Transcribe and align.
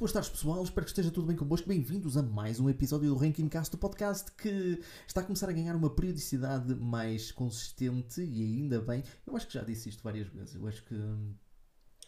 boas 0.00 0.12
tardes 0.12 0.30
pessoal, 0.30 0.64
espero 0.64 0.86
que 0.86 0.92
esteja 0.92 1.10
tudo 1.10 1.26
bem 1.26 1.36
convosco. 1.36 1.68
Bem-vindos 1.68 2.16
a 2.16 2.22
mais 2.22 2.58
um 2.58 2.70
episódio 2.70 3.10
do 3.10 3.16
Ranking 3.16 3.50
Cast, 3.50 3.70
do 3.70 3.76
podcast 3.76 4.32
que 4.32 4.80
está 5.06 5.20
a 5.20 5.24
começar 5.24 5.46
a 5.50 5.52
ganhar 5.52 5.76
uma 5.76 5.90
periodicidade 5.90 6.74
mais 6.74 7.30
consistente 7.30 8.22
e 8.22 8.42
ainda 8.42 8.80
bem. 8.80 9.04
Eu 9.26 9.36
acho 9.36 9.46
que 9.46 9.52
já 9.52 9.62
disse 9.62 9.90
isto 9.90 10.02
várias 10.02 10.26
vezes. 10.28 10.54
Eu 10.54 10.66
acho 10.66 10.82
que 10.84 10.94
hum, 10.94 11.34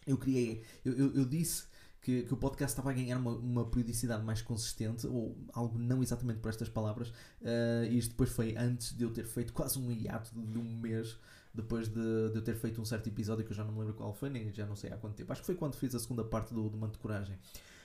eu 0.06 0.16
criei, 0.16 0.64
eu, 0.82 0.94
eu, 0.94 1.14
eu 1.16 1.24
disse 1.26 1.64
que, 2.00 2.22
que, 2.22 2.32
o 2.32 2.36
podcast 2.38 2.72
estava 2.72 2.92
a 2.92 2.94
ganhar 2.94 3.18
uma, 3.18 3.32
uma, 3.32 3.66
periodicidade 3.66 4.24
mais 4.24 4.40
consistente, 4.40 5.06
ou 5.06 5.36
algo 5.52 5.78
não 5.78 6.02
exatamente 6.02 6.40
por 6.40 6.48
estas 6.48 6.70
palavras, 6.70 7.10
uh, 7.42 7.84
e 7.90 7.98
isto 7.98 8.12
depois 8.12 8.30
foi 8.30 8.56
antes 8.56 8.96
de 8.96 9.04
eu 9.04 9.10
ter 9.10 9.26
feito 9.26 9.52
quase 9.52 9.78
um 9.78 9.92
hiato 9.92 10.34
de, 10.34 10.40
de 10.46 10.58
um 10.58 10.80
mês 10.80 11.18
depois 11.54 11.88
de, 11.88 12.30
de, 12.30 12.36
eu 12.36 12.42
ter 12.42 12.54
feito 12.54 12.80
um 12.80 12.86
certo 12.86 13.06
episódio 13.08 13.44
que 13.44 13.52
eu 13.52 13.56
já 13.56 13.62
não 13.62 13.72
me 13.74 13.80
lembro 13.80 13.92
qual 13.92 14.14
foi, 14.14 14.30
nem 14.30 14.50
já 14.50 14.64
não 14.64 14.76
sei 14.76 14.90
há 14.90 14.96
quanto 14.96 15.14
tempo. 15.14 15.30
Acho 15.30 15.42
que 15.42 15.46
foi 15.46 15.54
quando 15.54 15.74
fiz 15.74 15.94
a 15.94 15.98
segunda 15.98 16.24
parte 16.24 16.54
do, 16.54 16.70
do 16.70 16.78
Manto 16.78 16.98
Coragem. 16.98 17.38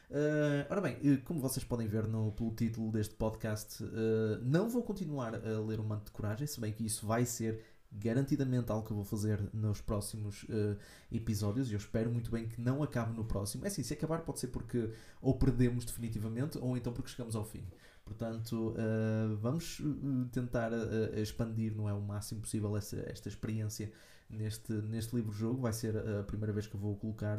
Uh, 0.10 0.64
ora 0.70 0.80
bem, 0.80 0.98
eh, 1.04 1.18
como 1.18 1.42
vocês 1.42 1.66
podem 1.66 1.86
ver 1.86 2.08
no, 2.08 2.32
pelo 2.32 2.52
título 2.52 2.92
deste 2.92 3.14
podcast, 3.16 3.84
uh, 3.84 3.88
não 4.42 4.70
vou 4.70 4.82
continuar 4.82 5.36
a 5.36 5.60
ler 5.60 5.82
o 5.82 5.84
Manto 5.84 6.06
de 6.06 6.12
Coragem, 6.12 6.48
se 6.48 6.62
bem 6.62 6.72
que 6.72 6.86
isso 6.86 7.06
vai 7.06 7.26
ser 7.26 7.62
garantidamente 7.92 8.72
algo 8.72 8.86
que 8.86 8.92
eu 8.92 8.96
vou 8.96 9.06
fazer 9.06 9.42
nos 9.54 9.82
próximos 9.82 10.44
uh, 10.44 10.78
episódios 11.12 11.70
e 11.70 11.74
eu 11.74 11.78
espero 11.78 12.12
muito 12.12 12.30
bem 12.30 12.48
que 12.48 12.60
não 12.60 12.84
acabe 12.84 13.16
no 13.16 13.26
próximo. 13.26 13.66
É 13.66 13.68
assim, 13.68 13.84
se 13.84 13.94
acabar 13.94 14.22
pode 14.22 14.40
ser 14.40 14.48
porque 14.48 14.92
ou 15.22 15.38
perdemos 15.38 15.86
definitivamente 15.86 16.58
ou 16.58 16.78
então 16.78 16.94
porque 16.94 17.10
chegamos 17.10 17.36
ao 17.36 17.44
fim. 17.44 17.64
Portanto, 18.06 18.74
uh, 18.74 19.36
vamos 19.38 19.82
tentar 20.32 20.72
uh, 20.72 21.20
expandir 21.20 21.76
não 21.76 21.90
é, 21.90 21.94
o 21.94 22.02
máximo 22.02 22.42
possível 22.42 22.76
essa, 22.78 22.98
esta 23.10 23.28
experiência 23.28 23.92
neste, 24.30 24.72
neste 24.74 25.16
livro-jogo. 25.16 25.62
Vai 25.62 25.74
ser 25.74 25.98
a 25.98 26.24
primeira 26.24 26.54
vez 26.54 26.68
que 26.68 26.76
eu 26.76 26.80
vou 26.80 26.96
colocar 26.96 27.38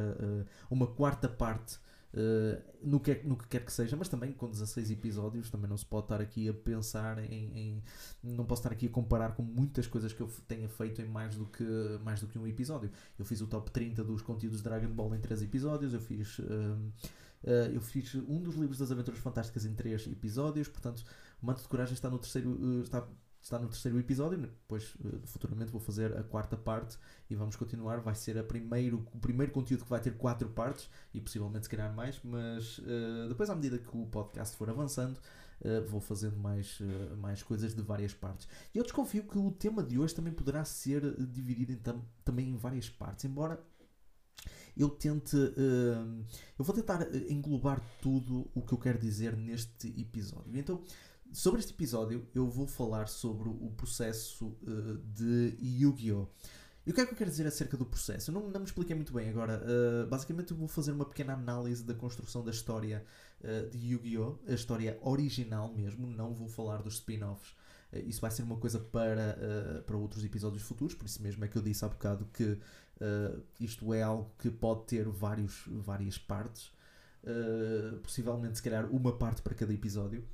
uma 0.71 0.87
quarta 0.87 1.29
parte 1.29 1.79
Uh, 2.15 2.59
no, 2.83 2.98
que, 3.01 3.14
no 3.23 3.37
que 3.37 3.47
quer 3.48 3.62
que 3.62 3.73
seja, 3.73 3.95
mas 3.95 4.09
também 4.09 4.33
com 4.33 4.48
16 4.48 4.91
episódios 4.91 5.51
também 5.51 5.69
não 5.69 5.77
se 5.77 5.84
pode 5.84 6.06
estar 6.06 6.20
aqui 6.23 6.48
a 6.48 6.55
pensar 6.55 7.19
em, 7.19 7.59
em, 7.59 7.83
não 8.23 8.47
posso 8.47 8.61
estar 8.61 8.73
aqui 8.73 8.87
a 8.87 8.89
comparar 8.89 9.34
com 9.34 9.42
muitas 9.42 9.87
coisas 9.87 10.12
que 10.12 10.23
eu 10.23 10.31
tenha 10.47 10.69
feito 10.70 11.03
em 11.03 11.05
mais 11.05 11.36
do 11.36 11.45
que, 11.45 11.64
mais 12.03 12.20
do 12.20 12.27
que 12.27 12.39
um 12.39 12.47
episódio. 12.47 12.91
Eu 13.19 13.27
fiz 13.27 13.42
o 13.42 13.47
top 13.47 13.70
30 13.70 14.03
dos 14.05 14.23
conteúdos 14.23 14.59
de 14.59 14.64
Dragon 14.64 14.89
Ball 14.89 15.14
em 15.14 15.20
3 15.20 15.42
episódios, 15.42 15.92
eu 15.92 16.01
fiz, 16.01 16.39
uh, 16.39 16.42
uh, 16.42 17.51
eu 17.75 17.81
fiz 17.83 18.14
um 18.14 18.41
dos 18.42 18.55
livros 18.55 18.79
das 18.79 18.91
Aventuras 18.91 19.20
Fantásticas 19.20 19.67
em 19.67 19.75
3 19.75 20.06
episódios, 20.06 20.67
portanto 20.67 21.05
o 21.42 21.47
Manto 21.47 21.61
de 21.61 21.69
Coragem 21.69 21.92
está 21.92 22.09
no 22.09 22.19
terceiro, 22.19 22.83
está 22.83 23.06
está 23.49 23.59
no 23.59 23.69
terceiro 23.69 23.99
episódio, 23.99 24.39
depois 24.39 24.95
uh, 24.97 25.21
futuramente 25.25 25.73
vou 25.73 25.81
fazer 25.81 26.17
a 26.17 26.23
quarta 26.23 26.57
parte 26.57 26.99
e 27.31 27.35
vamos 27.35 27.57
continuar. 27.57 28.01
Vai 28.01 28.15
ser 28.15 28.37
a 28.37 28.45
primeiro, 28.45 29.07
o 29.15 29.19
primeiro 29.19 29.51
conteúdo 29.53 29.85
que 29.85 29.91
vai 29.91 30.01
ter 30.01 30.17
quatro 30.17 30.49
partes 30.51 30.89
e 31.15 31.21
possivelmente 31.21 31.65
se 31.65 31.71
calhar 31.71 31.93
mais, 31.95 32.21
mas 32.23 32.79
uh, 32.79 33.29
depois, 33.29 33.49
à 33.49 33.55
medida 33.55 33.79
que 33.79 33.97
o 33.97 34.07
podcast 34.07 34.55
for 34.55 34.69
avançando, 34.69 35.17
uh, 35.63 35.83
vou 35.89 36.01
fazendo 36.01 36.37
mais, 36.37 36.79
mais 37.19 37.43
coisas 37.43 37.75
de 37.75 37.81
várias 37.81 38.13
partes. 38.13 38.47
E 38.75 38.79
eu 38.79 38.85
desconfio 38.85 39.25
que 39.25 39.39
o 39.39 39.51
tema 39.51 39.83
de 39.83 39.99
hoje 39.99 40.15
também 40.15 40.33
poderá 40.33 40.65
ser 40.65 41.01
dividido 41.27 41.77
tam 41.79 42.05
também 42.23 42.51
em 42.51 42.57
várias 42.57 42.91
partes, 42.91 43.25
embora 43.25 43.59
eu 44.77 44.89
tente. 44.91 45.37
Uh, 45.37 46.25
eu 46.59 46.65
vou 46.65 46.75
tentar 46.75 47.09
englobar 47.29 47.83
tudo 48.01 48.49
o 48.55 48.63
que 48.63 48.73
eu 48.73 48.79
quero 48.79 48.99
dizer 48.99 49.37
neste 49.37 49.89
episódio. 50.01 50.57
Então, 50.57 50.83
Sobre 51.33 51.61
este 51.61 51.73
episódio, 51.73 52.27
eu 52.34 52.48
vou 52.48 52.67
falar 52.67 53.07
sobre 53.07 53.48
o 53.48 53.71
processo 53.77 54.57
uh, 54.62 54.98
de 55.12 55.57
Yu-Gi-Oh! 55.61 56.27
E 56.87 56.91
o 56.91 56.95
que 56.95 57.03
é 57.03 57.07
que 57.07 57.12
eu 57.12 57.17
quero 57.17 57.29
dizer 57.29 57.47
acerca 57.47 57.77
do 57.77 57.85
processo? 57.85 58.31
Eu 58.31 58.35
não, 58.35 58.48
não 58.48 58.61
me 58.61 58.67
expliquei 58.67 58.97
muito 58.97 59.12
bem 59.12 59.29
agora. 59.29 59.62
Uh, 59.62 60.07
basicamente, 60.09 60.53
eu 60.53 60.57
vou 60.57 60.67
fazer 60.67 60.93
uma 60.93 61.05
pequena 61.05 61.35
análise 61.35 61.85
da 61.85 61.93
construção 61.93 62.43
da 62.43 62.51
história 62.51 63.05
uh, 63.43 63.69
de 63.69 63.93
Yu-Gi-Oh! 63.93 64.39
A 64.48 64.55
história 64.55 64.98
original 65.03 65.70
mesmo, 65.70 66.07
não 66.07 66.33
vou 66.33 66.48
falar 66.48 66.81
dos 66.83 66.95
spin-offs. 66.95 67.55
isso 68.07 68.23
vai 68.23 68.31
ser 68.31 68.42
uma 68.42 68.57
coisa 68.57 68.79
para, 68.79 69.85
para 69.86 69.97
outros 69.98 70.25
episódios 70.25 70.63
futuros, 70.63 70.95
por 70.95 71.05
isso 71.05 71.23
mesmo 71.23 71.45
é 71.45 71.48
que 71.48 71.57
eu 71.57 71.63
disse 71.63 71.85
há 71.85 71.89
bocado 71.89 72.27
que 72.33 72.58
isto 73.61 73.92
é 73.92 74.02
algo 74.02 74.35
que 74.39 74.51
pode 74.51 74.86
ter 74.86 75.07
vários, 75.08 75.64
várias 75.69 76.17
partes. 76.17 76.73
possivelmente, 78.02 78.57
se 78.57 78.63
calhar, 78.63 78.91
uma 78.91 79.13
parte 79.17 79.42
para 79.42 79.55
cada 79.55 79.75
episódio. 79.75 80.25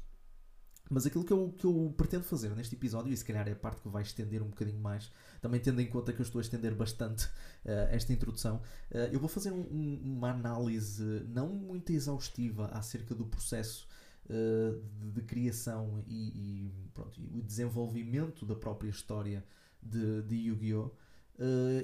Mas 0.91 1.07
aquilo 1.07 1.25
que 1.25 1.33
eu, 1.33 1.53
que 1.57 1.65
eu 1.65 1.95
pretendo 1.97 2.25
fazer 2.25 2.55
neste 2.55 2.75
episódio, 2.75 3.13
e 3.13 3.17
se 3.17 3.25
calhar 3.25 3.49
é 3.49 3.53
a 3.53 3.57
parte 3.57 3.81
que 3.81 3.89
vai 3.89 4.03
estender 4.03 4.43
um 4.43 4.49
bocadinho 4.49 4.79
mais, 4.79 5.11
também 5.41 5.59
tendo 5.59 5.81
em 5.81 5.87
conta 5.87 6.13
que 6.13 6.21
eu 6.21 6.25
estou 6.25 6.39
a 6.39 6.43
estender 6.43 6.75
bastante 6.75 7.25
uh, 7.25 7.89
esta 7.91 8.13
introdução, 8.13 8.57
uh, 8.91 8.99
eu 9.11 9.19
vou 9.19 9.29
fazer 9.29 9.51
um, 9.51 10.01
uma 10.05 10.31
análise 10.31 11.03
não 11.29 11.49
muito 11.49 11.91
exaustiva 11.91 12.67
acerca 12.67 13.15
do 13.15 13.25
processo 13.25 13.89
uh, 14.27 14.83
de, 15.01 15.11
de, 15.13 15.23
criação 15.23 16.05
e, 16.07 16.29
e, 16.29 16.73
pronto, 16.93 17.19
e 17.19 17.39
o 17.39 17.43
desenvolvimento 17.43 18.45
da 18.45 18.55
própria 18.55 18.91
história 18.91 19.43
de, 19.83 20.23
de 20.23 20.37
Yu-Gi-Oh! 20.49 20.91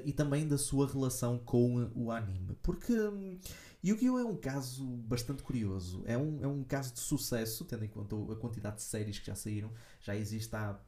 E 0.05 0.12
também 0.12 0.47
da 0.47 0.56
sua 0.56 0.87
relação 0.87 1.37
com 1.37 1.91
o 1.97 2.12
anime. 2.12 2.56
Porque 2.62 2.93
um, 2.93 3.37
Yu-Gi-Oh! 3.83 4.19
é 4.19 4.25
um 4.25 4.37
caso 4.37 4.85
bastante 4.85 5.43
curioso. 5.43 6.03
É 6.05 6.17
um, 6.17 6.39
é 6.43 6.47
um 6.47 6.63
caso 6.63 6.93
de 6.93 7.01
sucesso, 7.01 7.65
tendo 7.65 7.85
em 7.85 7.89
conta 7.89 8.15
a 8.33 8.37
quantidade 8.37 8.77
de 8.77 8.83
séries 8.83 9.19
que 9.19 9.27
já 9.27 9.35
saíram. 9.35 9.73
Já 10.01 10.15
existe 10.15 10.55
há 10.55 10.79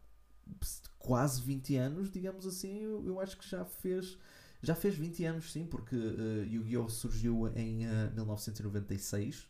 quase 0.98 1.41
20 1.42 1.76
anos, 1.76 2.10
digamos 2.10 2.47
assim. 2.47 2.82
Eu, 2.82 3.06
eu 3.06 3.20
acho 3.20 3.38
que 3.38 3.48
já 3.48 3.64
fez. 3.64 4.19
Já 4.64 4.76
fez 4.76 4.94
20 4.94 5.25
anos, 5.25 5.50
sim, 5.50 5.66
porque 5.66 5.97
uh, 5.97 6.44
Yu-Gi-Oh! 6.44 6.88
surgiu 6.88 7.48
em 7.56 7.84
uh, 7.84 8.12
1996 8.14 9.48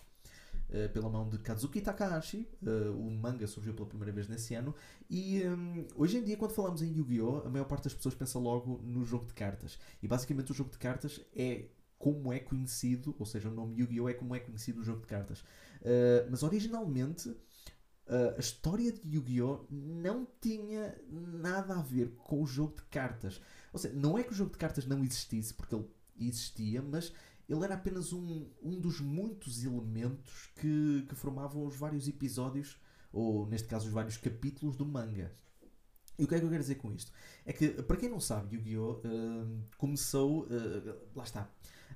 uh, 0.70 0.88
pela 0.90 1.10
mão 1.10 1.28
de 1.28 1.36
Kazuki 1.38 1.82
Takahashi. 1.82 2.48
O 2.96 3.10
manga 3.10 3.46
surgiu 3.46 3.74
pela 3.74 3.88
primeira 3.88 4.12
vez 4.12 4.26
nesse 4.26 4.54
ano. 4.54 4.74
E 5.10 5.42
um, 5.46 5.86
hoje 5.96 6.16
em 6.16 6.24
dia, 6.24 6.36
quando 6.36 6.52
falamos 6.52 6.80
em 6.80 6.96
Yu-Gi-Oh!, 6.96 7.42
a 7.44 7.50
maior 7.50 7.66
parte 7.66 7.84
das 7.84 7.94
pessoas 7.94 8.14
pensa 8.14 8.38
logo 8.38 8.80
no 8.84 9.04
jogo 9.04 9.26
de 9.26 9.34
cartas. 9.34 9.78
E 10.02 10.08
basicamente 10.08 10.52
o 10.52 10.54
jogo 10.54 10.70
de 10.70 10.78
cartas 10.78 11.20
é 11.36 11.66
como 12.02 12.32
é 12.32 12.40
conhecido, 12.40 13.14
ou 13.16 13.24
seja, 13.24 13.48
o 13.48 13.54
nome 13.54 13.80
Yu-Gi-Oh! 13.80 14.08
é 14.08 14.14
como 14.14 14.34
é 14.34 14.40
conhecido 14.40 14.80
o 14.80 14.82
jogo 14.82 15.02
de 15.02 15.06
cartas. 15.06 15.38
Uh, 15.82 16.26
mas 16.28 16.42
originalmente. 16.42 17.28
Uh, 17.28 18.34
a 18.36 18.40
história 18.40 18.90
de 18.90 19.00
Yu-Gi-Oh! 19.08 19.64
não 19.70 20.26
tinha 20.40 21.00
nada 21.08 21.78
a 21.78 21.80
ver 21.80 22.08
com 22.16 22.42
o 22.42 22.46
jogo 22.46 22.74
de 22.74 22.82
cartas. 22.86 23.40
Ou 23.72 23.78
seja, 23.78 23.94
não 23.94 24.18
é 24.18 24.24
que 24.24 24.32
o 24.32 24.34
jogo 24.34 24.50
de 24.50 24.58
cartas 24.58 24.84
não 24.84 25.04
existisse, 25.04 25.54
porque 25.54 25.76
ele 25.76 25.88
existia, 26.18 26.82
mas 26.82 27.12
ele 27.48 27.64
era 27.64 27.74
apenas 27.74 28.12
um, 28.12 28.50
um 28.60 28.80
dos 28.80 29.00
muitos 29.00 29.64
elementos 29.64 30.50
que, 30.56 31.06
que 31.08 31.14
formavam 31.14 31.64
os 31.64 31.76
vários 31.76 32.08
episódios, 32.08 32.80
ou 33.12 33.46
neste 33.46 33.68
caso 33.68 33.86
os 33.86 33.92
vários 33.92 34.16
capítulos 34.16 34.74
do 34.74 34.84
manga. 34.84 35.32
E 36.18 36.24
o 36.24 36.28
que 36.28 36.34
é 36.34 36.40
que 36.40 36.44
eu 36.44 36.50
quero 36.50 36.62
dizer 36.62 36.74
com 36.74 36.92
isto? 36.92 37.12
É 37.46 37.52
que, 37.52 37.68
para 37.84 37.96
quem 37.96 38.08
não 38.08 38.18
sabe, 38.18 38.56
Yu-Gi-Oh! 38.56 39.02
Uh, 39.04 39.62
começou. 39.78 40.46
Uh, 40.46 40.98
lá 41.14 41.22
está. 41.22 41.48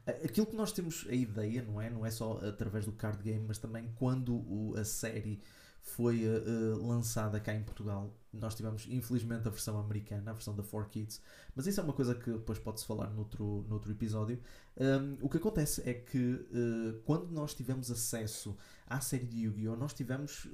Aquilo 0.07 0.47
que 0.47 0.55
nós 0.55 0.73
temos 0.73 1.05
a 1.09 1.15
ideia, 1.15 1.63
não 1.63 1.81
é? 1.81 1.91
Não 1.91 2.07
é 2.07 2.11
só 2.11 2.39
através 2.47 2.85
do 2.85 2.93
card 2.93 3.23
game, 3.23 3.45
mas 3.47 3.59
também 3.59 3.91
quando 3.97 4.35
o, 4.35 4.75
a 4.77 4.85
série 4.85 5.41
foi 5.87 6.25
uh, 6.27 6.87
lançada 6.87 7.39
cá 7.39 7.55
em 7.55 7.63
Portugal. 7.63 8.13
Nós 8.33 8.55
tivemos, 8.57 8.87
infelizmente, 8.91 9.47
a 9.47 9.51
versão 9.51 9.79
americana, 9.79 10.33
a 10.33 10.35
versão 10.35 10.55
da 10.55 10.63
4Kids, 10.63 11.21
mas 11.55 11.67
isso 11.67 11.81
é 11.81 11.83
uma 11.83 11.93
coisa 11.93 12.15
que 12.15 12.31
depois 12.33 12.59
pode-se 12.59 12.85
falar 12.85 13.09
noutro, 13.11 13.65
noutro 13.69 13.93
episódio. 13.93 14.39
Um, 14.77 15.17
o 15.25 15.29
que 15.29 15.37
acontece 15.37 15.89
é 15.89 15.95
que 15.95 16.19
uh, 16.19 17.01
quando 17.05 17.31
nós 17.31 17.55
tivemos 17.55 17.91
acesso 17.91 18.57
à 18.87 19.01
série 19.01 19.27
de 19.27 19.45
Yu-Gi-Oh! 19.45 19.77
nós 19.77 19.95
tivemos, 19.95 20.45
uh, 20.47 20.49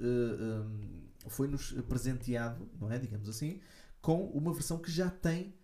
um, 0.64 1.02
foi-nos 1.28 1.72
presenteado, 1.88 2.68
não 2.78 2.92
é? 2.92 2.98
Digamos 2.98 3.28
assim, 3.28 3.58
com 4.02 4.26
uma 4.26 4.52
versão 4.52 4.78
que 4.78 4.90
já 4.90 5.10
tem 5.10 5.54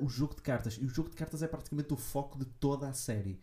o 0.00 0.08
jogo 0.08 0.34
de 0.34 0.42
cartas. 0.42 0.74
E 0.74 0.84
o 0.84 0.88
jogo 0.88 1.10
de 1.10 1.16
cartas 1.16 1.42
é 1.42 1.46
praticamente 1.46 1.92
o 1.92 1.96
foco 1.96 2.38
de 2.38 2.44
toda 2.44 2.88
a 2.88 2.92
série. 2.92 3.40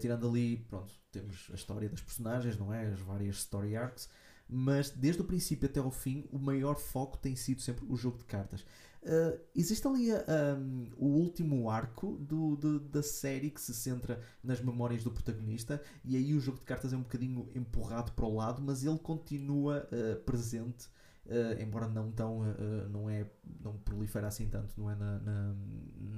tirando 0.00 0.28
ali, 0.28 0.58
pronto, 0.68 0.92
temos 1.12 1.48
a 1.50 1.54
história 1.54 1.88
das 1.88 2.00
personagens, 2.00 2.58
não 2.58 2.72
é? 2.72 2.86
As 2.86 3.00
várias 3.00 3.36
story 3.36 3.76
arcs 3.76 4.08
mas 4.48 4.90
desde 4.90 5.22
o 5.22 5.24
princípio 5.24 5.68
até 5.68 5.80
ao 5.80 5.90
fim 5.90 6.24
o 6.30 6.38
maior 6.38 6.76
foco 6.76 7.18
tem 7.18 7.34
sido 7.34 7.60
sempre 7.60 7.84
o 7.88 7.96
jogo 7.96 8.18
de 8.18 8.24
cartas. 8.24 8.64
Uh, 9.02 9.38
existe 9.54 9.86
ali 9.86 10.08
um, 10.12 10.90
o 10.96 11.06
último 11.06 11.70
arco 11.70 12.16
do, 12.18 12.56
do, 12.56 12.80
da 12.80 13.02
série 13.04 13.50
que 13.50 13.60
se 13.60 13.72
centra 13.72 14.20
nas 14.42 14.60
memórias 14.60 15.04
do 15.04 15.12
protagonista, 15.12 15.80
e 16.04 16.16
aí 16.16 16.34
o 16.34 16.40
jogo 16.40 16.58
de 16.58 16.64
cartas 16.64 16.92
é 16.92 16.96
um 16.96 17.02
bocadinho 17.02 17.48
empurrado 17.54 18.10
para 18.12 18.24
o 18.24 18.34
lado, 18.34 18.60
mas 18.60 18.84
ele 18.84 18.98
continua 18.98 19.88
uh, 19.92 20.20
presente. 20.24 20.88
Uh, 21.26 21.60
embora 21.60 21.88
não 21.88 22.12
tão 22.12 22.42
não 22.88 23.10
é 23.10 23.28
não 23.60 23.76
prolifera 23.78 24.28
assim 24.28 24.48
tanto 24.48 24.78
não 24.80 24.88
é 24.88 24.94
na, 24.94 25.18
na 25.18 25.56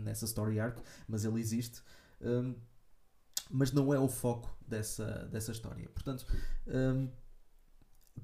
nessa 0.05 0.27
story 0.27 0.61
arc 0.61 0.79
mas 1.07 1.25
ele 1.25 1.41
existe 1.41 1.83
um, 2.21 2.55
mas 3.51 3.73
não 3.73 3.95
é 3.95 3.99
o 3.99 4.07
foco 4.07 4.55
dessa 4.67 5.27
dessa 5.33 5.51
história 5.51 5.89
portanto 5.89 6.27
um, 6.67 7.09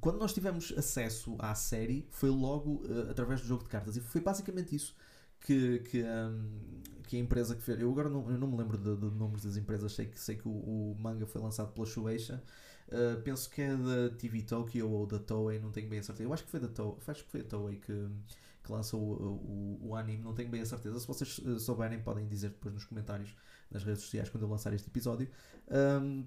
quando 0.01 0.19
nós 0.19 0.33
tivemos 0.33 0.73
acesso 0.77 1.37
à 1.39 1.55
série, 1.55 2.07
foi 2.11 2.31
logo 2.31 2.85
uh, 2.87 3.11
através 3.11 3.41
do 3.41 3.47
jogo 3.47 3.65
de 3.65 3.69
cartas. 3.69 3.97
E 3.97 4.01
foi 4.01 4.21
basicamente 4.21 4.75
isso 4.75 4.95
que, 5.41 5.81
que, 5.81 6.03
um, 6.03 6.81
que 7.05 7.17
a 7.17 7.21
empresa 7.21 7.55
que 7.55 7.63
fez. 7.63 7.81
Eu 7.81 7.91
agora 7.91 8.09
não, 8.09 8.31
eu 8.31 8.39
não 8.39 8.49
me 8.49 8.57
lembro 8.57 8.79
de, 8.79 8.97
de 8.97 9.17
nomes 9.17 9.43
das 9.43 9.57
empresas, 9.57 9.93
sei 9.93 10.07
que, 10.07 10.19
sei 10.19 10.37
que 10.37 10.49
o, 10.49 10.51
o 10.51 10.97
manga 10.99 11.27
foi 11.27 11.41
lançado 11.41 11.73
pela 11.73 11.87
Shueisha. 11.87 12.43
Uh, 12.95 13.21
penso 13.23 13.51
que 13.51 13.61
é 13.61 13.75
da 13.77 14.11
TV 14.17 14.43
Tokyo 14.43 14.89
ou 14.89 15.05
da 15.05 15.19
Toei, 15.19 15.59
não 15.59 15.73
tenho 15.73 15.89
bem 15.89 15.99
a 15.99 16.03
certeza. 16.03 16.29
Eu 16.29 16.33
acho 16.33 16.45
que 16.45 16.51
foi 16.51 16.61
da 16.61 16.69
Toei, 16.69 16.97
acho 17.09 17.25
que 17.25 17.31
foi 17.31 17.41
a 17.41 17.45
Toei 17.45 17.77
que, 17.77 18.09
que 18.63 18.73
lançou 18.73 19.01
o, 19.01 19.81
o, 19.83 19.89
o, 19.89 19.97
anime, 19.97 20.23
não 20.23 20.33
tenho 20.33 20.49
bem 20.49 20.61
a 20.61 20.67
certeza. 20.67 21.01
Se 21.01 21.07
vocês 21.07 21.39
uh, 21.39 21.59
souberem, 21.59 22.01
podem 22.01 22.29
dizer 22.29 22.51
depois 22.51 22.73
nos 22.73 22.85
comentários 22.85 23.35
nas 23.69 23.83
redes 23.83 24.03
sociais 24.03 24.29
quando 24.29 24.45
eu 24.45 24.49
lançar 24.49 24.73
este 24.73 24.89
episódio. 24.89 25.29
Um, 25.71 26.25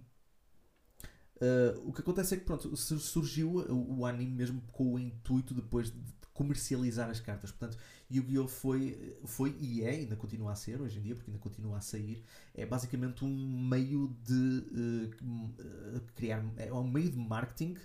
Uh, 1.39 1.87
o 1.87 1.93
que 1.93 2.01
acontece 2.01 2.33
é 2.33 2.37
que 2.37 2.45
pronto, 2.45 2.75
surgiu 2.75 3.57
o, 3.57 3.99
o, 3.99 4.05
anime 4.07 4.31
mesmo 4.31 4.59
com 4.71 4.95
o 4.95 4.99
intuito 4.99 5.53
depois 5.53 5.91
de 5.91 6.13
comercializar 6.37 7.09
as 7.09 7.19
cartas. 7.19 7.51
Portanto, 7.51 7.77
Yu-Gi-Oh! 8.09 8.47
Foi, 8.47 9.17
foi 9.25 9.57
e 9.59 9.83
é, 9.83 9.89
ainda 9.89 10.15
continua 10.15 10.51
a 10.51 10.55
ser 10.55 10.79
hoje 10.79 10.99
em 10.99 11.01
dia, 11.01 11.15
porque 11.15 11.31
ainda 11.31 11.41
continua 11.41 11.77
a 11.77 11.81
sair, 11.81 12.23
é 12.53 12.65
basicamente 12.65 13.25
um 13.25 13.67
meio 13.67 14.15
de 14.23 15.09
uh, 15.19 16.01
criar, 16.15 16.45
é 16.57 16.71
um 16.71 16.87
meio 16.87 17.09
de 17.09 17.17
marketing 17.17 17.75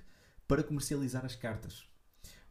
para 0.46 0.62
comercializar 0.62 1.25
as 1.25 1.34
cartas. 1.34 1.88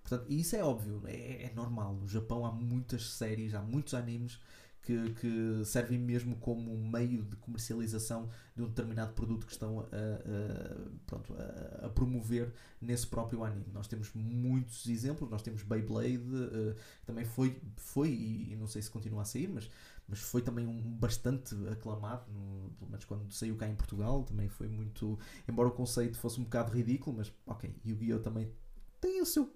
Portanto, 0.01 0.25
e 0.27 0.41
isso 0.41 0.55
é 0.55 0.63
óbvio, 0.63 1.03
é, 1.05 1.43
é 1.43 1.53
normal. 1.53 1.93
No 1.93 2.07
Japão 2.07 2.43
há 2.45 2.51
muitas 2.51 3.11
séries, 3.11 3.53
há 3.53 3.61
muitos 3.61 3.93
animes 3.93 4.39
que, 4.81 5.13
que, 5.13 5.65
servem 5.65 5.99
mesmo 5.99 6.35
como 6.37 6.75
meio 6.77 7.23
de 7.23 7.35
comercialização 7.35 8.29
de 8.55 8.63
um 8.63 8.67
determinado 8.67 9.13
produto 9.13 9.45
que 9.45 9.51
estão 9.51 9.79
a, 9.79 9.83
a, 9.83 10.89
pronto, 11.05 11.33
a, 11.33 11.85
a 11.85 11.89
promover 11.89 12.51
nesse 12.81 13.05
próprio 13.05 13.43
anime. 13.43 13.65
Nós 13.71 13.87
temos 13.87 14.11
muitos 14.13 14.87
exemplos, 14.87 15.29
nós 15.29 15.41
temos 15.41 15.61
Beyblade, 15.61 16.17
uh, 16.17 16.75
também 17.05 17.25
foi, 17.25 17.61
foi 17.77 18.09
e, 18.09 18.53
e, 18.53 18.55
não 18.55 18.67
sei 18.67 18.81
se 18.81 18.89
continua 18.89 19.21
a 19.21 19.25
sair, 19.25 19.47
mas, 19.47 19.69
mas 20.07 20.19
foi 20.19 20.41
também 20.41 20.65
um 20.65 20.81
bastante 20.81 21.55
aclamado, 21.69 22.31
no, 22.31 22.71
pelo 22.71 22.89
menos 22.89 23.05
quando 23.05 23.31
saiu 23.31 23.55
cá 23.55 23.67
em 23.67 23.75
Portugal, 23.75 24.23
também 24.23 24.49
foi 24.49 24.67
muito, 24.67 25.19
embora 25.47 25.69
o 25.69 25.71
conceito 25.71 26.17
fosse 26.17 26.39
um 26.39 26.43
bocado 26.43 26.71
ridículo, 26.71 27.17
mas 27.17 27.31
ok, 27.45 27.75
Yu-Gi-Oh! 27.85 28.19
também 28.19 28.51
tem 28.99 29.21
o 29.21 29.25
seu 29.25 29.53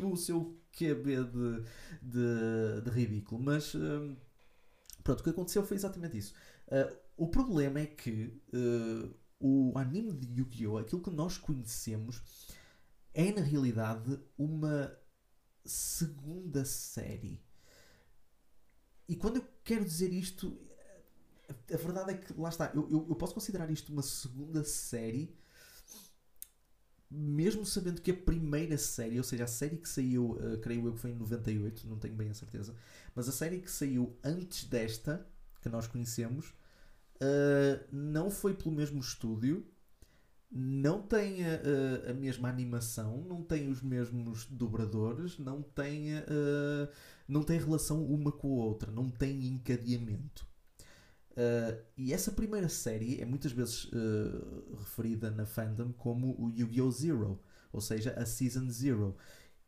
o 0.00 0.16
seu 0.16 0.56
QB 0.72 1.24
de, 1.24 1.62
de, 2.00 2.82
de 2.84 2.90
ridículo, 2.90 3.42
mas 3.42 3.74
uh, 3.74 4.16
Pronto, 5.08 5.20
o 5.20 5.24
que 5.24 5.30
aconteceu 5.30 5.64
foi 5.64 5.78
exatamente 5.78 6.18
isso. 6.18 6.34
Uh, 6.66 6.94
o 7.16 7.28
problema 7.28 7.80
é 7.80 7.86
que 7.86 8.38
uh, 8.52 9.16
o 9.40 9.72
anime 9.74 10.12
de 10.12 10.38
Yu-Gi-Oh! 10.38 10.76
aquilo 10.76 11.00
que 11.00 11.08
nós 11.08 11.38
conhecemos 11.38 12.20
é 13.14 13.32
na 13.32 13.40
realidade 13.40 14.20
uma 14.36 14.94
segunda 15.64 16.62
série. 16.66 17.42
E 19.08 19.16
quando 19.16 19.36
eu 19.36 19.48
quero 19.64 19.82
dizer 19.82 20.12
isto, 20.12 20.60
a 21.72 21.76
verdade 21.78 22.10
é 22.10 22.14
que, 22.18 22.38
lá 22.38 22.50
está, 22.50 22.70
eu, 22.74 22.86
eu, 22.90 23.06
eu 23.08 23.16
posso 23.16 23.32
considerar 23.32 23.70
isto 23.70 23.90
uma 23.90 24.02
segunda 24.02 24.62
série, 24.62 25.34
mesmo 27.10 27.64
sabendo 27.64 28.00
que 28.00 28.10
a 28.10 28.16
primeira 28.16 28.76
série, 28.76 29.18
ou 29.18 29.24
seja, 29.24 29.44
a 29.44 29.48
série 29.48 29.76
que 29.76 29.88
saiu, 29.88 30.32
uh, 30.32 30.58
creio 30.58 30.86
eu 30.86 30.92
que 30.92 31.00
foi 31.00 31.10
em 31.10 31.16
98, 31.16 31.88
não 31.88 31.98
tenho 31.98 32.14
bem 32.14 32.30
a 32.30 32.34
certeza, 32.34 32.74
mas 33.14 33.28
a 33.28 33.32
série 33.32 33.60
que 33.60 33.70
saiu 33.70 34.16
antes 34.22 34.64
desta, 34.64 35.26
que 35.62 35.68
nós 35.68 35.86
conhecemos, 35.86 36.48
uh, 37.16 37.84
não 37.90 38.30
foi 38.30 38.54
pelo 38.54 38.74
mesmo 38.74 39.00
estúdio, 39.00 39.66
não 40.50 41.02
tem 41.02 41.44
a, 41.44 42.10
a, 42.10 42.14
mesma 42.14 42.48
animação, 42.48 43.22
não 43.28 43.42
tem 43.42 43.68
os 43.68 43.82
mesmos 43.82 44.46
dobradores, 44.46 45.38
não 45.38 45.62
tem, 45.62 46.16
uh, 46.16 46.88
não 47.26 47.42
tem 47.42 47.58
relação 47.58 48.02
uma 48.02 48.32
com 48.32 48.48
a 48.48 48.64
outra, 48.64 48.90
não 48.90 49.10
tem 49.10 49.46
encadeamento. 49.46 50.47
Uh, 51.38 51.80
e 51.96 52.12
essa 52.12 52.32
primeira 52.32 52.68
série 52.68 53.20
é 53.20 53.24
muitas 53.24 53.52
vezes 53.52 53.84
uh, 53.84 54.74
referida 54.76 55.30
na 55.30 55.46
fandom 55.46 55.92
como 55.92 56.34
o 56.36 56.50
Yu-Gi-Oh! 56.50 56.90
Zero, 56.90 57.40
ou 57.72 57.80
seja, 57.80 58.12
a 58.14 58.26
Season 58.26 58.68
Zero. 58.68 59.16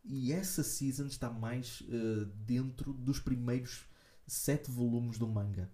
E 0.03 0.33
essa 0.33 0.65
season 0.65 1.07
está 1.07 1.31
mais 1.31 1.83
uh, 1.83 2.25
dentro 2.45 2.93
dos 2.93 3.21
primeiros 3.21 3.87
sete 4.27 4.69
volumes 4.69 5.17
do 5.17 5.29
manga. 5.29 5.71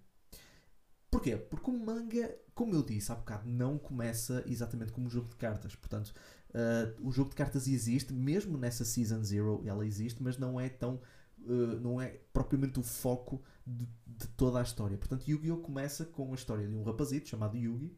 Porquê? 1.11 1.35
Porque 1.35 1.71
o 1.71 1.79
manga, 1.79 2.37
como 2.55 2.75
eu 2.75 2.83
disse 2.83 3.11
há 3.11 3.15
bocado, 3.15 3.49
não 3.49 3.79
começa 3.79 4.45
exatamente 4.47 4.93
como 4.93 5.07
um 5.07 5.11
jogo 5.11 5.31
de 5.31 5.37
cartas. 5.37 5.75
Portanto, 5.75 6.13
o 7.01 7.11
jogo 7.13 7.31
de 7.31 7.37
cartas 7.37 7.69
existe, 7.69 8.13
mesmo 8.13 8.59
nessa 8.59 8.85
Season 8.85 9.23
Zero 9.23 9.63
ela 9.65 9.87
existe, 9.87 10.23
mas 10.23 10.37
não 10.37 10.61
é 10.61 10.69
tão. 10.69 11.01
Não 11.81 12.01
é 12.01 12.09
propriamente 12.33 12.81
o 12.81 12.83
foco 12.83 13.43
de, 13.67 13.87
de 14.07 14.29
toda 14.37 14.61
a 14.61 14.63
história. 14.63 14.97
Portanto, 14.97 15.29
Yu-Gi-Oh! 15.29 15.59
começa 15.59 16.05
com 16.05 16.33
a 16.33 16.35
história 16.35 16.67
de 16.67 16.75
um 16.75 16.83
rapazito 16.83 17.29
chamado 17.29 17.57
Yugi, 17.57 17.97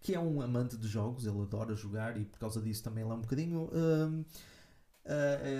que 0.00 0.14
é 0.14 0.20
um 0.20 0.40
amante 0.40 0.76
de 0.76 0.86
jogos, 0.86 1.26
ele 1.26 1.40
adora 1.40 1.74
jogar 1.74 2.16
e 2.20 2.24
por 2.24 2.38
causa 2.38 2.60
disso 2.60 2.84
também 2.84 3.02
ele 3.02 3.12
é 3.12 3.16
um 3.16 3.20
bocadinho. 3.20 3.64
Uh, 3.64 4.24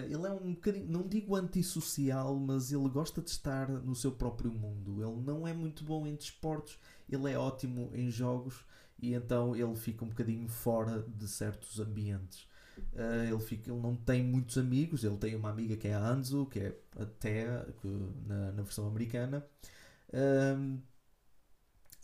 ele 0.06 0.26
é 0.26 0.30
um 0.30 0.54
bocadinho, 0.54 0.86
não 0.86 1.06
digo 1.06 1.36
antissocial, 1.36 2.34
mas 2.38 2.72
ele 2.72 2.88
gosta 2.88 3.20
de 3.20 3.30
estar 3.30 3.68
no 3.68 3.94
seu 3.94 4.12
próprio 4.12 4.50
mundo. 4.50 5.02
Ele 5.02 5.20
não 5.22 5.46
é 5.46 5.52
muito 5.52 5.84
bom 5.84 6.06
em 6.06 6.14
desportos, 6.14 6.78
ele 7.08 7.30
é 7.30 7.38
ótimo 7.38 7.90
em 7.94 8.10
jogos 8.10 8.64
e 8.98 9.12
então 9.12 9.54
ele 9.54 9.74
fica 9.76 10.04
um 10.04 10.08
bocadinho 10.08 10.48
fora 10.48 11.02
de 11.02 11.28
certos 11.28 11.78
ambientes. 11.78 12.48
Uh, 12.92 13.24
ele, 13.28 13.40
fica, 13.40 13.70
ele 13.70 13.80
não 13.80 13.96
tem 13.96 14.22
muitos 14.22 14.58
amigos, 14.58 15.04
ele 15.04 15.16
tem 15.16 15.34
uma 15.34 15.50
amiga 15.50 15.76
que 15.76 15.88
é 15.88 15.94
a 15.94 16.08
Anzu, 16.08 16.46
que 16.46 16.60
é 16.60 16.78
até 16.98 17.46
na, 18.26 18.52
na 18.52 18.62
versão 18.62 18.86
americana. 18.86 19.44
Uh, 20.08 20.80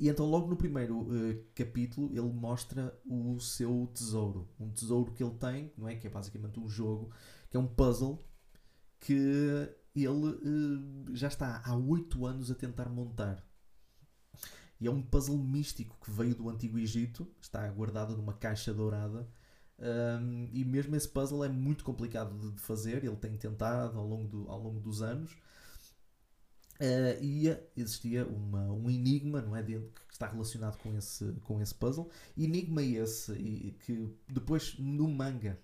e 0.01 0.09
então, 0.09 0.25
logo 0.25 0.49
no 0.49 0.57
primeiro 0.57 1.01
uh, 1.03 1.45
capítulo, 1.55 2.11
ele 2.13 2.33
mostra 2.33 2.99
o 3.05 3.39
seu 3.39 3.87
tesouro. 3.93 4.49
Um 4.59 4.71
tesouro 4.71 5.13
que 5.13 5.23
ele 5.23 5.35
tem, 5.35 5.71
não 5.77 5.87
é? 5.87 5.95
Que 5.95 6.07
é 6.07 6.11
basicamente 6.11 6.59
um 6.59 6.69
jogo, 6.69 7.11
que 7.51 7.57
é 7.57 7.61
um 7.61 7.67
puzzle 7.67 8.19
que 8.99 9.13
ele 9.95 10.09
uh, 10.09 11.15
já 11.15 11.29
está 11.29 11.63
há 11.65 11.77
8 11.77 12.25
anos 12.25 12.51
a 12.51 12.55
tentar 12.55 12.89
montar. 12.89 13.45
E 14.81 14.87
é 14.87 14.91
um 14.91 15.03
puzzle 15.03 15.37
místico 15.37 15.99
que 16.03 16.11
veio 16.11 16.35
do 16.35 16.49
Antigo 16.49 16.79
Egito, 16.79 17.29
está 17.39 17.69
guardado 17.69 18.17
numa 18.17 18.33
caixa 18.33 18.73
dourada. 18.73 19.29
Um, 19.81 20.49
e 20.53 20.65
mesmo 20.65 20.95
esse 20.95 21.09
puzzle 21.09 21.43
é 21.45 21.49
muito 21.49 21.85
complicado 21.85 22.39
de, 22.39 22.53
de 22.53 22.61
fazer, 22.61 23.03
ele 23.03 23.17
tem 23.17 23.37
tentado 23.37 23.99
ao 23.99 24.07
longo, 24.07 24.29
do, 24.29 24.51
ao 24.51 24.61
longo 24.61 24.79
dos 24.79 25.01
anos 25.01 25.37
Uh, 26.81 27.23
e 27.23 27.55
existia 27.77 28.27
uma, 28.27 28.73
um 28.73 28.89
enigma 28.89 29.43
não 29.43 29.55
é, 29.55 29.63
que 29.63 29.79
está 30.11 30.27
relacionado 30.27 30.79
com 30.79 30.97
esse, 30.97 31.31
com 31.45 31.61
esse 31.61 31.75
puzzle. 31.75 32.09
Enigma 32.35 32.83
esse 32.83 33.33
e, 33.35 33.73
que 33.85 34.09
depois 34.27 34.79
no 34.79 35.07
manga, 35.07 35.61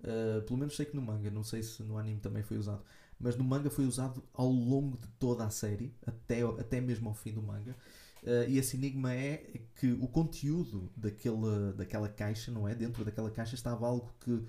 uh, 0.00 0.42
pelo 0.42 0.58
menos 0.58 0.76
sei 0.76 0.84
que 0.84 0.94
no 0.94 1.00
manga, 1.00 1.30
não 1.30 1.42
sei 1.42 1.62
se 1.62 1.82
no 1.82 1.96
anime 1.96 2.20
também 2.20 2.42
foi 2.42 2.58
usado, 2.58 2.84
mas 3.18 3.34
no 3.34 3.44
manga 3.44 3.70
foi 3.70 3.86
usado 3.86 4.22
ao 4.34 4.50
longo 4.50 4.98
de 4.98 5.08
toda 5.18 5.46
a 5.46 5.48
série, 5.48 5.94
até, 6.06 6.42
até 6.42 6.82
mesmo 6.82 7.08
ao 7.08 7.14
fim 7.14 7.32
do 7.32 7.42
manga. 7.42 7.74
Uh, 8.22 8.48
e 8.48 8.58
esse 8.58 8.76
enigma 8.76 9.12
é 9.12 9.60
que 9.74 9.92
o 9.92 10.06
conteúdo 10.06 10.92
daquele, 10.96 11.72
daquela 11.76 12.08
caixa, 12.08 12.52
não 12.52 12.68
é? 12.68 12.74
Dentro 12.74 13.04
daquela 13.04 13.30
caixa 13.30 13.54
estava 13.54 13.86
algo 13.86 14.12
que 14.20 14.44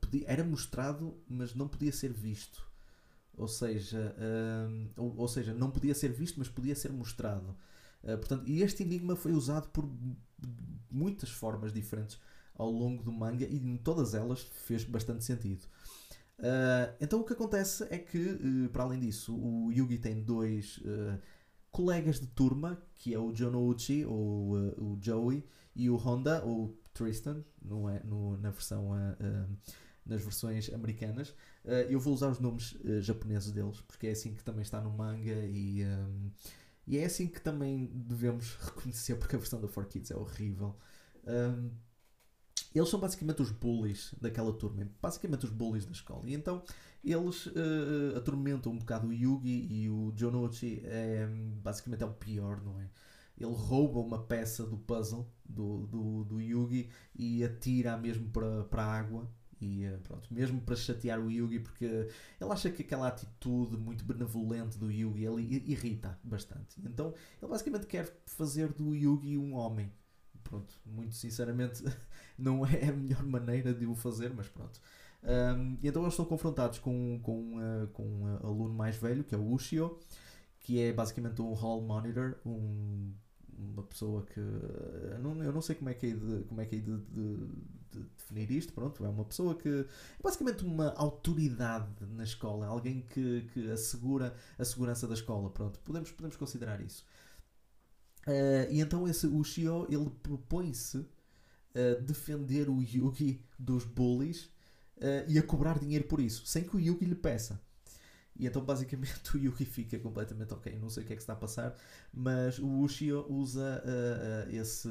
podia, 0.00 0.24
era 0.26 0.44
mostrado, 0.44 1.16
mas 1.26 1.54
não 1.54 1.66
podia 1.66 1.90
ser 1.90 2.12
visto 2.12 2.68
ou 3.38 3.46
seja, 3.46 4.14
uh, 4.18 4.90
ou, 4.96 5.14
ou, 5.16 5.28
seja, 5.28 5.54
não 5.54 5.70
podia 5.70 5.94
ser 5.94 6.08
visto, 6.08 6.38
mas 6.38 6.48
podia 6.48 6.74
ser 6.74 6.92
mostrado. 6.92 7.56
Uh, 8.02 8.18
portanto, 8.18 8.48
e 8.48 8.62
este 8.62 8.82
enigma 8.82 9.14
foi 9.14 9.32
usado 9.32 9.68
por 9.68 9.88
muitas 10.90 11.30
formas 11.30 11.72
diferentes 11.72 12.18
ao 12.54 12.68
longo 12.68 13.02
do 13.02 13.12
manga 13.12 13.44
e 13.44 13.56
em 13.56 13.76
todas 13.76 14.14
elas 14.14 14.42
fez 14.42 14.82
bastante 14.82 15.24
sentido. 15.24 15.62
Uh, 16.40 16.94
então 17.00 17.20
o 17.20 17.24
que 17.24 17.32
acontece 17.32 17.86
é 17.90 17.98
que, 17.98 18.68
para 18.72 18.82
além 18.82 18.98
disso, 18.98 19.34
o 19.36 19.70
Yugi 19.72 19.98
tem 19.98 20.20
dois 20.20 20.80
colegas 21.70 22.20
de 22.20 22.26
turma, 22.26 22.82
que 22.94 23.14
é 23.14 23.18
o 23.18 23.34
Jonouchi, 23.34 24.04
ou 24.04 24.52
o 24.78 24.98
Joey, 25.00 25.44
e 25.74 25.88
o 25.88 25.96
Honda, 25.96 26.44
ou 26.44 26.76
Tristan, 26.92 27.44
não 27.62 27.88
é, 27.88 28.02
no, 28.04 28.36
na 28.38 28.50
versão 28.50 28.90
nas 30.08 30.22
versões 30.22 30.72
americanas. 30.72 31.28
Uh, 31.64 31.84
eu 31.90 32.00
vou 32.00 32.14
usar 32.14 32.28
os 32.28 32.40
nomes 32.40 32.72
uh, 32.72 33.00
japoneses 33.00 33.52
deles, 33.52 33.80
porque 33.82 34.06
é 34.06 34.12
assim 34.12 34.34
que 34.34 34.42
também 34.42 34.62
está 34.62 34.80
no 34.80 34.90
manga 34.90 35.46
e, 35.46 35.84
um, 35.84 36.30
e 36.86 36.96
é 36.96 37.04
assim 37.04 37.28
que 37.28 37.40
também 37.40 37.86
devemos 37.94 38.56
reconhecer, 38.64 39.16
porque 39.16 39.36
a 39.36 39.38
versão 39.38 39.60
da 39.60 39.68
4Kids 39.68 40.10
é 40.10 40.16
horrível. 40.16 40.74
Um, 41.26 41.70
eles 42.74 42.88
são 42.88 42.98
basicamente 42.98 43.42
os 43.42 43.50
bullies 43.50 44.14
daquela 44.20 44.52
turma, 44.52 44.88
basicamente 45.00 45.44
os 45.44 45.50
bullies 45.50 45.84
da 45.84 45.92
escola. 45.92 46.22
E 46.28 46.34
então 46.34 46.62
eles 47.04 47.46
uh, 47.46 48.16
atormentam 48.16 48.72
um 48.72 48.78
bocado 48.78 49.08
o 49.08 49.12
Yugi 49.12 49.66
e 49.70 49.88
o 49.88 50.12
Jonochi 50.16 50.82
é, 50.84 51.26
basicamente 51.62 52.02
é 52.02 52.06
o 52.06 52.12
pior, 52.12 52.62
não 52.62 52.80
é? 52.80 52.88
Ele 53.36 53.52
rouba 53.52 54.00
uma 54.00 54.18
peça 54.24 54.66
do 54.66 54.76
puzzle 54.76 55.30
do, 55.44 55.86
do, 55.86 56.24
do 56.24 56.40
Yugi 56.40 56.90
e 57.14 57.44
atira 57.44 57.96
mesmo 57.96 58.28
para, 58.30 58.64
para 58.64 58.82
a 58.82 58.92
água 58.98 59.30
e 59.60 59.84
eh, 59.84 59.98
pronto, 60.04 60.32
mesmo 60.32 60.60
para 60.60 60.76
chatear 60.76 61.20
o 61.20 61.30
Yugi, 61.30 61.60
porque 61.60 61.84
ele 61.84 62.50
acha 62.50 62.70
que 62.70 62.82
aquela 62.82 63.08
atitude 63.08 63.76
muito 63.76 64.04
benevolente 64.04 64.78
do 64.78 64.90
Yugi 64.90 65.24
ele 65.24 65.62
irrita 65.66 66.18
bastante. 66.22 66.80
Então 66.84 67.14
ele 67.40 67.50
basicamente 67.50 67.86
quer 67.86 68.12
fazer 68.26 68.72
do 68.72 68.94
Yugi 68.94 69.36
um 69.36 69.54
homem. 69.54 69.92
pronto, 70.44 70.74
muito 70.86 71.14
sinceramente 71.14 71.82
não 72.38 72.64
é 72.66 72.88
a 72.88 72.92
melhor 72.92 73.24
maneira 73.24 73.74
de 73.74 73.86
o 73.86 73.94
fazer, 73.94 74.32
mas 74.34 74.48
pronto. 74.48 74.80
Um, 75.22 75.76
e 75.82 75.88
então 75.88 76.02
eles 76.02 76.14
estão 76.14 76.24
confrontados 76.24 76.78
com, 76.78 77.18
com, 77.22 77.58
uh, 77.58 77.88
com 77.88 78.04
um 78.04 78.36
aluno 78.46 78.74
mais 78.74 78.96
velho, 78.96 79.24
que 79.24 79.34
é 79.34 79.38
o 79.38 79.52
Ushio, 79.52 79.98
que 80.60 80.80
é 80.80 80.92
basicamente 80.92 81.42
um 81.42 81.52
hall 81.54 81.82
monitor, 81.82 82.36
um, 82.46 83.12
uma 83.58 83.82
pessoa 83.82 84.24
que 84.24 84.38
eu 84.38 85.18
não, 85.20 85.42
eu 85.42 85.52
não 85.52 85.60
sei 85.60 85.74
como 85.74 85.90
é 85.90 85.94
que 85.94 86.06
é 86.06 86.14
de, 86.14 86.44
como 86.44 86.60
é 86.60 86.66
que 86.66 86.76
é 86.76 86.78
de, 86.78 86.96
de, 86.96 87.36
de, 87.90 88.02
definir 88.16 88.50
isto, 88.52 88.72
pronto, 88.72 89.04
é 89.04 89.08
uma 89.08 89.24
pessoa 89.24 89.56
que 89.56 89.68
é 89.68 89.86
basicamente 90.22 90.64
uma 90.64 90.92
autoridade 90.94 92.06
na 92.14 92.22
escola, 92.22 92.66
alguém 92.66 93.02
que, 93.02 93.48
que 93.52 93.70
assegura 93.70 94.36
a 94.56 94.64
segurança 94.64 95.08
da 95.08 95.14
escola, 95.14 95.50
pronto, 95.50 95.80
podemos, 95.80 96.12
podemos 96.12 96.36
considerar 96.36 96.80
isso. 96.80 97.04
Uh, 98.26 98.70
e 98.70 98.80
então 98.80 99.08
esse 99.08 99.26
Ushio, 99.26 99.86
ele 99.90 100.10
propõe-se 100.22 101.04
a 101.74 102.00
defender 102.00 102.68
o 102.68 102.80
Yugi 102.82 103.42
dos 103.58 103.84
bullies 103.84 104.50
uh, 104.98 105.24
e 105.28 105.38
a 105.38 105.42
cobrar 105.42 105.78
dinheiro 105.78 106.04
por 106.04 106.20
isso, 106.20 106.46
sem 106.46 106.64
que 106.64 106.76
o 106.76 106.80
Yugi 106.80 107.04
lhe 107.04 107.14
peça. 107.14 107.60
E 108.36 108.46
então 108.46 108.64
basicamente 108.64 109.12
o 109.36 109.38
Yugi 109.38 109.64
fica 109.64 109.98
completamente 109.98 110.52
ok, 110.54 110.78
não 110.78 110.88
sei 110.88 111.02
o 111.02 111.06
que 111.06 111.12
é 111.12 111.16
que 111.16 111.22
está 111.22 111.32
a 111.32 111.36
passar, 111.36 111.74
mas 112.12 112.58
o 112.58 112.68
Ushio 112.80 113.26
usa 113.28 113.82
uh, 113.84 114.48
uh, 114.48 114.54
esse. 114.54 114.88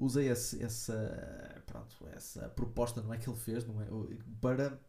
Usa 0.00 0.22
esse, 0.22 0.62
essa, 0.62 1.60
pronto, 1.66 2.06
essa 2.14 2.48
proposta 2.50 3.02
não 3.02 3.12
é 3.12 3.18
que 3.18 3.28
ele 3.28 3.36
fez 3.36 3.66
não 3.66 3.82
é, 3.82 3.86
para, 4.40 4.80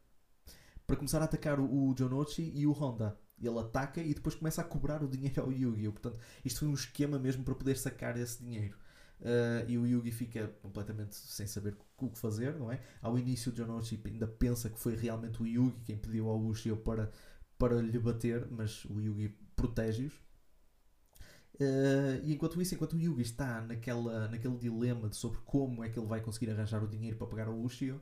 para 0.85 0.95
começar 0.95 1.19
a 1.19 1.25
atacar 1.25 1.59
o, 1.59 1.65
o 1.65 1.95
Jonochi 1.97 2.51
e 2.53 2.67
o 2.67 2.71
Honda. 2.73 3.17
Ele 3.41 3.57
ataca 3.57 4.01
e 4.01 4.13
depois 4.13 4.35
começa 4.35 4.61
a 4.61 4.63
cobrar 4.63 5.01
o 5.01 5.07
dinheiro 5.07 5.41
ao 5.41 5.51
Yugi. 5.51 5.89
Portanto, 5.89 6.19
isto 6.45 6.59
foi 6.59 6.67
um 6.67 6.75
esquema 6.75 7.17
mesmo 7.17 7.43
para 7.43 7.55
poder 7.55 7.75
sacar 7.75 8.19
esse 8.19 8.43
dinheiro. 8.43 8.77
Uh, 9.21 9.67
e 9.67 9.77
o 9.77 9.85
Yugi 9.85 10.11
fica 10.11 10.47
completamente 10.61 11.13
sem 11.13 11.45
saber 11.45 11.75
o 11.97 12.09
que 12.09 12.17
fazer, 12.17 12.55
não 12.55 12.71
é? 12.71 12.79
Ao 13.01 13.17
início, 13.17 13.51
o 13.51 13.55
Jonochi 13.55 14.01
ainda 14.05 14.25
pensa 14.25 14.69
que 14.69 14.79
foi 14.79 14.95
realmente 14.95 15.43
o 15.43 15.47
Yugi 15.47 15.81
quem 15.85 15.97
pediu 15.97 16.29
ao 16.29 16.39
Ushio 16.39 16.77
para, 16.77 17.11
para 17.57 17.81
lhe 17.81 17.99
bater, 17.99 18.47
mas 18.49 18.85
o 18.85 18.99
Yugi 19.01 19.35
protege-os. 19.57 20.13
Uh, 21.55 22.23
e 22.23 22.33
enquanto 22.33 22.61
isso, 22.61 22.73
enquanto 22.73 22.93
o 22.93 22.99
Yugi 22.99 23.21
está 23.21 23.59
naquela, 23.59 24.29
naquele 24.29 24.55
dilema 24.57 25.09
de 25.09 25.17
sobre 25.17 25.39
como 25.43 25.83
é 25.83 25.89
que 25.89 25.99
ele 25.99 26.07
vai 26.07 26.21
conseguir 26.21 26.51
arranjar 26.51 26.81
o 26.81 26.87
dinheiro 26.87 27.17
para 27.17 27.27
pagar 27.27 27.47
ao 27.47 27.59
Ushio, 27.59 27.97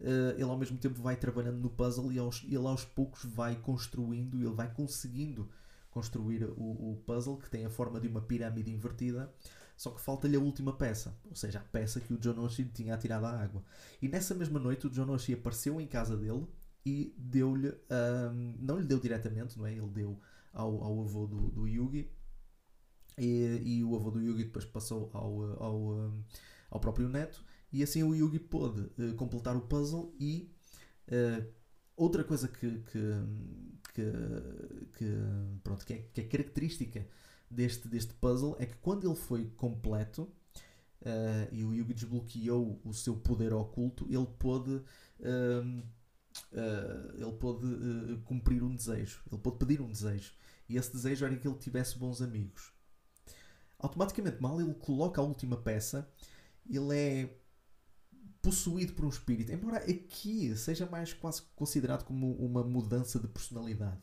uh, 0.00 0.32
ele 0.34 0.42
ao 0.42 0.58
mesmo 0.58 0.76
tempo 0.76 1.00
vai 1.00 1.16
trabalhando 1.16 1.56
no 1.56 1.70
puzzle 1.70 2.12
e 2.12 2.18
aos, 2.18 2.44
ele 2.44 2.56
aos 2.58 2.84
poucos 2.84 3.24
vai 3.24 3.56
construindo, 3.56 4.36
ele 4.36 4.54
vai 4.54 4.70
conseguindo 4.70 5.48
construir 5.90 6.44
o, 6.44 6.92
o 6.92 7.02
puzzle 7.06 7.38
que 7.38 7.48
tem 7.48 7.64
a 7.64 7.70
forma 7.70 7.98
de 7.98 8.06
uma 8.06 8.20
pirâmide 8.20 8.70
invertida 8.70 9.32
só 9.78 9.92
que 9.92 10.00
falta-lhe 10.00 10.36
a 10.36 10.40
última 10.40 10.72
peça, 10.72 11.16
ou 11.24 11.36
seja, 11.36 11.60
a 11.60 11.62
peça 11.62 12.00
que 12.00 12.12
o 12.12 12.20
Jonoshi 12.20 12.64
tinha 12.64 12.94
atirado 12.94 13.26
à 13.26 13.40
água. 13.40 13.62
E 14.02 14.08
nessa 14.08 14.34
mesma 14.34 14.58
noite 14.58 14.88
o 14.88 14.92
Jonoshi 14.92 15.34
apareceu 15.34 15.80
em 15.80 15.86
casa 15.86 16.16
dele 16.16 16.48
e 16.84 17.14
deu-lhe, 17.16 17.68
um, 17.68 18.56
não 18.58 18.80
lhe 18.80 18.84
deu 18.84 18.98
diretamente, 18.98 19.56
não 19.56 19.64
é? 19.64 19.72
Ele 19.72 19.88
deu 19.90 20.20
ao, 20.52 20.82
ao 20.82 21.00
avô 21.00 21.28
do, 21.28 21.50
do 21.50 21.68
Yugi 21.68 22.10
e, 23.16 23.62
e, 23.64 23.84
o 23.84 23.94
avô 23.94 24.10
do 24.10 24.20
Yugi 24.20 24.44
depois 24.44 24.64
passou 24.64 25.10
ao, 25.14 25.62
ao, 25.62 26.12
ao 26.70 26.80
próprio 26.80 27.08
neto 27.08 27.44
e 27.72 27.80
assim 27.80 28.02
o 28.02 28.16
Yugi 28.16 28.40
pôde 28.40 28.80
uh, 28.80 29.14
completar 29.14 29.56
o 29.56 29.60
puzzle 29.60 30.12
e 30.18 30.52
uh, 31.06 31.46
outra 31.96 32.24
coisa 32.24 32.48
que, 32.48 32.80
que, 32.80 33.00
que, 33.94 34.12
que, 34.98 35.14
pronto, 35.62 35.86
que, 35.86 35.92
é, 35.92 35.98
que 36.12 36.20
é 36.20 36.24
característica 36.24 37.06
deste, 37.50 37.88
deste 37.88 38.12
puzzle 38.14 38.56
é 38.58 38.66
que 38.66 38.76
quando 38.76 39.06
ele 39.06 39.16
foi 39.16 39.46
completo 39.56 40.22
uh, 41.02 41.48
e 41.52 41.64
o 41.64 41.72
Yugi 41.72 41.94
desbloqueou 41.94 42.80
o 42.84 42.92
seu 42.92 43.16
poder 43.16 43.52
oculto, 43.52 44.06
ele 44.08 44.26
pôde, 44.38 44.70
uh, 44.70 45.82
ele 47.14 47.32
pôde 47.40 47.66
eh, 47.66 48.18
cumprir 48.24 48.62
um 48.62 48.74
desejo, 48.74 49.22
ele 49.30 49.40
pôde 49.40 49.58
pedir 49.58 49.80
um 49.80 49.90
desejo. 49.90 50.32
E 50.68 50.76
esse 50.76 50.92
desejo 50.92 51.24
era 51.24 51.36
que 51.36 51.48
ele 51.48 51.56
tivesse 51.56 51.98
bons 51.98 52.22
amigos. 52.22 52.72
Automaticamente, 53.78 54.40
mal 54.40 54.60
ele 54.60 54.74
coloca 54.74 55.20
a 55.20 55.24
última 55.24 55.56
peça, 55.56 56.08
ele 56.68 56.94
é 56.94 57.36
possuído 58.40 58.92
por 58.92 59.04
um 59.04 59.08
espírito, 59.08 59.50
embora 59.50 59.78
aqui 59.78 60.54
seja 60.56 60.86
mais 60.86 61.12
quase 61.12 61.42
considerado 61.56 62.04
como 62.04 62.32
uma 62.34 62.62
mudança 62.62 63.18
de 63.18 63.26
personalidade 63.26 64.02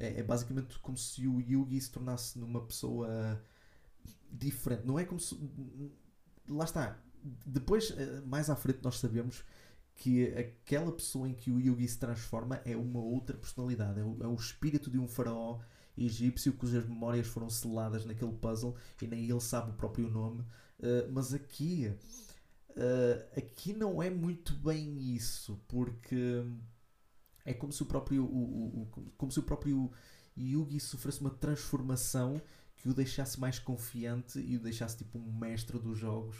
é, 0.00 0.20
é 0.20 0.22
basicamente 0.22 0.78
como 0.80 0.96
se 0.96 1.28
o 1.28 1.40
Yugi 1.40 1.80
se 1.80 1.92
tornasse 1.92 2.38
numa 2.38 2.60
pessoa 2.64 3.40
diferente. 4.30 4.86
Não 4.86 4.98
é 4.98 5.04
como 5.04 5.20
se. 5.20 5.36
Lá 6.48 6.64
está. 6.64 6.98
Depois, 7.44 7.92
eh, 7.96 8.22
mais 8.24 8.48
à 8.48 8.56
frente, 8.56 8.80
nós 8.82 8.98
sabemos 8.98 9.44
que 9.94 10.28
aquela 10.28 10.90
pessoa 10.90 11.28
em 11.28 11.34
que 11.34 11.50
o 11.50 11.60
Yugi 11.60 11.86
se 11.86 11.98
transforma 11.98 12.60
é 12.64 12.74
uma 12.76 13.00
outra 13.00 13.36
personalidade. 13.36 14.00
É 14.00 14.04
o, 14.04 14.16
é 14.22 14.26
o 14.26 14.34
espírito 14.34 14.90
de 14.90 14.98
um 14.98 15.06
faraó 15.06 15.60
egípcio 15.98 16.54
cujas 16.54 16.86
memórias 16.86 17.26
foram 17.26 17.50
seladas 17.50 18.06
naquele 18.06 18.32
puzzle 18.32 18.74
e 19.02 19.06
nem 19.06 19.28
ele 19.28 19.40
sabe 19.40 19.70
o 19.70 19.74
próprio 19.74 20.08
nome. 20.08 20.40
Uh, 20.78 21.10
mas 21.12 21.34
aqui. 21.34 21.92
Uh, 22.70 23.38
aqui 23.38 23.74
não 23.74 24.00
é 24.00 24.08
muito 24.08 24.54
bem 24.54 25.14
isso, 25.14 25.60
porque 25.68 26.44
é 27.50 27.54
como 27.54 27.72
se 27.72 27.82
o 27.82 27.86
próprio, 27.86 28.24
o, 28.24 28.82
o, 28.82 29.12
como 29.16 29.30
se 29.30 29.38
o 29.38 29.42
próprio 29.42 29.90
Yugi 30.38 30.80
sofresse 30.80 31.20
uma 31.20 31.30
transformação 31.30 32.40
que 32.76 32.88
o 32.88 32.94
deixasse 32.94 33.38
mais 33.38 33.58
confiante 33.58 34.38
e 34.38 34.56
o 34.56 34.60
deixasse 34.60 34.96
tipo 34.96 35.18
um 35.18 35.32
mestre 35.32 35.78
dos 35.78 35.98
jogos. 35.98 36.36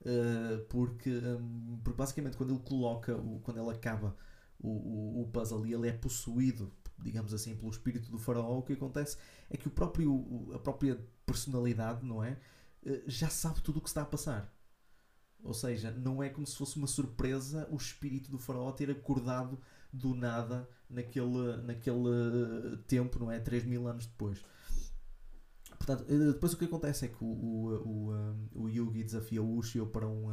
Uh, 0.00 0.64
porque, 0.68 1.10
um, 1.10 1.80
porque 1.82 1.96
basicamente 1.96 2.36
quando 2.36 2.54
ele 2.54 2.62
coloca, 2.62 3.16
o, 3.16 3.40
quando 3.40 3.58
ele 3.58 3.70
acaba 3.70 4.16
o, 4.60 4.68
o, 4.68 5.22
o 5.22 5.28
puzzle 5.28 5.66
e 5.66 5.72
ele 5.72 5.88
é 5.88 5.92
possuído, 5.92 6.72
digamos 6.98 7.32
assim, 7.32 7.56
pelo 7.56 7.70
espírito 7.70 8.10
do 8.10 8.18
faraó, 8.18 8.58
o 8.58 8.62
que 8.62 8.74
acontece 8.74 9.16
é 9.48 9.56
que 9.56 9.66
o 9.66 9.70
próprio, 9.70 10.52
a 10.54 10.58
própria 10.58 11.00
personalidade, 11.24 12.04
não 12.04 12.22
é? 12.22 12.38
Uh, 12.84 13.02
já 13.06 13.28
sabe 13.28 13.62
tudo 13.62 13.78
o 13.78 13.82
que 13.82 13.88
está 13.88 14.02
a 14.02 14.06
passar. 14.06 14.52
Ou 15.42 15.54
seja, 15.54 15.92
não 15.92 16.22
é 16.22 16.28
como 16.28 16.46
se 16.46 16.56
fosse 16.56 16.76
uma 16.76 16.88
surpresa 16.88 17.68
o 17.70 17.76
espírito 17.76 18.30
do 18.30 18.38
faraó 18.38 18.72
ter 18.72 18.90
acordado 18.90 19.60
do 19.92 20.14
nada 20.14 20.68
naquele, 20.88 21.56
naquele 21.64 22.76
tempo, 22.86 23.18
não 23.18 23.30
é? 23.30 23.38
3 23.38 23.64
mil 23.64 23.86
anos 23.86 24.06
depois. 24.06 24.42
Portanto, 25.76 26.04
eh, 26.08 26.32
depois 26.32 26.52
o 26.52 26.56
que 26.56 26.64
acontece 26.64 27.06
é 27.06 27.08
que 27.08 27.22
o, 27.22 27.26
o, 27.26 27.66
o, 27.86 28.12
um, 28.12 28.48
o 28.54 28.68
Yugi 28.68 29.04
desafia 29.04 29.42
o 29.42 29.56
Ushio 29.56 29.86
para 29.86 30.06
um, 30.06 30.26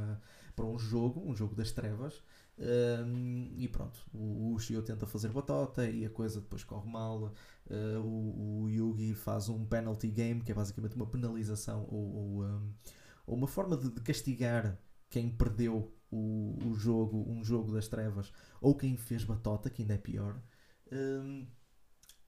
para 0.56 0.66
um 0.66 0.78
jogo, 0.78 1.22
um 1.30 1.36
jogo 1.36 1.56
das 1.56 1.72
trevas, 1.72 2.22
um, 2.58 3.54
e 3.58 3.68
pronto, 3.68 4.00
o 4.14 4.54
Ushio 4.54 4.82
tenta 4.82 5.06
fazer 5.06 5.30
batota 5.30 5.88
e 5.90 6.06
a 6.06 6.10
coisa 6.10 6.40
depois 6.40 6.64
corre 6.64 6.90
mal. 6.90 7.34
Uh, 7.68 8.00
o, 8.00 8.64
o, 8.64 8.70
Yugi 8.70 9.14
faz 9.14 9.50
um 9.50 9.66
penalty 9.66 10.10
game, 10.10 10.42
que 10.42 10.52
é 10.52 10.56
basicamente 10.56 10.96
uma 10.96 11.06
penalização 11.06 11.86
ou, 11.90 12.16
ou, 12.16 12.44
um, 12.44 12.74
ou 13.28 13.36
uma 13.36 13.48
forma 13.48 13.76
de, 13.76 13.90
de 13.90 14.02
castigar 14.02 14.80
quem 15.10 15.30
perdeu 15.30 15.94
o, 16.16 16.70
o 16.70 16.76
jogo, 16.76 17.26
um 17.30 17.44
jogo 17.44 17.72
das 17.72 17.88
trevas, 17.88 18.32
ou 18.62 18.76
quem 18.76 18.96
fez 18.98 19.24
batota, 19.24 19.70
que 19.70 19.82
ainda 19.82 19.96
é 19.96 19.98
pior. 19.98 20.42
Um, 20.92 21.46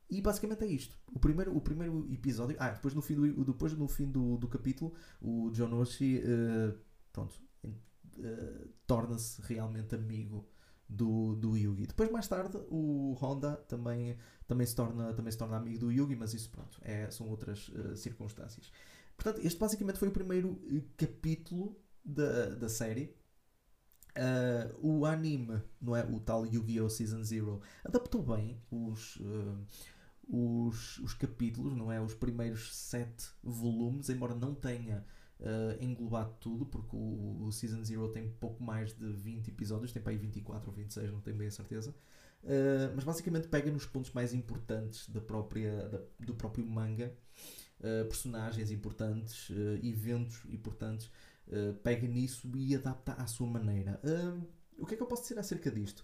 e 0.09 0.21
basicamente 0.21 0.63
é 0.63 0.67
isto. 0.67 0.97
O 1.11 1.19
primeiro, 1.19 1.55
o 1.55 1.61
primeiro 1.61 2.07
episódio. 2.11 2.55
Ah, 2.59 2.69
depois 2.69 2.93
no 2.93 3.01
fim 3.01 3.15
do, 3.15 3.45
depois 3.45 3.73
no 3.73 3.87
fim 3.87 4.09
do, 4.09 4.37
do 4.37 4.47
capítulo, 4.47 4.93
o 5.21 5.49
John 5.51 5.73
Oshie 5.73 6.19
uh, 6.19 6.77
pronto, 7.11 7.35
uh, 7.65 8.69
torna-se 8.85 9.41
realmente 9.41 9.95
amigo 9.95 10.47
do, 10.87 11.35
do 11.35 11.57
Yugi. 11.57 11.87
Depois, 11.87 12.09
mais 12.09 12.27
tarde, 12.27 12.57
o 12.69 13.13
Honda 13.21 13.57
também, 13.67 14.17
também, 14.47 14.65
se, 14.65 14.75
torna, 14.75 15.13
também 15.13 15.31
se 15.31 15.37
torna 15.37 15.57
amigo 15.57 15.79
do 15.79 15.91
Yugi, 15.91 16.15
mas 16.15 16.33
isso 16.33 16.49
pronto, 16.49 16.79
é, 16.81 17.11
são 17.11 17.27
outras 17.27 17.67
uh, 17.69 17.95
circunstâncias. 17.95 18.71
Portanto, 19.17 19.45
este 19.45 19.59
basicamente 19.59 19.99
foi 19.99 20.07
o 20.07 20.11
primeiro 20.11 20.61
capítulo 20.95 21.75
da, 22.05 22.51
da 22.55 22.69
série. 22.69 23.13
Uh, 24.17 24.75
o 24.81 25.05
anime, 25.05 25.61
não 25.79 25.95
é? 25.95 26.03
O 26.03 26.19
tal 26.19 26.45
Yu-Gi-Oh! 26.45 26.89
Season 26.89 27.23
Zero 27.23 27.61
adaptou 27.83 28.23
bem 28.23 28.59
os, 28.71 29.17
uh, 29.17 29.63
os, 30.27 30.97
os 30.99 31.13
capítulos, 31.13 31.75
não 31.75 31.91
é? 31.91 32.01
Os 32.01 32.15
primeiros 32.15 32.75
sete 32.75 33.27
volumes, 33.43 34.09
embora 34.09 34.33
não 34.33 34.55
tenha 34.55 35.05
uh, 35.39 35.83
englobado 35.83 36.33
tudo, 36.39 36.65
porque 36.65 36.95
o, 36.95 37.45
o, 37.45 37.51
Season 37.51 37.83
Zero 37.83 38.09
tem 38.09 38.27
pouco 38.39 38.63
mais 38.63 38.91
de 38.91 39.07
20 39.13 39.49
episódios, 39.49 39.91
tem 39.91 40.01
para 40.01 40.11
aí 40.11 40.17
24 40.17 40.67
ou 40.67 40.75
26, 40.75 41.11
não 41.11 41.21
tenho 41.21 41.37
bem 41.37 41.47
a 41.47 41.51
certeza. 41.51 41.93
mas 42.95 43.03
basicamente 43.03 43.47
pega 43.47 43.69
nos 43.71 43.85
pontos 43.85 44.11
mais 44.13 44.33
importantes 44.33 45.07
da 45.09 45.21
própria, 45.21 45.87
da, 45.89 46.01
do 46.19 46.33
próprio 46.33 46.65
manga, 46.65 47.15
personagens 48.09 48.71
importantes, 48.71 49.51
eventos 49.83 50.43
importantes 50.45 51.11
eh, 51.49 51.73
pega 51.81 52.07
nisso 52.07 52.49
e 52.55 52.75
adapta 52.75 53.13
à 53.13 53.25
sua 53.25 53.47
maneira. 53.47 54.01
Uh, 54.03 54.45
o 54.77 54.85
que 54.85 54.93
é 54.93 54.97
que 54.97 55.03
eu 55.03 55.07
posso 55.07 55.23
dizer 55.23 55.39
acerca 55.39 55.71
disto? 55.71 56.03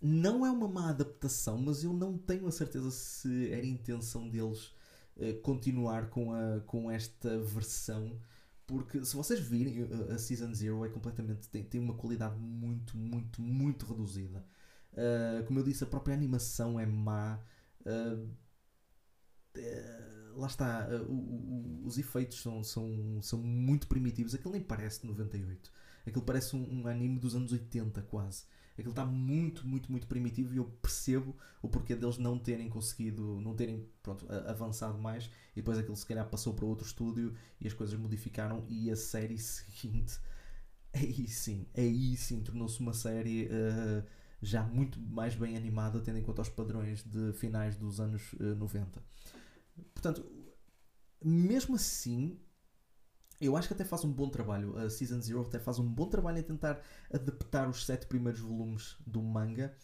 Não 0.00 0.44
é 0.44 0.50
uma 0.50 0.68
má 0.68 0.90
adaptação, 0.90 1.58
mas 1.58 1.82
eu 1.82 1.92
não 1.92 2.18
tenho 2.18 2.46
a 2.46 2.52
certeza 2.52 2.90
se 2.90 3.50
era 3.50 3.64
intenção 3.66 4.28
deles 4.28 4.74
uh, 5.16 5.40
continuar 5.42 6.10
com, 6.10 6.32
a, 6.32 6.60
com 6.66 6.90
esta 6.90 7.38
versão, 7.40 8.20
porque 8.66 9.02
se 9.04 9.16
vocês 9.16 9.40
virem 9.40 9.88
a 10.12 10.18
Season 10.18 10.52
Zero 10.54 10.84
é 10.84 10.88
completamente 10.90 11.48
tem, 11.48 11.64
tem 11.64 11.80
uma 11.80 11.94
qualidade 11.94 12.38
muito, 12.38 12.96
muito, 12.98 13.40
muito 13.40 13.86
reduzida. 13.86 14.44
Uh, 14.92 15.44
como 15.46 15.60
eu 15.60 15.64
disse, 15.64 15.84
a 15.84 15.86
própria 15.86 16.14
animação 16.14 16.78
é 16.78 16.84
má. 16.84 17.40
Uh, 17.80 18.28
lá 20.36 20.46
está, 20.46 20.88
uh, 20.88 21.10
o, 21.10 21.82
o, 21.82 21.86
os 21.86 21.98
efeitos 21.98 22.40
são, 22.40 22.62
são, 22.62 23.20
são 23.22 23.38
muito 23.38 23.88
primitivos. 23.88 24.34
Aquilo 24.34 24.52
nem 24.52 24.62
parece 24.62 25.00
de 25.00 25.06
98. 25.06 25.72
Aquilo 26.06 26.24
parece 26.24 26.54
um, 26.54 26.82
um 26.82 26.86
anime 26.86 27.18
dos 27.18 27.34
anos 27.34 27.52
80 27.52 28.02
quase. 28.02 28.44
Aquilo 28.74 28.90
está 28.90 29.06
muito, 29.06 29.66
muito, 29.66 29.90
muito 29.90 30.06
primitivo 30.06 30.52
e 30.52 30.58
eu 30.58 30.64
percebo 30.64 31.34
o 31.62 31.68
porquê 31.68 31.96
deles 31.96 32.18
não 32.18 32.38
terem 32.38 32.68
conseguido, 32.68 33.40
não 33.40 33.54
terem 33.54 33.88
pronto, 34.02 34.26
avançado 34.46 34.98
mais 34.98 35.30
e 35.52 35.56
depois 35.56 35.78
aquilo 35.78 35.96
se 35.96 36.04
calhar 36.04 36.28
passou 36.28 36.52
para 36.52 36.66
outro 36.66 36.86
estúdio 36.86 37.34
e 37.58 37.66
as 37.66 37.72
coisas 37.72 37.98
modificaram 37.98 38.66
e 38.68 38.90
a 38.90 38.96
série 38.96 39.38
seguinte 39.40 40.20
aí 40.96 41.28
sim, 41.28 41.66
aí 41.76 42.16
sim 42.16 42.40
tornou-se 42.42 42.80
uma 42.80 42.92
série 42.92 43.46
uh, 43.46 44.04
já 44.42 44.62
muito 44.62 44.98
mais 45.00 45.34
bem 45.34 45.56
animada 45.56 46.00
tendo 46.00 46.18
em 46.18 46.22
conta 46.22 46.42
os 46.42 46.48
padrões 46.48 47.02
de 47.04 47.32
finais 47.34 47.76
dos 47.76 48.00
anos 48.00 48.32
uh, 48.34 48.52
eh, 48.52 48.54
90. 48.54 49.02
Portanto, 49.94 50.24
mesmo 51.22 51.76
assim, 51.76 52.38
eu 53.40 53.56
acho 53.56 53.68
que 53.68 53.74
até 53.74 53.84
faz 53.84 54.04
um 54.04 54.12
bom 54.12 54.28
trabalho. 54.28 54.76
A 54.78 54.88
Season 54.88 55.20
Zero 55.20 55.42
até 55.42 55.58
faz 55.58 55.78
um 55.78 55.88
bom 55.88 56.08
trabalho 56.08 56.38
em 56.38 56.42
tentar 56.42 56.80
adaptar 57.12 57.68
os 57.68 57.84
sete 57.84 58.06
primeiros 58.06 58.40
volumes 58.40 58.96
do 59.06 59.22
manga. 59.22 59.74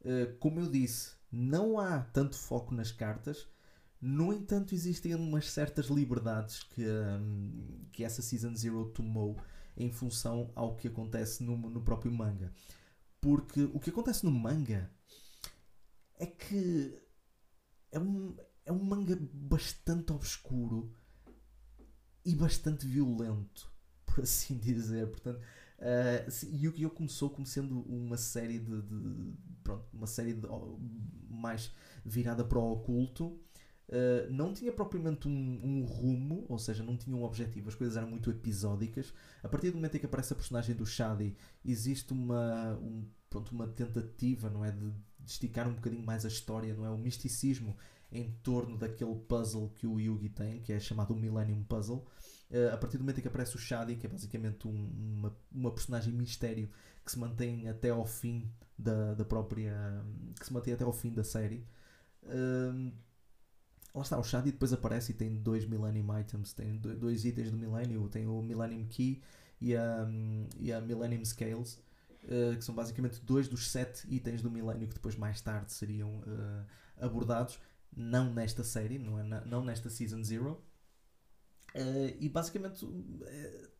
Uh, 0.00 0.36
como 0.38 0.60
eu 0.60 0.70
disse, 0.70 1.12
não 1.30 1.78
há 1.78 2.00
tanto 2.00 2.36
foco 2.36 2.74
nas 2.74 2.90
cartas. 2.90 3.48
No 4.00 4.32
entanto, 4.32 4.74
existem 4.74 5.14
umas 5.14 5.50
certas 5.50 5.86
liberdades 5.86 6.62
que, 6.62 6.84
um, 6.86 7.86
que 7.92 8.04
essa 8.04 8.22
Season 8.22 8.54
Zero 8.54 8.90
tomou 8.90 9.36
em 9.76 9.90
função 9.90 10.50
ao 10.54 10.76
que 10.76 10.88
acontece 10.88 11.42
no, 11.42 11.56
no 11.56 11.82
próprio 11.82 12.12
manga. 12.12 12.52
Porque 13.20 13.64
o 13.64 13.80
que 13.80 13.90
acontece 13.90 14.24
no 14.24 14.30
manga 14.30 14.90
é 16.18 16.26
que 16.26 16.98
é 17.90 17.98
um, 17.98 18.36
é 18.66 18.72
um 18.72 18.82
manga 18.82 19.16
bastante 19.32 20.12
obscuro 20.12 20.92
e 22.24 22.34
bastante 22.34 22.84
violento, 22.84 23.72
por 24.04 24.20
assim 24.24 24.58
dizer. 24.58 25.06
Portanto, 25.06 25.40
uh, 25.78 26.46
Yu-Gi-Oh! 26.54 26.90
começou 26.90 27.30
como 27.30 27.46
sendo 27.46 27.80
uma 27.82 28.16
série 28.16 28.58
de, 28.58 28.82
de, 28.82 29.32
pronto, 29.62 29.86
uma 29.94 30.08
série 30.08 30.34
de, 30.34 30.46
oh, 30.46 30.78
mais 31.30 31.72
virada 32.04 32.44
para 32.44 32.58
o 32.58 32.72
oculto. 32.72 33.40
Uh, 33.88 34.28
não 34.28 34.52
tinha 34.52 34.72
propriamente 34.72 35.28
um, 35.28 35.60
um, 35.62 35.84
rumo, 35.84 36.44
ou 36.48 36.58
seja, 36.58 36.82
não 36.82 36.96
tinha 36.96 37.16
um 37.16 37.22
objetivo, 37.22 37.68
as 37.68 37.74
coisas 37.76 37.96
eram 37.96 38.10
muito 38.10 38.28
episódicas. 38.28 39.14
A 39.44 39.48
partir 39.48 39.70
do 39.70 39.76
momento 39.76 39.96
em 39.96 40.00
que 40.00 40.06
aparece 40.06 40.32
a 40.32 40.36
personagem 40.36 40.74
do 40.74 40.84
Shadi, 40.84 41.36
existe 41.64 42.12
uma, 42.12 42.76
um, 42.82 43.06
pronto, 43.30 43.52
uma 43.52 43.68
tentativa 43.68 44.50
não 44.50 44.64
é, 44.64 44.72
de, 44.72 44.90
de 45.20 45.30
esticar 45.30 45.68
um 45.68 45.74
bocadinho 45.74 46.04
mais 46.04 46.24
a 46.24 46.28
história, 46.28 46.74
não 46.74 46.84
é? 46.84 46.90
O 46.90 46.98
misticismo 46.98 47.76
em 48.10 48.30
torno 48.42 48.76
daquele 48.76 49.14
puzzle 49.14 49.70
que 49.70 49.86
o 49.86 50.00
Yugi 50.00 50.28
tem, 50.28 50.60
que 50.60 50.72
é 50.72 50.78
chamado 50.80 51.14
Millennium 51.14 51.62
Puzzle. 51.64 52.06
Uh, 52.50 52.72
a 52.72 52.76
partir 52.76 52.96
do 52.98 53.02
momento 53.02 53.18
em 53.18 53.22
que 53.22 53.28
aparece 53.28 53.56
o 53.56 53.58
Shadi, 53.58 53.96
que 53.96 54.06
é 54.06 54.08
basicamente 54.08 54.68
um, 54.68 54.90
uma, 55.18 55.36
uma 55.50 55.70
personagem 55.72 56.12
mistério 56.12 56.70
que 57.04 57.10
se 57.10 57.18
mantém 57.18 57.68
até 57.68 57.90
ao 57.90 58.06
fim 58.06 58.48
da, 58.78 59.14
da 59.14 59.24
própria. 59.24 59.74
que 60.38 60.46
se 60.46 60.52
mantém 60.52 60.72
até 60.72 60.84
ao 60.84 60.92
fim 60.92 61.12
da 61.12 61.24
série. 61.24 61.66
Uh, 62.22 62.92
lá 63.94 64.02
está, 64.02 64.18
o 64.18 64.22
Shadi 64.24 64.52
depois 64.52 64.72
aparece 64.72 65.12
e 65.12 65.14
tem 65.14 65.34
dois 65.36 65.66
Millennium 65.66 66.18
Items, 66.18 66.52
tem 66.52 66.76
dois 66.78 67.24
itens 67.24 67.50
do 67.50 67.56
Millennium, 67.56 68.08
tem 68.08 68.26
o 68.28 68.40
Millennium 68.40 68.86
Key 68.86 69.22
e 69.60 69.74
a, 69.74 70.06
e 70.58 70.72
a 70.72 70.80
Millennium 70.80 71.24
Scales. 71.24 71.84
Uh, 72.24 72.56
que 72.56 72.64
são 72.64 72.74
basicamente 72.74 73.24
dois 73.24 73.46
dos 73.46 73.70
sete 73.70 74.04
itens 74.12 74.42
do 74.42 74.50
Millennium 74.50 74.88
que 74.88 74.94
depois 74.94 75.14
mais 75.14 75.40
tarde 75.40 75.72
seriam 75.72 76.18
uh, 76.18 76.66
abordados 76.98 77.56
não 77.96 78.32
nesta 78.32 78.62
série, 78.62 78.98
não, 78.98 79.18
é 79.18 79.22
na, 79.22 79.44
não 79.46 79.64
nesta 79.64 79.88
Season 79.88 80.22
Zero. 80.22 80.62
Uh, 81.74 82.14
e 82.20 82.28
basicamente 82.28 82.84
uh, 82.84 83.70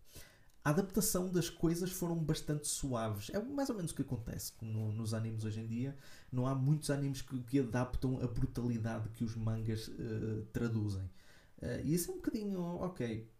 a 0.64 0.70
adaptação 0.70 1.30
das 1.30 1.48
coisas 1.50 1.92
foram 1.92 2.16
bastante 2.16 2.66
suaves. 2.66 3.30
É 3.30 3.40
mais 3.40 3.68
ou 3.68 3.76
menos 3.76 3.92
o 3.92 3.94
que 3.94 4.02
acontece 4.02 4.52
no, 4.60 4.90
nos 4.92 5.12
animes 5.14 5.44
hoje 5.44 5.60
em 5.60 5.66
dia. 5.66 5.96
Não 6.32 6.46
há 6.46 6.54
muitos 6.54 6.90
animes 6.90 7.22
que, 7.22 7.38
que 7.42 7.60
adaptam 7.60 8.18
a 8.22 8.26
brutalidade 8.26 9.10
que 9.10 9.22
os 9.22 9.36
mangas 9.36 9.88
uh, 9.88 10.46
traduzem. 10.52 11.08
e 11.84 11.94
isso 11.94 12.10
é 12.10 12.14
um 12.14 12.16
bocadinho. 12.16 12.60
Ok. 12.60 13.30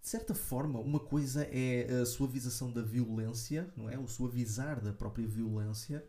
De 0.00 0.08
certa 0.10 0.34
forma, 0.34 0.78
uma 0.80 1.00
coisa 1.00 1.48
é 1.50 2.00
a 2.02 2.06
suavização 2.06 2.70
da 2.70 2.82
violência, 2.82 3.72
não 3.76 3.88
é? 3.88 3.98
O 3.98 4.06
suavizar 4.06 4.82
da 4.82 4.92
própria 4.92 5.26
violência 5.26 6.06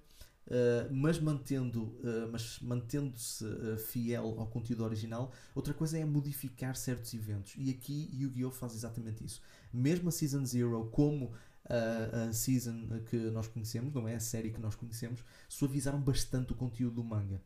Uh, 0.47 0.93
mas 0.93 1.19
mantendo, 1.19 1.85
uh, 1.85 2.29
mas 2.31 2.59
mantendo-se 2.59 3.43
uh, 3.43 3.77
fiel 3.79 4.35
ao 4.37 4.45
conteúdo 4.45 4.83
original. 4.83 5.31
Outra 5.55 5.73
coisa 5.73 5.97
é 5.97 6.05
modificar 6.05 6.75
certos 6.75 7.13
eventos. 7.15 7.55
E 7.57 7.71
aqui 7.71 8.09
Yu-Gi-Oh! 8.13 8.51
faz 8.51 8.75
exatamente 8.75 9.25
isso. 9.25 9.41
Mesmo 9.73 10.09
a 10.09 10.11
Season 10.11 10.45
Zero, 10.45 10.87
como 10.91 11.31
a 11.67 12.31
season 12.31 12.87
que 13.09 13.17
nós 13.31 13.47
conhecemos, 13.47 13.91
não 13.91 14.07
é 14.07 14.13
a 14.13 14.19
série 14.19 14.51
que 14.51 14.61
nós 14.61 14.75
conhecemos, 14.75 15.25
suavizaram 15.49 15.99
bastante 15.99 16.53
o 16.53 16.55
conteúdo 16.55 16.97
do 16.97 17.03
manga. 17.03 17.41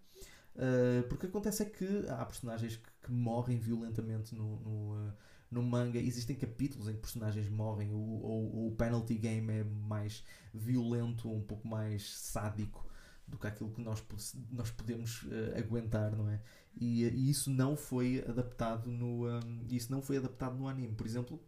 porque 1.08 1.28
acontece 1.28 1.64
é 1.64 1.66
que 1.66 2.06
há 2.10 2.26
personagens 2.26 2.76
que, 2.76 2.90
que 3.02 3.12
morrem 3.14 3.58
violentamente 3.58 4.36
no, 4.36 4.60
no, 4.60 5.14
no, 5.50 5.64
manga. 5.64 5.98
Existem 6.00 6.36
capítulos 6.36 6.90
em 6.90 6.96
que 6.96 7.00
personagens 7.00 7.48
morrem. 7.48 7.94
O, 7.94 7.98
o, 7.98 8.68
o 8.68 8.76
penalty 8.76 9.16
game 9.16 9.54
é 9.54 9.64
mais 9.64 10.22
violento, 10.54 11.32
um 11.32 11.42
pouco 11.42 11.66
mais 11.66 12.14
sádico 12.18 12.89
do 13.30 13.38
que 13.38 13.48
aquilo 13.48 13.72
que 13.72 13.82
nós, 13.82 14.04
nós 14.52 14.72
podemos 14.72 15.24
uh, 15.24 15.58
aguentar, 15.58 16.16
não 16.16 16.30
é? 16.30 16.42
E, 16.76 17.04
e, 17.04 17.30
isso 17.30 17.50
não 17.50 17.76
foi 17.76 18.24
adaptado 18.28 18.90
no 18.90 19.28
um, 19.28 19.66
isso 19.70 19.92
não 19.92 20.02
foi 20.02 20.18
adaptado 20.18 20.58
no 20.58 20.68
anime. 20.68 20.96
Por 20.96 21.06
exemplo, 21.06 21.40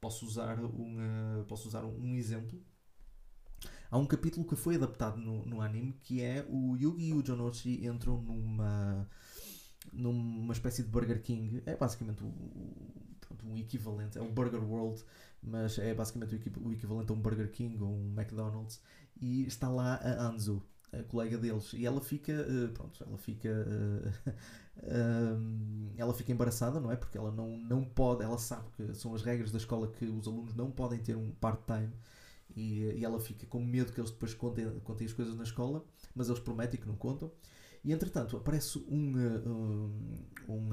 posso 0.00 0.24
usar 0.26 0.58
um, 0.58 0.96
uh, 0.96 1.44
posso 1.44 1.68
usar 1.68 1.84
um, 1.84 1.96
um, 1.98 2.14
exemplo. 2.16 2.60
Há 3.90 3.98
um 3.98 4.06
capítulo 4.06 4.46
que 4.46 4.56
foi 4.56 4.76
adaptado 4.76 5.18
no, 5.18 5.44
no 5.46 5.60
anime 5.60 5.92
que 6.02 6.22
é 6.22 6.46
o 6.48 6.76
Yugi 6.76 7.08
e 7.08 7.14
o 7.14 7.22
Jonoshi 7.22 7.86
entram 7.86 8.20
numa 8.20 9.08
numa 9.92 10.52
espécie 10.52 10.82
de 10.82 10.88
Burger 10.88 11.22
King. 11.22 11.62
É 11.66 11.76
basicamente 11.76 12.22
o, 12.22 12.32
um 13.44 13.56
equivalente, 13.56 14.18
é 14.18 14.20
o 14.20 14.30
Burger 14.30 14.62
World, 14.62 15.02
mas 15.42 15.78
é 15.78 15.94
basicamente 15.94 16.34
o, 16.34 16.72
equivalente 16.72 17.10
a 17.10 17.14
um 17.14 17.20
Burger 17.20 17.50
King 17.50 17.80
ou 17.82 17.90
um 17.90 18.12
McDonald's. 18.18 18.80
E 19.20 19.46
está 19.46 19.68
lá 19.68 19.94
a 19.96 20.28
Anzu, 20.28 20.62
a 21.00 21.04
colega 21.04 21.38
deles, 21.38 21.72
e 21.72 21.84
ela 21.86 22.00
fica, 22.00 22.32
uh, 22.32 22.68
pronto, 22.72 23.02
ela 23.02 23.18
fica, 23.18 23.48
uh, 23.48 24.32
ela 25.96 26.14
fica 26.14 26.32
embaraçada, 26.32 26.80
não 26.80 26.90
é? 26.90 26.96
Porque 26.96 27.16
ela 27.16 27.30
não, 27.30 27.58
não 27.58 27.84
pode, 27.84 28.22
ela 28.22 28.38
sabe 28.38 28.70
que 28.76 28.94
são 28.94 29.14
as 29.14 29.22
regras 29.22 29.50
da 29.50 29.58
escola 29.58 29.88
que 29.88 30.04
os 30.04 30.26
alunos 30.26 30.54
não 30.54 30.70
podem 30.70 30.98
ter 30.98 31.16
um 31.16 31.30
part-time 31.32 31.92
e, 32.54 32.82
e, 32.98 33.04
ela 33.04 33.18
fica 33.20 33.46
com 33.46 33.64
medo 33.64 33.92
que 33.92 34.00
eles 34.00 34.10
depois 34.10 34.34
contem, 34.34 34.68
contem 34.80 35.06
as 35.06 35.12
coisas 35.12 35.36
na 35.36 35.42
escola, 35.42 35.84
mas 36.14 36.28
eles 36.28 36.40
prometem 36.40 36.80
que 36.80 36.86
não 36.86 36.96
contam. 36.96 37.30
E 37.84 37.92
entretanto 37.92 38.36
aparece 38.36 38.78
um, 38.88 39.16
um, 39.16 40.24
um, 40.48 40.70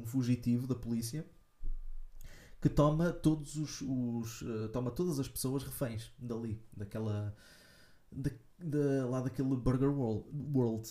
um 0.00 0.06
fugitivo 0.06 0.66
da 0.66 0.74
polícia 0.76 1.26
que 2.60 2.68
toma 2.68 3.10
todos 3.12 3.56
os, 3.56 3.80
os 3.80 4.44
toma 4.72 4.90
todas 4.90 5.18
as 5.18 5.26
pessoas 5.26 5.64
reféns 5.64 6.12
dali, 6.18 6.62
daquela 6.76 7.34
de, 8.12 8.30
de, 8.58 9.02
lá 9.08 9.20
daquele 9.20 9.56
Burger 9.56 9.90
World. 9.90 10.88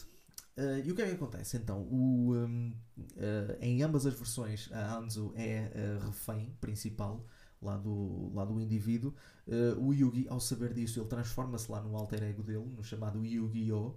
Uh, 0.58 0.86
e 0.86 0.92
o 0.92 0.96
que 0.96 1.02
é 1.02 1.08
que 1.08 1.16
acontece 1.16 1.56
então? 1.56 1.84
O, 1.84 2.36
um, 2.36 2.74
uh, 2.98 3.58
em 3.62 3.82
ambas 3.82 4.06
as 4.06 4.14
versões, 4.14 4.70
a 4.74 4.98
Anzu 4.98 5.32
é 5.36 5.72
a 5.98 6.06
refém 6.06 6.54
principal 6.60 7.26
lá 7.62 7.78
do, 7.78 8.32
lá 8.34 8.44
do 8.44 8.60
indivíduo. 8.60 9.14
Uh, 9.48 9.80
o 9.82 9.94
Yugi, 9.94 10.28
ao 10.30 10.40
saber 10.40 10.74
disso, 10.74 11.00
ele 11.00 11.08
transforma-se 11.08 11.72
lá 11.72 11.82
no 11.82 11.96
alter 11.96 12.24
ego 12.24 12.44
dele, 12.44 12.66
no 12.76 12.84
chamado 12.84 13.26
Yu-Gi-Oh! 13.26 13.96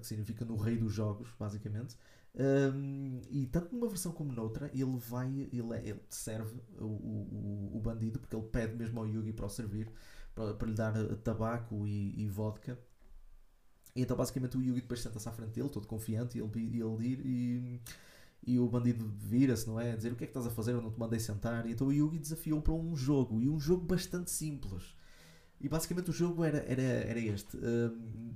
que 0.00 0.06
significa 0.06 0.44
no 0.44 0.56
rei 0.56 0.78
dos 0.78 0.92
jogos, 0.92 1.28
basicamente. 1.36 1.96
Um, 2.36 3.20
e 3.30 3.46
tanto 3.46 3.74
numa 3.74 3.88
versão 3.88 4.12
como 4.12 4.30
noutra, 4.30 4.70
ele 4.72 4.96
vai, 4.96 5.48
ele, 5.52 5.72
é, 5.74 5.88
ele 5.88 6.00
serve 6.10 6.54
o, 6.78 6.84
o, 6.84 7.70
o 7.74 7.80
bandido, 7.80 8.20
porque 8.20 8.36
ele 8.36 8.46
pede 8.46 8.76
mesmo 8.76 9.00
ao 9.00 9.08
Yugi 9.08 9.32
para 9.32 9.46
o 9.46 9.48
servir 9.48 9.90
para, 10.36 10.68
lhe 10.68 10.74
dar 10.74 10.92
tabaco 11.16 11.86
e, 11.86 12.22
e 12.22 12.28
vodka. 12.28 12.78
E 13.94 14.02
então 14.02 14.16
basicamente 14.16 14.58
o 14.58 14.62
Yugi 14.62 14.82
depois 14.82 15.00
senta-se 15.00 15.26
à 15.28 15.32
frente 15.32 15.52
dele, 15.52 15.70
todo 15.70 15.86
confiante, 15.86 16.36
e 16.36 16.42
ele, 16.42 16.80
ele 16.80 17.06
ir 17.06 17.20
e, 17.24 17.80
e 18.46 18.58
o 18.58 18.68
bandido 18.68 19.08
vira-se, 19.18 19.66
não 19.66 19.80
é? 19.80 19.92
A 19.92 19.96
dizer 19.96 20.12
o 20.12 20.16
que 20.16 20.24
é 20.24 20.26
que 20.26 20.30
estás 20.30 20.46
a 20.46 20.50
fazer, 20.50 20.72
eu 20.72 20.82
não 20.82 20.90
te 20.90 21.00
mandei 21.00 21.18
sentar. 21.18 21.66
E 21.66 21.72
então 21.72 21.86
o 21.86 21.92
Yugi 21.92 22.18
desafiou 22.18 22.60
para 22.60 22.74
um 22.74 22.94
jogo, 22.94 23.40
e 23.40 23.48
um 23.48 23.58
jogo 23.58 23.86
bastante 23.86 24.30
simples. 24.30 24.94
E 25.58 25.68
basicamente 25.68 26.10
o 26.10 26.12
jogo 26.12 26.44
era, 26.44 26.58
era, 26.58 26.82
era 26.82 27.18
este. 27.18 27.56
Um, 27.56 28.34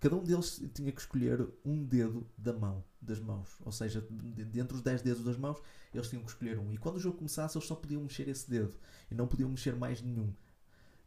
cada 0.00 0.16
um 0.16 0.24
deles 0.24 0.60
tinha 0.74 0.90
que 0.90 1.00
escolher 1.00 1.48
um 1.64 1.84
dedo 1.84 2.26
da 2.36 2.52
mão, 2.52 2.84
das 3.00 3.20
mãos. 3.20 3.56
Ou 3.64 3.70
seja, 3.70 4.04
dentre 4.10 4.76
os 4.76 4.82
10 4.82 5.02
dedos 5.02 5.24
das 5.24 5.36
mãos, 5.36 5.62
eles 5.94 6.08
tinham 6.08 6.24
que 6.24 6.30
escolher 6.30 6.58
um. 6.58 6.72
E 6.72 6.76
quando 6.76 6.96
o 6.96 7.00
jogo 7.00 7.18
começasse, 7.18 7.56
eles 7.56 7.68
só 7.68 7.76
podiam 7.76 8.02
mexer 8.02 8.28
esse 8.28 8.50
dedo 8.50 8.74
e 9.08 9.14
não 9.14 9.28
podiam 9.28 9.48
mexer 9.48 9.76
mais 9.76 10.02
nenhum. 10.02 10.34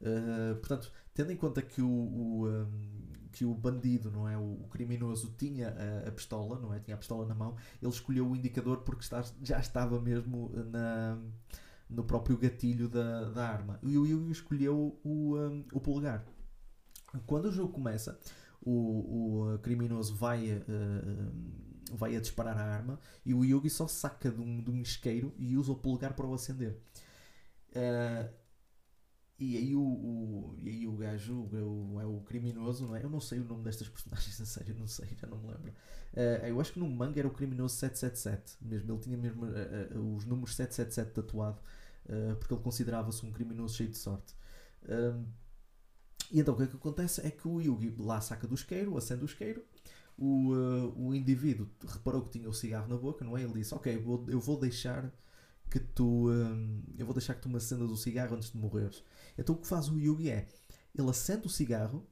Uh, 0.01 0.55
portanto, 0.55 0.91
tendo 1.13 1.31
em 1.31 1.37
conta 1.37 1.61
que 1.61 1.81
o, 1.81 1.87
o 1.87 2.47
um, 2.47 3.11
que 3.31 3.45
o 3.45 3.53
bandido, 3.53 4.11
não 4.11 4.27
é, 4.27 4.37
o, 4.37 4.67
criminoso 4.69 5.33
tinha 5.37 5.69
a, 5.69 6.09
a, 6.09 6.11
pistola, 6.11 6.59
não 6.59 6.73
é, 6.73 6.79
tinha 6.79 6.95
a 6.95 6.97
pistola 6.97 7.25
na 7.25 7.35
mão, 7.35 7.55
ele 7.81 7.91
escolheu 7.91 8.27
o 8.27 8.35
indicador 8.35 8.81
porque 8.81 9.03
está, 9.03 9.23
já 9.41 9.59
estava 9.59 9.99
mesmo 10.01 10.51
na 10.71 11.17
no 11.91 12.05
próprio 12.05 12.37
gatilho 12.37 12.87
da, 12.87 13.25
da 13.25 13.47
arma. 13.47 13.77
E 13.83 13.97
o 13.97 14.05
Yugi 14.07 14.31
escolheu 14.31 14.97
o, 15.03 15.37
um, 15.37 15.65
o 15.73 15.79
polegar. 15.79 16.25
Quando 17.25 17.45
o 17.45 17.51
jogo 17.51 17.73
começa, 17.73 18.17
o, 18.61 19.51
o 19.51 19.59
criminoso 19.59 20.15
vai, 20.15 20.53
uh, 20.53 21.95
vai 21.95 22.15
a 22.15 22.21
disparar 22.21 22.57
a 22.57 22.63
arma 22.63 22.97
e 23.25 23.33
o 23.33 23.43
Yugi 23.43 23.69
só 23.69 23.87
saca 23.87 24.31
de 24.31 24.39
um, 24.39 24.63
de 24.63 24.71
um 24.71 24.81
isqueiro 24.81 25.33
e 25.37 25.57
usa 25.57 25.73
o 25.73 25.75
polegar 25.75 26.13
para 26.13 26.25
o 26.25 26.33
acender. 26.33 26.79
Uh, 27.71 28.40
e 29.43 29.57
aí 29.57 29.75
o, 29.75 29.81
o, 29.81 30.55
e 30.59 30.69
aí 30.69 30.87
o 30.87 30.91
gajo 30.93 31.49
o, 31.51 31.99
é 31.99 32.05
o 32.05 32.21
criminoso, 32.21 32.85
não 32.85 32.95
é? 32.95 33.03
Eu 33.03 33.09
não 33.09 33.19
sei 33.19 33.39
o 33.39 33.43
nome 33.43 33.63
destas 33.63 33.89
personagens, 33.89 34.39
a 34.39 34.45
sério, 34.45 34.75
não 34.77 34.87
sei, 34.87 35.09
já 35.19 35.27
não 35.27 35.37
me 35.39 35.47
lembro. 35.47 35.71
Uh, 36.13 36.45
eu 36.45 36.61
acho 36.61 36.73
que 36.73 36.79
no 36.79 36.87
manga 36.87 37.19
era 37.19 37.27
o 37.27 37.31
criminoso 37.31 37.75
777, 37.75 38.57
mesmo. 38.61 38.93
Ele 38.93 39.01
tinha 39.01 39.17
mesmo 39.17 39.45
uh, 39.45 40.15
os 40.15 40.25
números 40.25 40.55
777 40.55 41.13
tatuado 41.13 41.59
porque 42.39 42.53
ele 42.53 42.61
considerava-se 42.63 43.25
um 43.25 43.31
criminoso 43.31 43.75
cheio 43.75 43.89
de 43.89 43.97
sorte. 43.97 44.35
e 46.31 46.39
então 46.39 46.55
o 46.55 46.57
que 46.57 46.63
é 46.63 46.67
que 46.67 46.75
acontece 46.75 47.25
é 47.25 47.29
que 47.29 47.47
o 47.47 47.61
Yugi 47.61 47.95
lá 47.99 48.19
saca 48.19 48.47
do 48.47 48.55
isqueiro, 48.55 48.97
acende 48.97 49.23
o 49.23 49.25
isqueiro, 49.25 49.63
o, 50.17 50.51
uh, 50.53 51.07
o 51.07 51.15
indivíduo 51.15 51.69
reparou 51.87 52.23
que 52.23 52.37
tinha 52.37 52.49
o 52.49 52.53
cigarro 52.53 52.87
na 52.87 52.97
boca, 52.97 53.23
não 53.23 53.37
é? 53.37 53.43
Ele 53.43 53.53
disse, 53.53 53.73
ok, 53.73 53.97
vou, 53.97 54.25
eu 54.27 54.39
vou 54.39 54.59
deixar 54.59 55.11
que 55.71 55.79
tu 55.79 56.29
um, 56.29 56.83
eu 56.97 57.05
vou 57.05 57.15
deixar 57.15 57.33
que 57.33 57.41
tu 57.41 57.49
me 57.49 57.55
acendas 57.55 57.89
o 57.89 57.95
cigarro 57.95 58.35
antes 58.35 58.51
de 58.51 58.57
morreres. 58.57 59.03
Então 59.37 59.55
o 59.55 59.57
que 59.57 59.67
faz 59.67 59.87
o 59.87 59.97
Yugi 59.97 60.29
é, 60.29 60.47
ele 60.93 61.09
acende 61.09 61.47
o 61.47 61.49
cigarro 61.49 62.05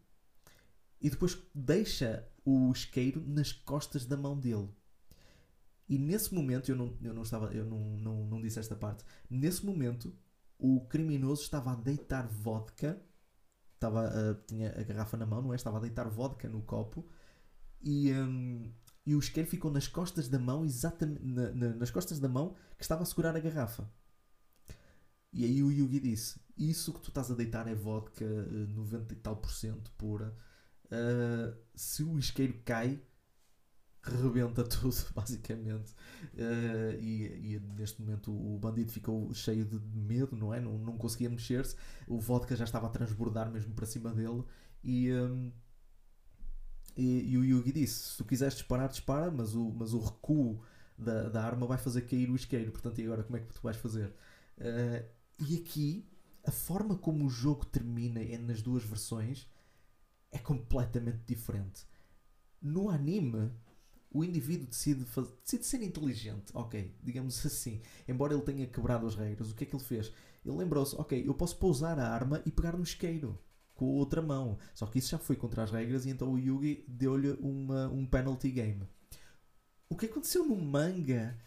e 1.02 1.10
depois 1.10 1.38
deixa 1.54 2.26
o 2.46 2.72
isqueiro 2.72 3.22
nas 3.28 3.52
costas 3.52 4.06
da 4.06 4.16
mão 4.16 4.40
dele. 4.40 4.70
E 5.90 5.98
nesse 5.98 6.34
momento, 6.34 6.72
eu 6.72 6.76
não, 6.76 6.98
eu 7.02 7.14
não 7.14 7.24
estava, 7.24 7.52
eu 7.54 7.66
não, 7.66 7.98
não, 7.98 8.26
não 8.28 8.42
disse 8.42 8.60
esta 8.60 8.76
parte, 8.76 9.04
nesse 9.30 9.66
momento 9.66 10.16
o 10.58 10.82
criminoso 10.88 11.42
estava 11.42 11.72
a 11.72 11.76
deitar 11.76 12.28
vodka, 12.28 13.02
estava, 13.74 14.42
tinha 14.48 14.70
a 14.70 14.84
garrafa 14.84 15.18
na 15.18 15.26
mão, 15.26 15.42
não 15.42 15.54
é? 15.54 15.56
Estava 15.56 15.78
a 15.78 15.82
deitar 15.82 16.08
vodka 16.10 16.48
no 16.48 16.62
copo 16.62 17.10
e, 17.82 18.12
um, 18.14 18.72
e 19.10 19.16
o 19.16 19.20
isqueiro 19.20 19.50
ficou 19.50 19.72
nas 19.72 19.88
costas 19.88 20.28
da 20.28 20.38
mão, 20.38 20.64
exatamente 20.64 21.26
na, 21.26 21.50
na, 21.50 21.70
nas 21.70 21.90
costas 21.90 22.20
da 22.20 22.30
mão 22.30 22.56
que 22.78 22.84
estava 22.84 23.02
a 23.02 23.06
segurar 23.08 23.36
a 23.36 23.40
garrafa. 23.40 23.90
E 25.34 25.44
aí 25.44 25.64
o 25.64 25.72
Yugi 25.72 26.00
disse: 26.00 26.40
Isso 26.56 26.94
que 26.94 27.02
tu 27.02 27.10
estás 27.10 27.32
a 27.32 27.34
deitar 27.34 27.68
é 27.68 27.74
vodka 27.74 28.24
90 28.24 29.12
eh, 29.12 29.18
e 29.18 29.20
tal 29.20 29.36
por 29.38 29.50
cento 29.50 29.92
pura. 29.98 30.38
Uh, 30.86 31.58
se 31.74 32.04
o 32.04 32.20
isqueiro 32.20 32.54
cai, 32.64 33.02
rebenta 34.04 34.64
tudo, 34.64 34.96
basicamente. 35.16 35.92
Uh, 36.36 36.94
e, 37.02 37.56
e, 37.56 37.60
neste 37.80 38.00
momento 38.04 38.32
o 38.32 38.60
bandido 38.60 38.92
ficou 38.92 39.34
cheio 39.34 39.66
de 39.66 39.80
medo, 39.98 40.36
não 40.36 40.54
é? 40.54 40.60
Não, 40.60 40.78
não 40.78 41.00
conseguia 41.00 41.32
mexer-se. 41.32 41.76
O 42.08 42.20
vodka 42.20 42.56
já 42.56 42.66
estava 42.66 42.86
a 42.86 42.92
transbordar 42.92 43.50
mesmo 43.50 43.74
para 43.74 43.88
cima 43.88 44.14
dele. 44.14 44.44
E, 44.84 45.12
um, 45.12 45.52
e, 46.98 47.32
e, 47.32 47.38
o 47.38 47.44
Yugi 47.44 47.72
disse: 47.72 48.12
se 48.12 48.18
tu 48.18 48.26
quiseres 48.26 48.56
disparar, 48.56 48.90
dispara, 48.90 49.32
mas 49.32 49.56
o, 49.56 49.72
mas 49.72 49.94
o 49.94 50.00
recuo 50.00 50.62
da, 50.98 51.30
da 51.30 51.44
arma 51.44 51.66
vai 51.66 51.78
fazer 51.78 52.02
cair 52.02 52.30
o 52.30 52.36
isqueiro. 52.36 52.72
Portanto, 52.72 53.00
e 53.00 53.06
agora 53.06 53.24
como 53.24 53.38
é 53.38 53.40
que 53.40 53.54
tu 53.54 53.62
vais 53.62 53.78
fazer? 53.78 54.14
Uh, 54.58 55.06
e 55.48 55.58
aqui, 55.58 56.08
a 56.46 56.52
forma 56.52 56.96
como 56.98 57.26
o 57.26 57.30
jogo 57.30 57.66
termina 57.66 58.22
é 58.22 58.38
nas 58.38 58.62
duas 58.62 58.84
versões 58.84 59.48
é 60.32 60.38
completamente 60.38 61.22
diferente. 61.26 61.86
No 62.62 62.90
anime, 62.90 63.52
o 64.12 64.24
indivíduo 64.24 64.68
decide, 64.68 65.06
fazer, 65.06 65.34
decide 65.44 65.66
ser 65.66 65.82
inteligente, 65.82 66.52
ok, 66.54 66.96
digamos 67.02 67.46
assim. 67.46 67.82
Embora 68.08 68.34
ele 68.34 68.44
tenha 68.44 68.68
quebrado 68.68 69.08
as 69.08 69.16
regras, 69.16 69.52
o 69.52 69.56
que 69.56 69.64
é 69.64 69.68
que 69.68 69.76
ele 69.76 69.84
fez? 69.84 70.12
Ele 70.46 70.58
lembrou-se, 70.58 70.96
ok, 70.96 71.28
eu 71.28 71.34
posso 71.34 71.58
pousar 71.58 72.00
a 72.00 72.10
arma 72.10 72.42
e 72.46 72.52
pegar 72.52 72.76
no 72.76 72.84
isqueiro 72.84 73.40
com 73.80 73.86
outra 73.86 74.22
mão. 74.22 74.58
Só 74.76 74.86
que 74.86 75.00
isso 75.00 75.10
já 75.10 75.18
foi 75.18 75.36
contra 75.36 75.64
as 75.64 75.72
regras 75.72 76.06
e 76.06 76.10
então 76.10 76.34
o 76.34 76.38
Yugi 76.38 76.84
deu-lhe 76.88 77.32
um 77.42 78.06
penalty 78.06 78.52
game. 78.52 78.88
O 79.90 79.96
que 79.96 80.06
aconteceu 80.06 80.46
no 80.46 80.56
manga 80.56 81.38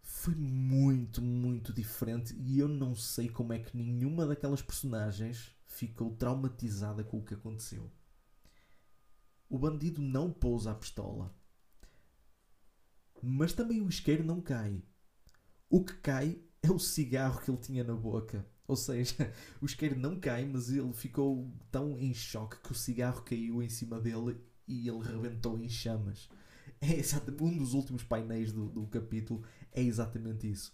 foi 0.00 0.34
muito, 0.34 1.20
muito 1.20 1.72
diferente 1.72 2.34
e 2.38 2.58
eu 2.58 2.68
não 2.68 2.94
sei 2.94 3.28
como 3.28 3.52
é 3.52 3.58
que 3.58 3.76
nenhuma 3.76 4.26
daquelas 4.26 4.62
personagens 4.62 5.50
ficou 5.66 6.12
traumatizada 6.16 7.04
com 7.04 7.18
o 7.18 7.24
que 7.24 7.34
aconteceu 7.34 7.90
o 9.48 9.58
bandido 9.58 10.02
não 10.02 10.30
pousa 10.30 10.72
a 10.72 10.74
pistola. 10.74 11.34
Mas 13.22 13.52
também 13.52 13.80
o 13.80 13.88
isqueiro 13.88 14.22
não 14.22 14.40
cai. 14.40 14.82
O 15.70 15.84
que 15.84 15.94
cai 15.94 16.40
é 16.62 16.70
o 16.70 16.78
cigarro 16.78 17.40
que 17.40 17.50
ele 17.50 17.58
tinha 17.58 17.84
na 17.84 17.94
boca. 17.94 18.46
Ou 18.68 18.76
seja, 18.76 19.32
o 19.60 19.64
isqueiro 19.64 19.98
não 19.98 20.20
cai, 20.20 20.44
mas 20.44 20.68
ele 20.70 20.92
ficou 20.92 21.50
tão 21.72 21.98
em 21.98 22.12
choque 22.12 22.60
que 22.62 22.70
o 22.70 22.74
cigarro 22.74 23.22
caiu 23.22 23.62
em 23.62 23.68
cima 23.70 23.98
dele 23.98 24.38
e 24.68 24.86
ele 24.86 25.02
rebentou 25.02 25.58
em 25.58 25.68
chamas. 25.68 26.28
É 26.80 26.94
exatamente, 26.94 27.42
um 27.42 27.58
dos 27.58 27.74
últimos 27.74 28.04
painéis 28.04 28.52
do, 28.52 28.68
do 28.68 28.86
capítulo 28.86 29.42
é 29.72 29.82
exatamente 29.82 30.48
isso. 30.48 30.72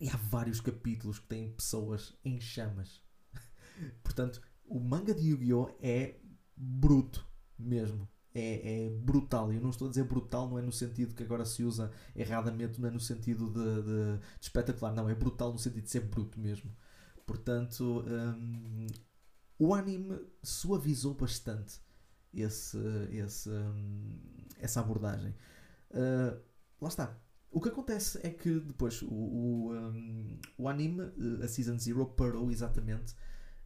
E 0.00 0.08
há 0.08 0.16
vários 0.16 0.62
capítulos 0.62 1.18
que 1.18 1.26
têm 1.26 1.52
pessoas 1.52 2.16
em 2.24 2.40
chamas. 2.40 3.02
Portanto, 4.02 4.40
o 4.64 4.80
manga 4.80 5.14
de 5.14 5.28
Yu-Gi-Oh! 5.28 5.76
é 5.82 6.18
bruto 6.56 7.28
mesmo. 7.58 8.08
É, 8.38 8.86
é, 8.86 8.90
brutal. 8.90 9.52
Eu 9.52 9.60
não 9.60 9.70
estou 9.70 9.88
a 9.88 9.90
dizer 9.90 10.04
brutal, 10.04 10.48
não 10.48 10.58
é 10.58 10.62
no 10.62 10.70
sentido 10.70 11.14
que 11.14 11.24
agora 11.24 11.44
se 11.44 11.64
usa 11.64 11.90
erradamente, 12.14 12.80
não 12.80 12.88
é 12.88 12.92
no 12.92 13.00
sentido 13.00 13.50
de, 13.50 13.82
de, 13.82 14.18
de 14.18 14.22
espetacular, 14.40 14.94
não, 14.94 15.08
é 15.08 15.14
brutal 15.14 15.52
no 15.52 15.58
sentido 15.58 15.82
de 15.82 15.90
ser 15.90 16.02
bruto 16.02 16.38
mesmo. 16.38 16.70
Portanto, 17.26 18.04
um, 18.06 18.86
o 19.58 19.74
anime 19.74 20.18
suavizou 20.42 21.14
bastante 21.14 21.80
esse, 22.32 22.78
esse, 23.10 23.50
um, 23.50 24.20
essa 24.58 24.80
abordagem. 24.80 25.34
Uh, 25.90 26.40
lá 26.80 26.88
está. 26.88 27.18
O 27.50 27.60
que 27.60 27.70
acontece 27.70 28.20
é 28.22 28.30
que 28.30 28.60
depois 28.60 29.02
o, 29.02 29.08
o, 29.08 29.74
um, 29.74 30.38
o 30.56 30.68
anime, 30.68 31.02
a 31.42 31.48
Season 31.48 31.78
Zero, 31.78 32.06
parou 32.06 32.50
exatamente 32.50 33.14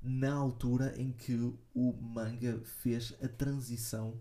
na 0.01 0.33
altura 0.33 0.95
em 1.01 1.13
que 1.13 1.35
o 1.75 1.93
manga 1.93 2.61
fez 2.65 3.15
a 3.23 3.29
transição 3.29 4.21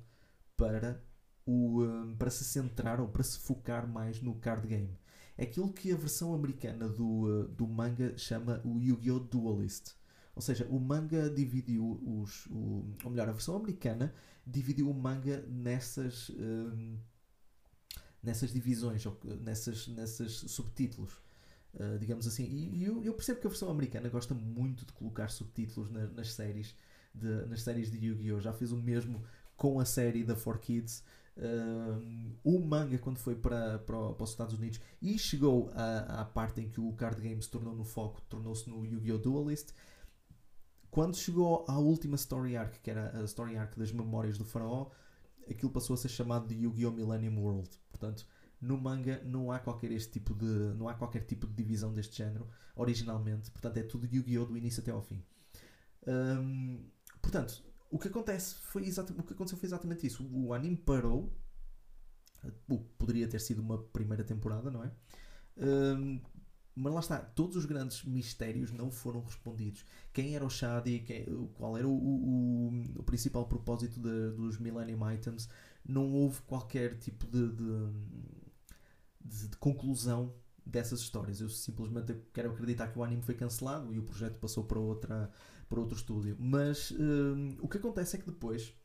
para, 0.62 1.04
o, 1.44 1.84
um, 1.84 2.16
para 2.16 2.30
se 2.30 2.44
centrar 2.44 3.02
ou 3.02 3.08
para 3.08 3.24
se 3.24 3.40
focar 3.40 3.88
mais 3.88 4.22
no 4.22 4.36
card 4.36 4.68
game. 4.68 4.96
É 5.36 5.44
aquilo 5.44 5.74
que 5.74 5.92
a 5.92 5.96
versão 5.96 6.36
americana 6.36 6.88
do, 6.88 7.24
uh, 7.24 7.48
do 7.48 7.68
manga 7.68 8.16
chama 8.16 8.62
o 8.64 8.80
Yu-Gi-Oh! 8.80 9.20
Duelist. 9.20 9.96
Ou 10.36 10.42
seja, 10.42 10.68
o 10.70 10.80
manga 10.80 11.32
dividiu 11.32 12.00
os. 12.06 12.46
O, 12.46 12.86
ou 13.04 13.10
melhor, 13.10 13.28
a 13.28 13.32
versão 13.32 13.56
americana 13.56 14.14
dividiu 14.46 14.88
o 14.88 14.94
manga 14.94 15.44
nessas. 15.48 16.30
Um, 16.30 17.00
nessas 18.22 18.54
divisões, 18.54 19.04
ou 19.08 19.20
nessas, 19.42 19.88
nessas 19.88 20.32
subtítulos. 20.32 21.12
Uh, 21.74 21.98
digamos 21.98 22.28
assim. 22.28 22.44
E, 22.44 22.78
e 22.78 22.84
eu, 22.84 23.04
eu, 23.04 23.14
percebo 23.14 23.40
que 23.40 23.48
a 23.48 23.50
versão 23.50 23.72
americana 23.72 24.10
gosta 24.10 24.36
muito 24.36 24.86
de 24.86 24.94
colocar 24.94 25.28
subtítulos 25.30 25.90
na, 25.90 26.06
nas 26.08 26.34
séries 26.34 26.76
de, 27.16 27.46
nas 27.48 27.64
séries 27.64 27.90
de 27.90 28.06
Yu-Gi-Oh! 28.06 28.40
Já 28.40 28.54
fez 28.54 28.72
o 28.72 28.78
mesmo 28.78 29.24
com 29.62 29.80
a 29.80 29.86
série 29.86 30.24
da 30.24 30.36
4Kids. 30.36 31.04
Uh, 31.38 32.36
o 32.44 32.60
manga, 32.60 32.98
quando 32.98 33.20
foi 33.20 33.36
para, 33.36 33.78
para, 33.78 34.14
para, 34.14 34.24
os 34.24 34.32
Estados 34.32 34.56
Unidos 34.56 34.82
e 35.00 35.20
chegou 35.20 35.72
à, 35.76 36.22
à 36.22 36.26
parte 36.26 36.62
em 36.62 36.68
que 36.68 36.82
o 36.82 36.92
card 36.94 37.22
game 37.22 37.40
se 37.40 37.48
tornou 37.48 37.76
no 37.76 37.84
foco, 37.84 38.24
tornou-se 38.28 38.68
no 38.68 38.84
Yu-Gi-Oh! 38.84 39.20
Duelist. 39.20 39.72
Quando 40.90 41.16
chegou 41.16 41.64
à 41.68 41.78
última 41.78 42.16
story 42.16 42.58
arc, 42.58 42.80
que 42.82 42.90
era 42.90 43.16
a 43.20 43.24
story 43.26 43.56
arc 43.56 43.78
das 43.78 43.92
memórias 43.92 44.36
do 44.36 44.44
faraó, 44.44 44.90
aquilo 45.48 45.72
passou 45.72 45.94
a 45.94 45.98
ser 45.98 46.10
chamado 46.10 46.48
de 46.48 46.56
Yu-Gi-Oh! 46.56 46.92
Millennium 46.92 47.40
World. 47.40 47.70
Portanto, 47.92 48.26
no 48.60 48.80
manga 48.80 49.22
não 49.24 49.52
há 49.52 49.60
qualquer 49.60 49.92
este 49.92 50.14
tipo 50.14 50.34
de 50.34 50.74
não 50.74 50.90
há 50.90 50.96
qualquer 50.96 51.24
tipo 51.24 51.46
de 51.46 51.54
divisão 51.54 51.94
deste 51.94 52.18
género 52.18 52.48
originalmente 52.76 53.52
portanto 53.52 53.78
é 53.78 53.84
tudo 53.84 54.08
Yu-Gi-Oh 54.08 54.46
do 54.46 54.58
início 54.58 54.82
até 54.82 54.92
ao 54.92 55.02
fim 55.02 55.24
um, 56.08 56.84
portanto 57.22 57.71
o 57.92 58.00
que 58.00 58.08
acontece 58.08 58.56
foi 58.56 58.84
o 58.84 59.24
que 59.24 59.34
aconteceu 59.34 59.58
foi 59.58 59.68
exatamente 59.68 60.08
isso 60.08 60.28
o 60.32 60.54
anime 60.54 60.78
parou 60.78 61.32
poderia 62.98 63.28
ter 63.28 63.40
sido 63.40 63.62
uma 63.62 63.78
primeira 63.78 64.24
temporada 64.24 64.72
não 64.72 64.84
é 64.84 64.92
um, 65.58 66.20
mas 66.76 66.94
lá 66.94 67.00
está, 67.02 67.20
todos 67.20 67.58
os 67.58 67.66
grandes 67.66 68.04
mistérios 68.06 68.72
não 68.72 68.90
foram 68.90 69.22
respondidos. 69.22 69.86
Quem 70.14 70.36
era 70.36 70.46
o 70.46 70.50
Shadi, 70.50 71.00
quem, 71.00 71.26
qual 71.54 71.78
era 71.78 71.88
o, 71.88 71.92
o, 71.92 72.70
o 72.96 73.04
principal 73.04 73.46
propósito 73.46 74.00
de, 74.00 74.32
dos 74.32 74.58
Millennium 74.58 75.12
Items, 75.12 75.50
não 75.86 76.14
houve 76.14 76.42
qualquer 76.44 76.98
tipo 76.98 77.28
de, 77.28 77.50
de, 79.22 79.48
de 79.50 79.58
conclusão 79.58 80.34
dessas 80.66 81.02
histórias. 81.02 81.42
Eu 81.42 81.50
simplesmente 81.50 82.16
quero 82.34 82.52
acreditar 82.52 82.88
que 82.88 82.98
o 82.98 83.04
anime 83.04 83.22
foi 83.22 83.36
cancelado 83.36 83.94
e 83.94 84.00
o 84.00 84.04
projeto 84.04 84.40
passou 84.40 84.64
para, 84.64 84.80
outra, 84.80 85.30
para 85.72 85.80
outro 85.80 85.98
estúdio. 85.98 86.36
Mas 86.38 86.92
hum, 86.92 87.56
o 87.62 87.68
que 87.70 87.78
acontece 87.78 88.18
é 88.18 88.20
que 88.20 88.26
depois 88.26 88.76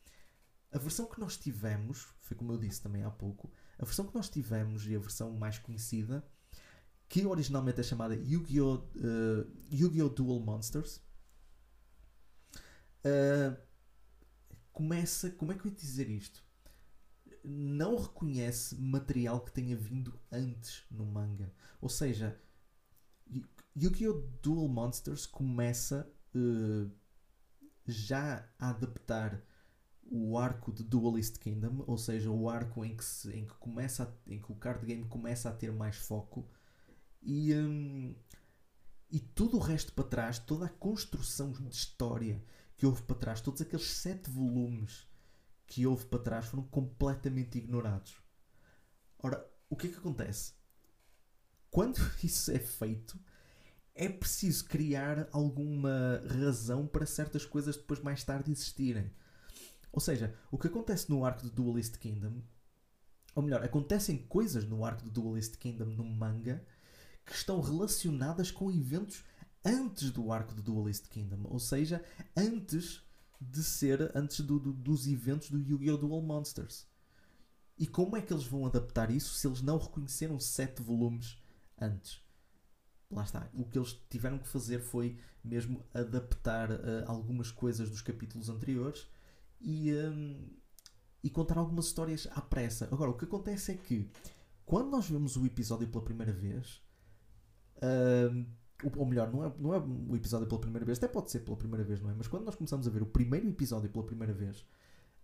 a 0.72 0.78
versão 0.78 1.06
que 1.06 1.18
nós 1.18 1.36
tivemos, 1.36 2.06
foi 2.20 2.36
como 2.36 2.52
eu 2.52 2.58
disse 2.58 2.80
também 2.80 3.02
há 3.02 3.10
pouco, 3.10 3.52
a 3.76 3.84
versão 3.84 4.06
que 4.06 4.14
nós 4.14 4.28
tivemos 4.28 4.86
e 4.86 4.94
a 4.94 4.98
versão 4.98 5.32
mais 5.32 5.58
conhecida, 5.58 6.24
que 7.08 7.26
originalmente 7.26 7.80
é 7.80 7.82
chamada 7.82 8.14
Yu-Gi-Oh! 8.14 8.76
Uh, 8.76 9.50
Yu-Gi-Oh! 9.72 10.08
Duel 10.10 10.40
Monsters, 10.40 11.02
uh, 13.04 13.56
começa. 14.72 15.30
Como 15.30 15.50
é 15.50 15.56
que 15.56 15.66
eu 15.66 15.70
ia 15.70 15.76
dizer 15.76 16.08
isto? 16.08 16.44
Não 17.42 17.96
reconhece 17.96 18.76
material 18.76 19.40
que 19.40 19.52
tenha 19.52 19.76
vindo 19.76 20.20
antes 20.30 20.84
no 20.90 21.06
manga. 21.06 21.52
Ou 21.80 21.88
seja, 21.88 22.40
Yu-Gi-Oh! 23.76 24.28
Duel 24.42 24.68
Monsters 24.68 25.26
começa 25.26 26.12
uh, 26.36 26.90
já 27.86 28.48
a 28.58 28.70
adaptar 28.70 29.42
o 30.10 30.38
arco 30.38 30.72
de 30.72 30.84
Duelist 30.84 31.38
Kingdom, 31.38 31.84
ou 31.86 31.98
seja, 31.98 32.30
o 32.30 32.48
arco 32.48 32.84
em 32.84 32.96
que, 32.96 33.04
se, 33.04 33.30
em 33.32 33.44
que, 33.44 33.54
começa 33.54 34.04
a, 34.04 34.30
em 34.30 34.40
que 34.40 34.52
o 34.52 34.54
card 34.54 34.84
game 34.86 35.04
começa 35.06 35.48
a 35.48 35.52
ter 35.52 35.72
mais 35.72 35.96
foco 35.96 36.48
e, 37.22 37.52
hum, 37.54 38.14
e 39.10 39.18
tudo 39.18 39.56
o 39.56 39.60
resto 39.60 39.92
para 39.92 40.04
trás, 40.08 40.38
toda 40.38 40.66
a 40.66 40.70
construção 40.70 41.52
de 41.52 41.68
história 41.68 42.42
que 42.76 42.86
houve 42.86 43.02
para 43.02 43.16
trás, 43.16 43.40
todos 43.40 43.60
aqueles 43.60 43.86
sete 43.86 44.30
volumes 44.30 45.06
que 45.66 45.86
houve 45.86 46.06
para 46.06 46.22
trás 46.22 46.46
foram 46.46 46.62
completamente 46.64 47.58
ignorados. 47.58 48.16
Ora, 49.18 49.44
o 49.68 49.76
que 49.76 49.88
é 49.88 49.90
que 49.90 49.96
acontece? 49.96 50.54
Quando 51.70 51.98
isso 52.22 52.50
é 52.52 52.58
feito, 52.58 53.18
é 53.96 54.08
preciso 54.08 54.66
criar 54.66 55.26
alguma 55.32 56.22
razão 56.28 56.86
para 56.86 57.06
certas 57.06 57.46
coisas 57.46 57.76
depois 57.76 58.00
mais 58.00 58.22
tarde 58.22 58.52
existirem. 58.52 59.10
Ou 59.90 60.00
seja, 60.00 60.34
o 60.50 60.58
que 60.58 60.66
acontece 60.66 61.08
no 61.08 61.24
arco 61.24 61.42
de 61.42 61.50
Duelist 61.50 61.98
Kingdom, 61.98 62.42
ou 63.34 63.42
melhor, 63.42 63.64
acontecem 63.64 64.18
coisas 64.18 64.66
no 64.66 64.84
arco 64.84 65.02
de 65.02 65.10
Duelist 65.10 65.56
Kingdom 65.56 65.86
no 65.86 66.04
manga 66.04 66.62
que 67.24 67.32
estão 67.32 67.60
relacionadas 67.60 68.50
com 68.50 68.70
eventos 68.70 69.24
antes 69.64 70.10
do 70.10 70.30
arco 70.30 70.54
de 70.54 70.62
Duelist 70.62 71.08
Kingdom, 71.08 71.40
ou 71.44 71.58
seja, 71.58 72.04
antes 72.36 73.02
de 73.40 73.64
ser, 73.64 74.12
antes 74.14 74.40
do, 74.40 74.60
do, 74.60 74.72
dos 74.72 75.06
eventos 75.06 75.50
do 75.50 75.58
Yu-Gi-Oh! 75.58 75.96
Duel 75.96 76.22
Monsters. 76.22 76.86
E 77.78 77.86
como 77.86 78.16
é 78.16 78.22
que 78.22 78.32
eles 78.32 78.44
vão 78.44 78.66
adaptar 78.66 79.10
isso 79.10 79.34
se 79.34 79.46
eles 79.46 79.60
não 79.62 79.78
reconheceram 79.78 80.38
sete 80.38 80.82
volumes 80.82 81.36
antes? 81.80 82.25
Lá 83.10 83.22
está. 83.22 83.48
O 83.54 83.64
que 83.64 83.78
eles 83.78 83.92
tiveram 84.10 84.38
que 84.38 84.48
fazer 84.48 84.80
foi 84.80 85.16
mesmo 85.42 85.84
adaptar 85.94 86.70
uh, 86.70 87.04
algumas 87.06 87.50
coisas 87.50 87.88
dos 87.88 88.02
capítulos 88.02 88.48
anteriores 88.48 89.06
e, 89.60 89.92
um, 89.92 90.50
e 91.22 91.30
contar 91.30 91.58
algumas 91.58 91.86
histórias 91.86 92.28
à 92.32 92.40
pressa. 92.40 92.88
Agora, 92.90 93.10
o 93.10 93.16
que 93.16 93.24
acontece 93.24 93.72
é 93.72 93.76
que 93.76 94.10
quando 94.64 94.90
nós 94.90 95.08
vemos 95.08 95.36
o 95.36 95.46
episódio 95.46 95.88
pela 95.88 96.04
primeira 96.04 96.32
vez, 96.32 96.82
um, 98.32 98.46
ou 98.96 99.06
melhor, 99.06 99.32
não 99.32 99.44
é, 99.44 99.54
não 99.58 99.74
é 99.74 99.78
o 99.78 100.16
episódio 100.16 100.46
pela 100.46 100.60
primeira 100.60 100.84
vez, 100.84 100.98
até 100.98 101.08
pode 101.08 101.30
ser 101.30 101.40
pela 101.40 101.56
primeira 101.56 101.84
vez, 101.84 102.00
não 102.00 102.10
é? 102.10 102.14
Mas 102.14 102.26
quando 102.26 102.44
nós 102.44 102.56
começamos 102.56 102.86
a 102.86 102.90
ver 102.90 103.02
o 103.02 103.06
primeiro 103.06 103.48
episódio 103.48 103.88
pela 103.88 104.04
primeira 104.04 104.32
vez, 104.32 104.66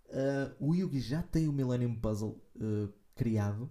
uh, 0.06 0.54
o 0.60 0.74
Yugi 0.74 1.00
já 1.00 1.22
tem 1.22 1.48
o 1.48 1.52
Millennium 1.52 1.94
Puzzle 1.96 2.40
uh, 2.56 2.92
criado. 3.14 3.68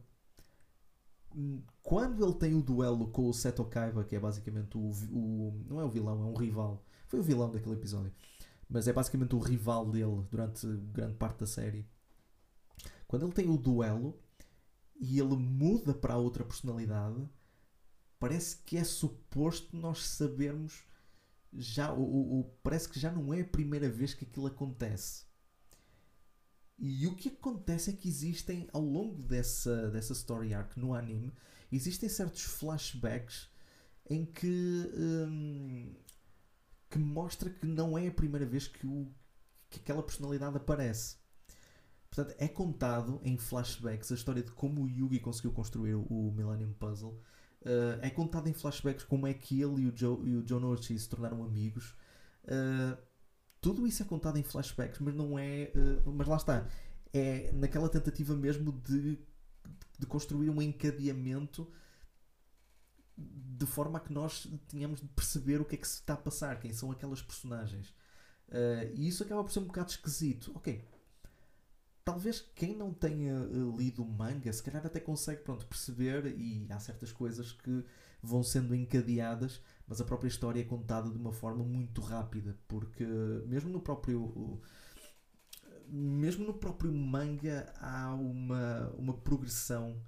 Quando 1.82 2.24
ele 2.24 2.36
tem 2.36 2.54
o 2.54 2.62
duelo 2.62 3.08
com 3.08 3.30
o 3.30 3.34
Seto 3.34 3.63
Kaiba, 3.65 4.04
que 4.04 4.15
é 4.15 4.20
basicamente 4.20 4.78
o, 4.78 4.91
o. 5.12 5.63
Não 5.67 5.80
é 5.80 5.84
o 5.84 5.89
vilão, 5.89 6.22
é 6.22 6.26
um 6.26 6.36
rival. 6.36 6.84
Foi 7.08 7.20
o 7.20 7.24
vilão 7.24 7.52
daquele 7.52 7.76
episódio 7.76 8.12
mas 8.72 8.88
é 8.88 8.94
basicamente 8.94 9.36
o 9.36 9.39
rival 9.39 9.86
dele 9.86 10.26
durante 10.32 10.65
grande 10.94 11.15
parte 11.15 11.41
da 11.41 11.46
série. 11.46 11.86
Quando 13.06 13.26
ele 13.26 13.34
tem 13.34 13.50
o 13.50 13.58
duelo 13.58 14.17
e 14.98 15.20
ele 15.20 15.36
muda 15.36 15.94
para 15.94 16.15
outra 16.15 16.46
personalidade, 16.46 17.30
parece 18.17 18.58
que 18.63 18.78
é 18.78 18.84
suposto 18.86 19.76
nós 19.76 20.06
sabermos 20.06 20.86
já 21.52 21.91
o, 21.91 22.39
o, 22.39 22.44
parece 22.63 22.88
que 22.88 22.98
já 22.98 23.12
não 23.12 23.34
é 23.34 23.41
a 23.41 23.46
primeira 23.46 23.89
vez 23.89 24.13
que 24.13 24.24
aquilo 24.24 24.48
acontece. 24.48 25.26
E 26.84 27.06
o 27.06 27.15
que 27.15 27.30
acontece 27.30 27.91
é 27.91 27.94
que 27.94 28.10
existem 28.10 28.67
ao 28.74 28.82
longo 28.82 29.22
dessa, 29.22 29.91
dessa 29.91 30.13
story 30.13 30.52
arc 30.52 30.76
no 30.78 30.96
anime, 30.96 31.32
existem 31.72 32.10
certos 32.10 32.41
flashbacks 32.41 33.48
em 34.10 34.26
que 34.26 34.91
hum, 34.98 35.94
que 36.89 37.00
mostra 37.00 37.50
que 37.50 37.65
não 37.65 37.98
é 37.98 38.08
a 38.08 38.12
primeira 38.12 38.46
vez 38.46 38.67
que, 38.67 38.86
o, 38.86 39.08
que 39.70 39.80
aquela 39.80 40.04
personalidade 40.04 40.58
aparece. 40.58 41.15
Portanto, 42.10 42.36
é 42.38 42.48
contado 42.48 43.22
em 43.24 43.38
flashbacks 43.38 44.12
a 44.12 44.15
história 44.15 44.44
de 44.44 44.52
como 44.52 44.84
o 44.84 44.89
Yugi 44.89 45.20
conseguiu 45.20 45.54
construir 45.54 45.94
o 45.94 46.34
Millennium 46.36 46.74
Puzzle. 46.74 47.17
Uh, 47.62 48.02
é 48.02 48.10
contado 48.10 48.50
em 48.50 48.54
flashbacks 48.54 49.06
como 49.06 49.26
é 49.26 49.34
que 49.34 49.62
ele 49.62 49.84
e 49.84 49.88
o, 49.88 49.96
Joe, 49.96 50.28
e 50.28 50.36
o 50.36 50.44
John 50.44 50.65
Ochi 50.65 51.00
se 51.00 51.08
tornaram 51.08 51.44
amigos. 51.46 51.96
Uh, 52.44 52.98
tudo 53.62 53.88
isso 53.88 54.02
é 54.04 54.06
contado 54.06 54.38
em 54.38 54.43
flashbacks, 54.43 55.00
mas 55.00 55.13
não 55.15 55.38
é. 55.38 55.71
Uh, 55.76 56.12
mas 56.12 56.28
lá 56.28 56.36
está. 56.36 56.67
É 57.13 57.52
naquela 57.54 57.88
tentativa 57.88 58.36
mesmo 58.36 58.71
de, 58.71 59.19
de 60.00 60.06
construir 60.08 60.50
um 60.50 60.62
encadeamento 60.62 61.71
de 63.17 63.65
forma 63.65 64.00
a 64.00 64.02
que 64.02 64.12
nós 64.12 64.47
tenhamos 64.67 65.00
de 65.02 65.08
perceber 65.10 65.62
o 65.62 65.65
que 65.65 65.76
é 65.76 65.78
que 65.78 65.88
se 65.88 65.95
está 65.95 66.13
a 66.13 66.17
passar, 66.17 66.60
quem 66.60 66.74
são 66.74 66.91
aquelas 66.91 67.21
personagens. 67.21 67.89
Uh, 68.50 68.91
e 68.95 69.08
isso 69.08 69.24
acaba 69.24 69.43
por 69.43 69.52
ser 69.52 69.60
um 69.60 69.65
bocado 69.65 69.91
esquisito. 69.91 70.52
Ok, 70.56 70.84
talvez 72.04 72.41
quem 72.56 72.76
não 72.76 72.93
tenha 72.93 73.41
uh, 73.41 73.78
lido 73.78 74.04
o 74.04 74.08
manga, 74.08 74.52
se 74.52 74.63
calhar 74.63 74.86
até 74.86 75.00
consegue 75.00 75.41
pronto, 75.43 75.65
perceber, 75.65 76.26
e 76.38 76.65
há 76.69 76.80
certas 76.80 77.12
coisas 77.12 77.52
que 77.52 77.86
vão 78.21 78.43
sendo 78.43 78.76
encadeadas, 78.76 79.62
mas 79.92 80.00
a 80.00 80.06
própria 80.06 80.30
história 80.30 80.62
é 80.62 80.64
contada 80.64 81.10
de 81.10 81.18
uma 81.18 81.34
forma 81.34 81.66
muito 81.66 82.00
rápida, 82.00 82.58
porque 82.66 83.04
mesmo 83.46 83.70
no 83.70 83.82
próprio. 83.82 84.62
mesmo 85.86 86.46
no 86.46 86.54
próprio 86.54 86.94
manga 86.94 87.70
há 87.78 88.16
uma, 88.16 88.90
uma 88.98 89.14
progressão 89.18 90.02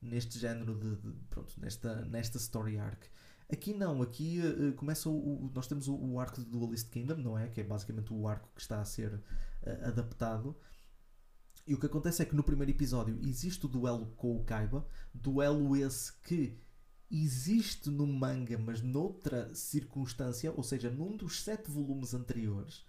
neste 0.00 0.40
género 0.40 0.76
de, 0.76 0.96
de, 0.96 1.12
pronto, 1.30 1.54
nesta, 1.60 2.04
nesta 2.06 2.36
story 2.36 2.78
arc. 2.78 3.04
Aqui 3.48 3.72
não, 3.72 4.02
aqui 4.02 4.40
uh, 4.40 4.72
começa 4.72 5.08
o, 5.08 5.48
nós 5.54 5.68
temos 5.68 5.86
o, 5.86 5.94
o, 5.94 6.18
arco 6.18 6.40
de 6.40 6.50
Dualist 6.50 6.90
Kingdom, 6.90 7.18
não 7.18 7.38
é? 7.38 7.46
Que 7.46 7.60
é 7.60 7.64
basicamente 7.64 8.12
o 8.12 8.26
arco 8.26 8.48
que 8.56 8.60
está 8.60 8.80
a 8.80 8.84
ser 8.84 9.14
uh, 9.14 9.86
adaptado. 9.86 10.56
E 11.64 11.74
o 11.74 11.78
que 11.78 11.86
acontece 11.86 12.22
é 12.22 12.24
que 12.24 12.34
no 12.34 12.42
primeiro 12.42 12.72
episódio 12.72 13.20
existe 13.22 13.66
o 13.66 13.68
duelo 13.68 14.06
com 14.16 14.36
o 14.36 14.42
Kaiba, 14.42 14.84
duelo 15.14 15.76
esse 15.76 16.12
que 16.22 16.58
existe 17.12 17.90
no 17.90 18.06
manga, 18.06 18.58
mas 18.58 18.80
noutra 18.80 19.54
circunstância, 19.54 20.50
ou 20.56 20.62
seja, 20.62 20.90
num 20.90 21.14
dos 21.14 21.42
sete 21.42 21.70
volumes 21.70 22.14
anteriores. 22.14 22.84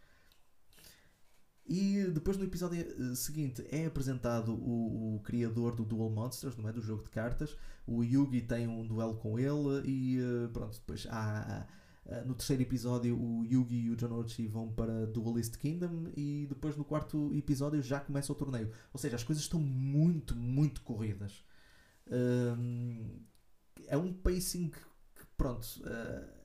E 1.66 2.06
depois 2.14 2.38
no 2.38 2.44
episódio 2.44 2.82
eh, 2.82 3.16
seguinte 3.16 3.66
é 3.70 3.86
apresentado 3.86 4.54
o, 4.54 5.16
o, 5.16 5.20
criador 5.22 5.76
do 5.76 5.86
Duel 5.86 6.10
Monsters, 6.10 6.58
não 6.58 6.68
é? 6.68 6.74
Do 6.74 6.82
jogo 6.82 7.04
de 7.04 7.10
cartas. 7.10 7.56
O 7.88 8.04
Yugi 8.04 8.42
tem 8.42 8.68
um 8.68 8.86
duelo 8.86 9.16
com 9.16 9.40
ele 9.40 9.82
e 9.86 10.20
eh, 10.20 10.48
pronto, 10.52 10.78
depois 10.78 11.08
há, 11.10 11.66
há, 12.10 12.22
no 12.26 12.36
terceiro 12.36 12.62
episódio 12.64 13.18
o 13.18 13.46
Yugi 13.46 13.78
e 13.86 13.90
o 13.92 14.00
Jonochi 14.00 14.46
vão 14.48 14.72
para 14.74 15.06
Duelist 15.08 15.58
Kingdom 15.58 16.12
e 16.18 16.46
depois 16.50 16.76
no 16.76 16.84
quarto 16.84 17.34
episódio 17.34 17.82
já 17.82 18.00
começa 18.00 18.32
o 18.32 18.36
torneio. 18.36 18.70
Ou 18.94 19.00
seja, 19.00 19.16
as 19.16 19.24
coisas 19.24 19.44
estão 19.44 19.60
muito, 19.60 20.36
muito 20.36 20.82
corridas. 20.82 21.46
Um, 22.12 23.22
é 23.88 23.98
um 23.98 24.14
pacing 24.14 24.70
que, 24.70 25.26
pronto, 25.38 25.66
uh, 25.82 26.44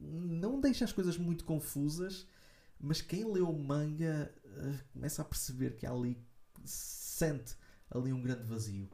não 0.00 0.60
deixa 0.60 0.84
as 0.84 0.92
coisas 0.92 1.16
muito 1.16 1.44
confusas, 1.44 2.26
mas 2.78 3.00
quem 3.00 3.24
leu 3.30 3.48
o 3.48 3.58
manga 3.58 4.32
uh, 4.44 4.92
começa 4.92 5.22
a 5.22 5.24
perceber 5.24 5.76
que 5.76 5.86
ali 5.86 6.16
sente 6.64 7.56
ali 7.90 8.12
um 8.12 8.22
grande 8.22 8.44
vazio. 8.44 8.88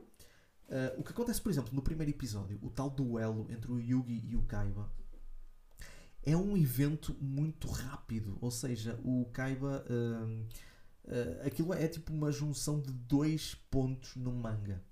Uh, 0.68 0.99
o 1.01 1.05
que 1.05 1.12
acontece, 1.12 1.40
por 1.40 1.51
exemplo, 1.51 1.75
no 1.75 1.83
primeiro 1.83 2.11
episódio, 2.11 2.59
o 2.62 2.71
tal 2.71 2.88
duelo 2.88 3.47
entre 3.51 3.71
o 3.71 3.79
Yugi 3.79 4.27
e 4.27 4.37
o 4.37 4.42
Kaiba, 4.42 4.90
é 6.23 6.37
um 6.37 6.57
evento 6.57 7.14
muito 7.21 7.68
rápido. 7.68 8.38
Ou 8.40 8.51
seja, 8.51 8.99
o 9.05 9.27
Kaiba. 9.33 9.85
Uh, 9.88 10.47
uh, 11.05 11.47
aquilo 11.47 11.75
é 11.75 11.88
tipo 11.88 12.12
uma 12.12 12.31
junção 12.31 12.81
de 12.81 12.92
dois 12.92 13.55
pontos 13.71 14.16
no 14.16 14.33
manga. 14.33 14.83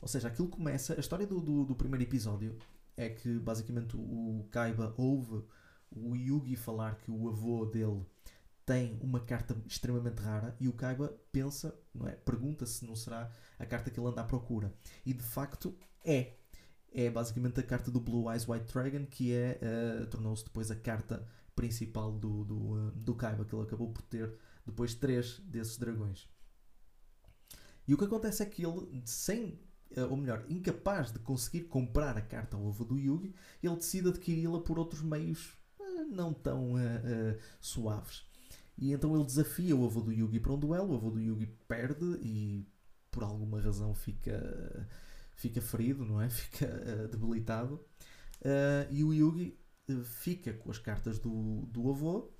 Ou 0.00 0.08
seja, 0.08 0.28
aquilo 0.28 0.48
começa. 0.48 0.94
A 0.94 1.00
história 1.00 1.26
do, 1.26 1.40
do, 1.40 1.64
do 1.64 1.74
primeiro 1.74 2.04
episódio 2.04 2.56
é 2.96 3.08
que 3.08 3.38
basicamente 3.38 3.96
o 3.96 4.46
Kaiba 4.50 4.94
ouve 4.96 5.44
o 5.90 6.14
Yugi 6.14 6.56
falar 6.56 6.96
que 6.96 7.10
o 7.10 7.28
avô 7.28 7.66
dele 7.66 8.04
tem 8.64 8.98
uma 9.02 9.18
carta 9.18 9.56
extremamente 9.66 10.20
rara 10.20 10.56
e 10.60 10.68
o 10.68 10.72
Kaiba 10.72 11.12
pensa, 11.32 11.74
não 11.94 12.06
é? 12.06 12.12
Pergunta 12.12 12.64
se 12.66 12.84
não 12.84 12.94
será 12.94 13.30
a 13.58 13.66
carta 13.66 13.90
que 13.90 13.98
ele 13.98 14.06
anda 14.06 14.20
à 14.20 14.24
procura. 14.24 14.72
E 15.04 15.12
de 15.12 15.24
facto 15.24 15.76
é. 16.04 16.36
É 16.92 17.08
basicamente 17.08 17.60
a 17.60 17.62
carta 17.62 17.90
do 17.90 18.00
Blue 18.00 18.30
Eyes 18.30 18.48
White 18.48 18.72
Dragon 18.72 19.06
que 19.06 19.32
é, 19.32 19.60
uh, 20.02 20.06
tornou-se 20.06 20.44
depois 20.44 20.70
a 20.70 20.76
carta 20.76 21.26
principal 21.54 22.12
do, 22.12 22.44
do, 22.44 22.72
uh, 22.72 22.90
do 22.92 23.14
Kaiba, 23.14 23.44
que 23.44 23.54
ele 23.54 23.62
acabou 23.62 23.90
por 23.92 24.02
ter 24.02 24.34
depois 24.66 24.94
três 24.94 25.38
desses 25.40 25.76
dragões. 25.76 26.28
E 27.86 27.94
o 27.94 27.98
que 27.98 28.04
acontece 28.04 28.42
é 28.42 28.46
que 28.46 28.64
ele, 28.64 29.02
sem, 29.04 29.58
ou 30.08 30.16
melhor, 30.16 30.44
incapaz 30.48 31.12
de 31.12 31.18
conseguir 31.18 31.62
comprar 31.64 32.16
a 32.16 32.20
carta 32.20 32.56
ao 32.56 32.64
ovo 32.64 32.84
do 32.84 32.98
Yugi, 32.98 33.34
ele 33.62 33.76
decide 33.76 34.08
adquiri-la 34.08 34.60
por 34.60 34.78
outros 34.78 35.02
meios 35.02 35.52
não 36.10 36.32
tão 36.32 36.74
suaves. 37.60 38.24
E 38.80 38.92
então 38.92 39.14
ele 39.14 39.24
desafia 39.24 39.76
o 39.76 39.84
avô 39.84 40.00
do 40.00 40.10
Yugi 40.10 40.40
para 40.40 40.52
um 40.52 40.58
duelo, 40.58 40.92
o 40.92 40.96
avô 40.96 41.10
do 41.10 41.20
Yugi 41.20 41.46
perde 41.68 42.18
e 42.22 42.66
por 43.10 43.22
alguma 43.22 43.60
razão 43.60 43.94
fica, 43.94 44.88
fica 45.34 45.60
ferido, 45.60 46.04
não 46.04 46.20
é? 46.20 46.28
Fica 46.30 46.66
uh, 46.66 47.08
debilitado. 47.08 47.74
Uh, 48.40 48.90
e 48.90 49.04
o 49.04 49.12
Yugi 49.12 49.58
uh, 49.90 50.02
fica 50.02 50.54
com 50.54 50.70
as 50.70 50.78
cartas 50.78 51.18
do, 51.18 51.66
do 51.66 51.90
avô 51.90 52.32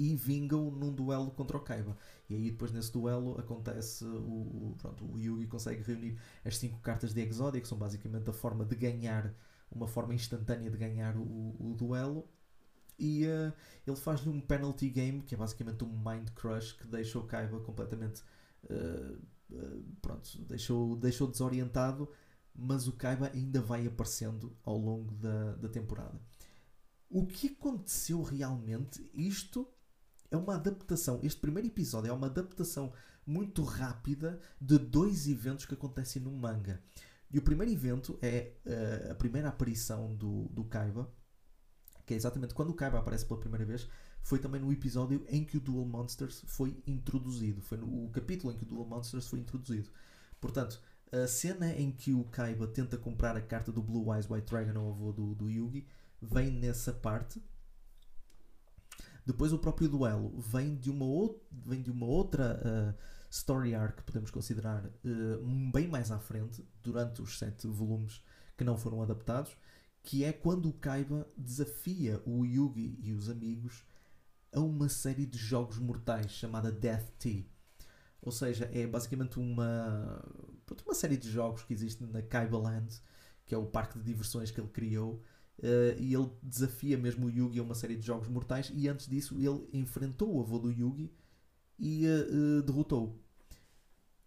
e 0.00 0.16
vinga-o 0.16 0.70
num 0.70 0.90
duelo 0.90 1.30
contra 1.30 1.58
o 1.58 1.60
Kaiba. 1.60 1.94
E 2.26 2.34
aí 2.34 2.50
depois 2.50 2.72
nesse 2.72 2.90
duelo 2.90 3.38
acontece 3.38 4.02
o, 4.02 4.70
o, 4.70 4.76
pronto, 4.78 5.04
o 5.04 5.18
Yugi 5.18 5.46
consegue 5.46 5.82
reunir 5.82 6.18
as 6.42 6.56
cinco 6.56 6.80
cartas 6.80 7.12
de 7.12 7.20
Exodia, 7.20 7.60
que 7.60 7.68
são 7.68 7.76
basicamente 7.76 8.30
a 8.30 8.32
forma 8.32 8.64
de 8.64 8.74
ganhar, 8.74 9.34
uma 9.70 9.86
forma 9.86 10.14
instantânea 10.14 10.70
de 10.70 10.78
ganhar 10.78 11.14
o, 11.18 11.54
o 11.60 11.74
duelo 11.76 12.26
e 12.98 13.26
uh, 13.26 13.52
ele 13.86 13.96
faz-lhe 13.96 14.30
um 14.30 14.40
penalty 14.40 14.88
game, 14.88 15.20
que 15.20 15.34
é 15.34 15.38
basicamente 15.38 15.84
um 15.84 15.88
mind 15.88 16.30
crush, 16.34 16.72
que 16.72 16.86
deixa 16.86 17.18
o 17.18 17.24
Kaiba 17.24 17.60
completamente. 17.60 18.22
Uh, 18.64 19.18
uh, 19.50 19.84
pronto, 20.00 20.38
deixou, 20.44 20.96
deixou 20.96 21.28
desorientado, 21.28 22.08
mas 22.54 22.88
o 22.88 22.92
Kaiba 22.94 23.30
ainda 23.34 23.60
vai 23.60 23.86
aparecendo 23.86 24.56
ao 24.64 24.78
longo 24.78 25.12
da, 25.16 25.56
da 25.56 25.68
temporada. 25.68 26.18
O 27.10 27.26
que 27.26 27.48
aconteceu 27.48 28.22
realmente? 28.22 29.10
Isto 29.12 29.68
é 30.30 30.36
uma 30.36 30.54
adaptação. 30.54 31.20
Este 31.22 31.40
primeiro 31.40 31.68
episódio 31.68 32.10
é 32.10 32.12
uma 32.12 32.26
adaptação 32.26 32.92
muito 33.26 33.62
rápida 33.62 34.40
de 34.60 34.78
dois 34.78 35.28
eventos 35.28 35.66
que 35.66 35.74
acontecem 35.74 36.22
no 36.22 36.30
manga. 36.30 36.82
E 37.30 37.38
o 37.38 37.42
primeiro 37.42 37.72
evento 37.72 38.18
é 38.20 38.54
uh, 38.66 39.12
a 39.12 39.14
primeira 39.14 39.48
aparição 39.48 40.14
do, 40.16 40.48
do 40.48 40.64
Kaiba, 40.64 41.12
que 42.04 42.14
é 42.14 42.16
exatamente 42.16 42.54
quando 42.54 42.70
o 42.70 42.74
Kaiba 42.74 42.98
aparece 42.98 43.24
pela 43.24 43.38
primeira 43.38 43.64
vez, 43.64 43.88
foi 44.22 44.38
também 44.38 44.60
no 44.60 44.72
episódio 44.72 45.24
em 45.28 45.44
que 45.44 45.56
o 45.56 45.60
Duel 45.60 45.84
Monsters 45.84 46.42
foi 46.46 46.82
introduzido. 46.86 47.62
Foi 47.62 47.78
no 47.78 48.08
capítulo 48.10 48.52
em 48.52 48.56
que 48.56 48.64
o 48.64 48.66
Duel 48.66 48.84
Monsters 48.84 49.28
foi 49.28 49.38
introduzido. 49.38 49.88
Portanto, 50.40 50.80
a 51.12 51.26
cena 51.26 51.72
em 51.72 51.90
que 51.90 52.12
o 52.12 52.24
Kaiba 52.24 52.66
tenta 52.66 52.98
comprar 52.98 53.36
a 53.36 53.40
carta 53.40 53.72
do 53.72 53.82
Blue 53.82 54.12
Eyes 54.14 54.28
White 54.28 54.50
Dragon 54.50 54.78
ao 54.78 54.90
avô 54.90 55.12
do, 55.12 55.34
do 55.34 55.48
Yugi 55.48 55.86
vem 56.20 56.50
nessa 56.50 56.92
parte. 56.92 57.42
Depois 59.30 59.52
o 59.52 59.58
próprio 59.58 59.88
duelo 59.88 60.36
vem 60.40 60.74
de 60.74 60.90
uma, 60.90 61.04
ou, 61.04 61.40
vem 61.52 61.80
de 61.80 61.88
uma 61.88 62.04
outra 62.04 62.60
uh, 62.64 63.00
story 63.30 63.76
arc, 63.76 64.02
podemos 64.02 64.28
considerar, 64.28 64.84
uh, 64.84 65.70
bem 65.70 65.86
mais 65.86 66.10
à 66.10 66.18
frente, 66.18 66.66
durante 66.82 67.22
os 67.22 67.38
sete 67.38 67.68
volumes 67.68 68.24
que 68.58 68.64
não 68.64 68.76
foram 68.76 69.00
adaptados, 69.00 69.56
que 70.02 70.24
é 70.24 70.32
quando 70.32 70.68
o 70.68 70.72
Kaiba 70.72 71.28
desafia 71.36 72.20
o 72.26 72.44
Yugi 72.44 72.98
e 73.00 73.12
os 73.12 73.30
amigos 73.30 73.84
a 74.52 74.58
uma 74.58 74.88
série 74.88 75.26
de 75.26 75.38
jogos 75.38 75.78
mortais 75.78 76.32
chamada 76.32 76.72
Death 76.72 77.12
Tea. 77.16 77.46
Ou 78.20 78.32
seja, 78.32 78.68
é 78.74 78.84
basicamente 78.84 79.38
uma, 79.38 80.24
uma 80.84 80.94
série 80.94 81.16
de 81.16 81.30
jogos 81.30 81.62
que 81.62 81.72
existe 81.72 82.04
na 82.04 82.20
Kaiba 82.20 82.58
Land, 82.58 83.00
que 83.46 83.54
é 83.54 83.58
o 83.58 83.66
parque 83.66 83.96
de 83.96 84.04
diversões 84.04 84.50
que 84.50 84.60
ele 84.60 84.70
criou, 84.70 85.22
Uh, 85.60 86.00
e 86.00 86.14
ele 86.14 86.30
desafia 86.42 86.96
mesmo 86.96 87.26
o 87.26 87.30
Yugi 87.30 87.58
a 87.58 87.62
uma 87.62 87.74
série 87.74 87.94
de 87.94 88.06
jogos 88.06 88.28
mortais 88.28 88.72
e 88.74 88.88
antes 88.88 89.06
disso 89.06 89.34
ele 89.38 89.68
enfrentou 89.74 90.34
o 90.34 90.40
avô 90.40 90.58
do 90.58 90.72
Yugi 90.72 91.12
e 91.78 92.06
uh, 92.06 92.62
derrotou-o. 92.62 93.14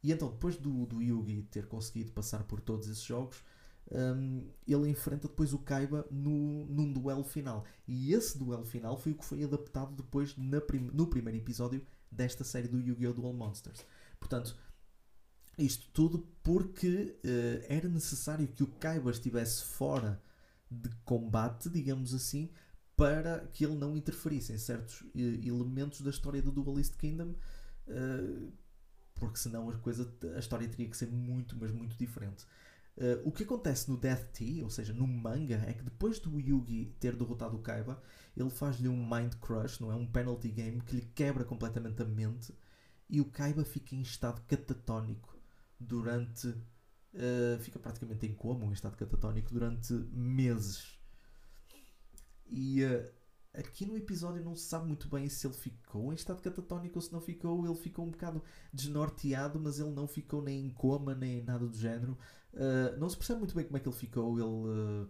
E 0.03 0.11
então, 0.11 0.29
depois 0.29 0.57
do, 0.57 0.85
do 0.85 1.01
Yugi 1.01 1.43
ter 1.43 1.65
conseguido 1.65 2.11
passar 2.11 2.43
por 2.43 2.59
todos 2.59 2.87
esses 2.87 3.01
jogos, 3.01 3.41
um, 3.89 4.47
ele 4.67 4.89
enfrenta 4.89 5.27
depois 5.27 5.53
o 5.53 5.59
Kaiba 5.59 6.05
no, 6.11 6.65
num 6.65 6.91
duelo 6.91 7.23
final. 7.23 7.65
E 7.87 8.13
esse 8.13 8.37
duelo 8.37 8.65
final 8.65 8.97
foi 8.97 9.13
o 9.13 9.15
que 9.15 9.25
foi 9.25 9.43
adaptado 9.43 9.95
depois 9.95 10.35
prim 10.67 10.89
no 10.93 11.07
primeiro 11.07 11.39
episódio 11.39 11.81
desta 12.11 12.43
série 12.43 12.67
do 12.67 12.79
Yu-Gi-Oh! 12.79 13.13
Duel 13.13 13.33
Monsters. 13.33 13.85
Portanto, 14.19 14.57
isto 15.57 15.87
tudo 15.93 16.27
porque 16.43 17.17
uh, 17.23 17.65
era 17.67 17.87
necessário 17.87 18.47
que 18.47 18.63
o 18.63 18.67
Kaiba 18.67 19.09
estivesse 19.09 19.63
fora 19.63 20.21
de 20.81 20.89
combate, 21.05 21.69
digamos 21.69 22.13
assim, 22.13 22.49
para 22.95 23.47
que 23.53 23.65
ele 23.65 23.75
não 23.75 23.97
interferisse 23.97 24.53
em 24.53 24.57
certos 24.57 25.01
uh, 25.01 25.07
elementos 25.15 26.01
da 26.01 26.09
história 26.09 26.41
do 26.41 26.51
Duelist 26.51 26.95
Kingdom, 26.97 27.35
uh, 27.87 28.53
porque 29.15 29.37
senão 29.37 29.69
a, 29.69 29.77
coisa, 29.77 30.11
a 30.35 30.39
história 30.39 30.67
teria 30.67 30.89
que 30.89 30.97
ser 30.97 31.11
muito, 31.11 31.55
mas 31.59 31.71
muito 31.71 31.97
diferente. 31.97 32.45
Uh, 32.95 33.27
o 33.27 33.31
que 33.31 33.43
acontece 33.43 33.89
no 33.89 33.97
Death 33.97 34.31
Tea, 34.33 34.63
ou 34.63 34.69
seja, 34.69 34.93
no 34.93 35.07
manga, 35.07 35.63
é 35.67 35.73
que 35.73 35.83
depois 35.83 36.19
do 36.19 36.39
Yugi 36.39 36.93
ter 36.99 37.15
derrotado 37.15 37.55
o 37.55 37.61
Kaiba, 37.61 38.01
ele 38.37 38.49
faz-lhe 38.49 38.87
um 38.87 39.09
Mind 39.09 39.33
Crush, 39.35 39.79
não 39.79 39.91
é? 39.91 39.95
Um 39.95 40.05
penalty 40.05 40.49
game 40.49 40.81
que 40.81 40.95
lhe 40.95 41.01
quebra 41.01 41.43
completamente 41.43 42.01
a 42.01 42.05
mente 42.05 42.53
e 43.09 43.21
o 43.21 43.25
Kaiba 43.25 43.63
fica 43.63 43.95
em 43.95 44.01
estado 44.01 44.41
catatónico 44.47 45.37
durante. 45.79 46.53
Uh, 47.13 47.59
fica 47.59 47.77
praticamente 47.77 48.25
em 48.25 48.33
coma, 48.33 48.65
em 48.65 48.71
estado 48.71 48.97
catatónico, 48.97 49.53
durante 49.53 49.93
meses. 50.11 50.97
E 52.49 52.83
uh, 52.83 53.09
aqui 53.53 53.85
no 53.85 53.95
episódio 53.95 54.43
não 54.43 54.55
se 54.55 54.65
sabe 54.65 54.87
muito 54.87 55.07
bem 55.07 55.29
se 55.29 55.45
ele 55.45 55.53
ficou 55.53 56.11
em 56.11 56.15
estado 56.15 56.41
catatónico 56.41 56.97
ou 56.97 57.01
se 57.01 57.13
não 57.13 57.21
ficou. 57.21 57.65
Ele 57.65 57.75
ficou 57.75 58.05
um 58.05 58.11
bocado 58.11 58.43
desnorteado, 58.73 59.59
mas 59.59 59.79
ele 59.79 59.91
não 59.91 60.07
ficou 60.07 60.41
nem 60.41 60.65
em 60.65 60.69
coma 60.71 61.13
nem 61.13 61.43
nada 61.43 61.67
do 61.67 61.77
género. 61.77 62.17
Uh, 62.53 62.97
não 62.99 63.09
se 63.09 63.17
percebe 63.17 63.39
muito 63.39 63.55
bem 63.55 63.65
como 63.65 63.77
é 63.77 63.79
que 63.79 63.87
ele 63.87 63.95
ficou. 63.95 64.39
Ele 64.39 65.09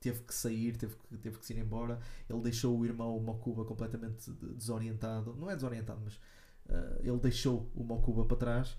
teve 0.00 0.22
que 0.22 0.34
sair, 0.34 0.76
teve 0.76 0.96
que, 0.96 1.18
teve 1.18 1.38
que 1.38 1.46
se 1.46 1.52
ir 1.52 1.58
embora. 1.58 2.00
Ele 2.28 2.40
deixou 2.40 2.78
o 2.78 2.84
irmão 2.84 3.18
Mokuba 3.20 3.64
completamente 3.64 4.30
desorientado. 4.56 5.34
Não 5.36 5.50
é 5.50 5.54
desorientado, 5.54 6.00
mas 6.02 6.16
uh, 6.16 7.00
ele 7.02 7.18
deixou 7.18 7.70
o 7.74 7.84
Mokuba 7.84 8.24
para 8.24 8.36
trás. 8.36 8.76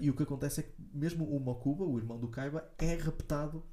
E 0.00 0.10
o 0.10 0.14
que 0.14 0.22
acontece 0.22 0.60
é 0.60 0.62
que 0.62 0.74
mesmo 0.92 1.24
o 1.24 1.40
Mokuba, 1.40 1.84
o 1.84 1.98
irmão 1.98 2.18
do 2.18 2.28
Kaiba, 2.28 2.68
é 2.78 2.94
raptado 2.94 3.64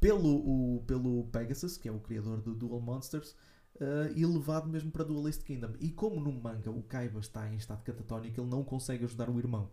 pelo, 0.00 0.76
o, 0.76 0.82
pelo 0.86 1.24
Pegasus, 1.28 1.76
que 1.76 1.88
é 1.88 1.92
o 1.92 2.00
criador 2.00 2.40
do 2.40 2.54
Duel 2.54 2.80
Monsters, 2.80 3.36
Uh, 3.76 4.06
e 4.14 4.24
levado 4.24 4.68
mesmo 4.68 4.92
para 4.92 5.02
Duelist 5.02 5.42
Kingdom. 5.42 5.72
E 5.80 5.90
como 5.90 6.20
no 6.20 6.32
manga 6.32 6.70
o 6.70 6.80
Kaiba 6.84 7.18
está 7.18 7.50
em 7.50 7.56
estado 7.56 7.82
catatónico, 7.82 8.40
ele 8.40 8.48
não 8.48 8.62
consegue 8.62 9.04
ajudar 9.04 9.28
o 9.28 9.36
irmão. 9.36 9.68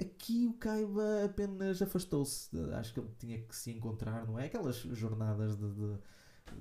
Aqui 0.00 0.46
o 0.46 0.54
Kaiba 0.54 1.24
apenas 1.26 1.82
afastou-se. 1.82 2.48
Acho 2.72 2.94
que 2.94 3.00
ele 3.00 3.10
tinha 3.18 3.38
que 3.42 3.54
se 3.54 3.70
encontrar, 3.70 4.26
não 4.26 4.38
é? 4.38 4.46
Aquelas 4.46 4.76
jornadas 4.76 5.54
de. 5.54 5.70
de 5.70 5.98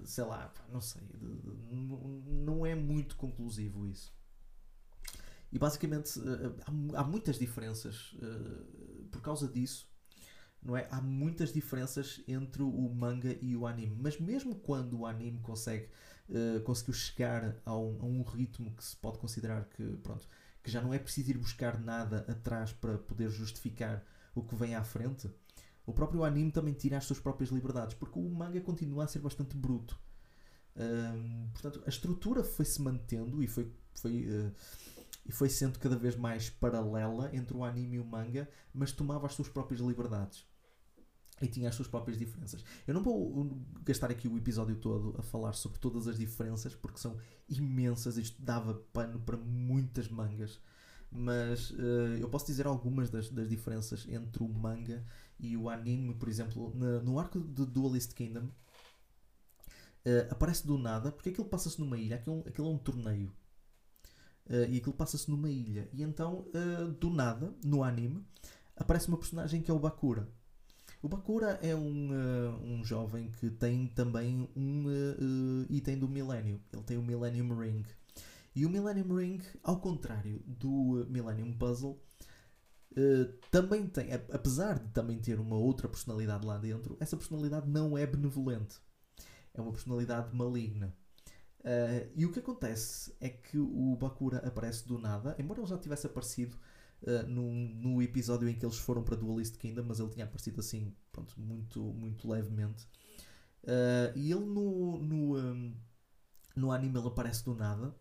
sei 0.03 0.25
lá, 0.25 0.53
não 0.69 0.81
sei. 0.81 1.01
De, 1.13 1.37
de, 1.37 1.49
não 2.43 2.65
é 2.65 2.75
muito 2.75 3.15
conclusivo 3.15 3.87
isso. 3.87 4.13
E 5.51 5.59
basicamente 5.59 6.19
eh, 6.19 6.51
há, 6.65 7.01
há 7.01 7.03
muitas 7.03 7.37
diferenças 7.37 8.13
uh, 8.13 9.05
por 9.11 9.21
causa 9.21 9.47
disso. 9.47 9.89
Não 10.63 10.77
é? 10.77 10.87
Há 10.91 11.01
muitas 11.01 11.51
diferenças 11.51 12.21
entre 12.27 12.61
o 12.61 12.89
manga 12.93 13.35
e 13.41 13.55
o 13.55 13.65
anime. 13.65 13.97
Mas 13.99 14.19
mesmo 14.19 14.55
quando 14.55 14.99
o 14.99 15.05
anime 15.05 15.39
consegue 15.39 15.89
conseguiu 16.63 16.93
chegar 16.93 17.57
a 17.65 17.75
um, 17.75 17.99
a 17.99 18.05
um 18.05 18.23
ritmo 18.23 18.71
que 18.71 18.85
se 18.85 18.95
pode 18.95 19.17
considerar 19.17 19.65
que 19.65 19.83
pronto, 19.97 20.25
que 20.63 20.71
já 20.71 20.81
não 20.81 20.93
é 20.93 20.99
preciso 20.99 21.31
ir 21.31 21.37
buscar 21.37 21.77
nada 21.77 22.25
atrás 22.29 22.71
para 22.71 22.97
poder 22.97 23.29
justificar 23.29 24.01
o 24.33 24.41
que 24.41 24.55
vem 24.55 24.73
à 24.73 24.81
frente, 24.81 25.29
o 25.85 25.91
próprio 25.91 26.23
anime 26.23 26.49
também 26.49 26.73
tira 26.73 26.97
as 26.97 27.03
suas 27.03 27.19
próprias 27.19 27.49
liberdades, 27.49 27.95
porque 27.95 28.17
o 28.17 28.29
manga 28.29 28.61
continua 28.61 29.03
a 29.03 29.07
ser 29.07 29.19
bastante 29.19 29.57
bruto. 29.57 29.99
Portanto, 31.53 31.83
a 31.85 31.89
estrutura 31.89 32.43
foi-se 32.43 32.81
mantendo 32.81 33.43
e 33.43 33.47
foi, 33.47 33.71
foi, 33.93 34.25
uh, 34.27 34.51
e 35.25 35.31
foi 35.31 35.49
sendo 35.49 35.79
cada 35.79 35.95
vez 35.95 36.15
mais 36.15 36.49
paralela 36.49 37.29
entre 37.35 37.55
o 37.55 37.63
anime 37.63 37.97
e 37.97 37.99
o 37.99 38.05
manga, 38.05 38.49
mas 38.73 38.91
tomava 38.91 39.27
as 39.27 39.33
suas 39.33 39.47
próprias 39.47 39.79
liberdades 39.79 40.45
e 41.41 41.47
tinha 41.47 41.69
as 41.69 41.75
suas 41.75 41.87
próprias 41.87 42.17
diferenças. 42.17 42.63
Eu 42.87 42.93
não 42.93 43.01
vou 43.01 43.59
gastar 43.83 44.11
aqui 44.11 44.27
o 44.27 44.37
episódio 44.37 44.75
todo 44.75 45.15
a 45.17 45.23
falar 45.23 45.53
sobre 45.53 45.79
todas 45.79 46.07
as 46.07 46.17
diferenças, 46.17 46.75
porque 46.75 46.99
são 46.99 47.17
imensas, 47.49 48.17
isto 48.17 48.41
dava 48.41 48.75
pano 48.93 49.19
para 49.19 49.37
muitas 49.37 50.07
mangas, 50.07 50.59
mas 51.11 51.71
uh, 51.71 52.17
eu 52.19 52.29
posso 52.29 52.45
dizer 52.45 52.67
algumas 52.67 53.09
das, 53.09 53.29
das, 53.29 53.49
diferenças 53.49 54.07
entre 54.07 54.43
o 54.43 54.47
manga 54.47 55.05
E 55.37 55.57
o 55.57 55.67
anime, 55.69 56.13
por 56.13 56.29
exemplo, 56.29 56.73
no, 56.73 57.01
no 57.03 57.19
arco 57.19 57.39
de 57.39 57.65
Duelist 57.65 58.13
Kingdom, 58.13 58.45
uh, 58.45 60.31
aparece 60.31 60.65
do 60.65 60.77
nada, 60.77 61.11
porque 61.11 61.29
aquilo 61.29 61.47
passa-se 61.47 61.79
numa 61.79 61.97
ilha, 61.97 62.15
aquilo, 62.15 62.43
aquilo 62.47 62.67
é 62.67 62.71
um 62.71 62.77
torneio. 62.77 63.33
Uh, 64.49 64.69
e 64.69 64.77
aquilo 64.77 64.93
passa-se 64.93 65.29
numa 65.29 65.49
ilha. 65.49 65.89
E 65.93 66.03
então, 66.03 66.45
uh, 66.53 66.91
do 66.99 67.09
nada, 67.09 67.53
no 67.63 67.83
anime, 67.83 68.25
aparece 68.75 69.07
uma 69.07 69.17
personagem 69.17 69.61
que 69.61 69.71
é 69.71 69.73
o 69.73 69.79
Bakura. 69.79 70.27
O 71.01 71.07
Bakura 71.07 71.59
é 71.63 71.75
um, 71.75 72.11
um 72.63 72.83
jovem 72.83 73.31
que 73.31 73.49
tem 73.49 73.87
também 73.87 74.47
um 74.55 75.65
item 75.67 75.97
do 75.97 76.07
Millennium. 76.07 76.59
Ele 76.71 76.83
tem 76.83 76.95
o 76.95 77.01
Millennium 77.01 77.57
Ring. 77.57 77.83
E 78.53 78.65
o 78.65 78.69
Millennium 78.69 79.15
Ring, 79.15 79.41
ao 79.63 79.79
contrário 79.79 80.43
do 80.45 81.07
Millennium 81.09 81.53
Puzzle, 81.53 81.99
uh, 82.91 83.25
também 83.49 83.87
tem, 83.87 84.13
apesar 84.13 84.77
de 84.77 84.89
também 84.89 85.19
ter 85.19 85.39
uma 85.39 85.55
outra 85.55 85.87
personalidade 85.87 86.45
lá 86.45 86.57
dentro, 86.57 86.97
essa 86.99 87.15
personalidade 87.15 87.69
não 87.69 87.97
é 87.97 88.05
benevolente. 88.05 88.79
É 89.53 89.61
uma 89.61 89.71
personalidade 89.71 90.35
maligna. 90.35 90.93
Uh, 91.61 92.09
e 92.15 92.25
o 92.25 92.31
que 92.31 92.39
acontece 92.39 93.13
é 93.21 93.29
que 93.29 93.57
o 93.57 93.95
Bakura 93.95 94.39
aparece 94.39 94.87
do 94.87 94.97
nada, 94.97 95.35
embora 95.37 95.59
ele 95.59 95.67
já 95.67 95.77
tivesse 95.77 96.07
aparecido 96.07 96.57
uh, 97.03 97.27
no, 97.27 97.51
no 97.51 98.01
episódio 98.01 98.49
em 98.49 98.55
que 98.55 98.65
eles 98.65 98.79
foram 98.79 99.03
para 99.03 99.15
Duelist 99.15 99.57
Kingdom, 99.57 99.83
mas 99.83 99.99
ele 99.99 100.09
tinha 100.09 100.25
aparecido 100.25 100.59
assim, 100.59 100.91
pronto, 101.11 101.39
muito, 101.39 101.79
muito 101.79 102.27
levemente. 102.27 102.87
Uh, 103.63 104.09
e 104.15 104.31
ele 104.31 104.43
no, 104.45 104.97
no, 104.97 105.37
um, 105.37 105.75
no 106.55 106.71
anime 106.71 106.97
ele 106.97 107.07
aparece 107.07 107.45
do 107.45 107.53
nada 107.53 107.93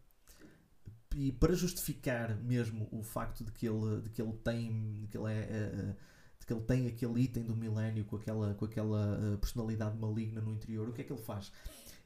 e 1.15 1.31
para 1.31 1.55
justificar 1.55 2.35
mesmo 2.37 2.89
o 2.91 3.03
facto 3.03 3.45
de 3.45 3.53
que 3.53 3.69
ele, 3.69 4.01
de 4.01 4.09
que 4.09 4.23
ele 4.23 4.33
tem 4.43 5.01
de 5.03 5.09
que 5.09 5.19
ele, 5.19 5.31
é, 5.31 5.95
de 6.39 6.47
que 6.47 6.53
ele 6.53 6.63
tem 6.63 6.87
aquele 6.87 7.21
item 7.21 7.43
do 7.43 7.55
milénio 7.55 8.07
com 8.07 8.17
aquela, 8.17 8.55
com 8.55 8.65
aquela 8.65 9.37
personalidade 9.39 9.99
maligna 9.99 10.41
no 10.41 10.53
interior, 10.53 10.89
o 10.89 10.93
que 10.95 11.03
é 11.03 11.05
que 11.05 11.13
ele 11.13 11.21
faz? 11.21 11.53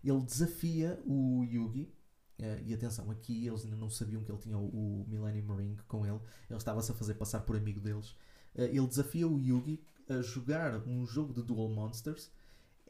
Ele 0.05 0.23
desafia 0.23 1.01
o 1.07 1.45
Yugi, 1.45 1.93
uh, 2.41 2.63
e 2.65 2.75
atenção, 2.75 3.11
aqui 3.11 3.47
eles 3.47 3.65
ainda 3.65 3.77
não 3.77 3.89
sabiam 3.89 4.23
que 4.23 4.31
ele 4.31 4.39
tinha 4.39 4.59
o, 4.59 5.03
o 5.03 5.07
Millennium 5.09 5.57
Ring 5.57 5.77
com 5.89 6.05
ele, 6.05 6.21
ele 6.49 6.59
estava-se 6.59 6.93
a 6.93 6.95
fazer 6.95 7.15
passar 7.15 7.41
por 7.41 7.57
amigo 7.57 7.81
deles. 7.81 8.15
ele 8.55 8.87
desafia 8.87 9.27
o 9.27 9.39
Yugi 9.39 9.83
a 10.09 10.21
jogar 10.21 10.87
um 10.87 11.07
jogo 11.07 11.33
de 11.33 11.43
Duel 11.43 11.69
Monsters 11.69 12.31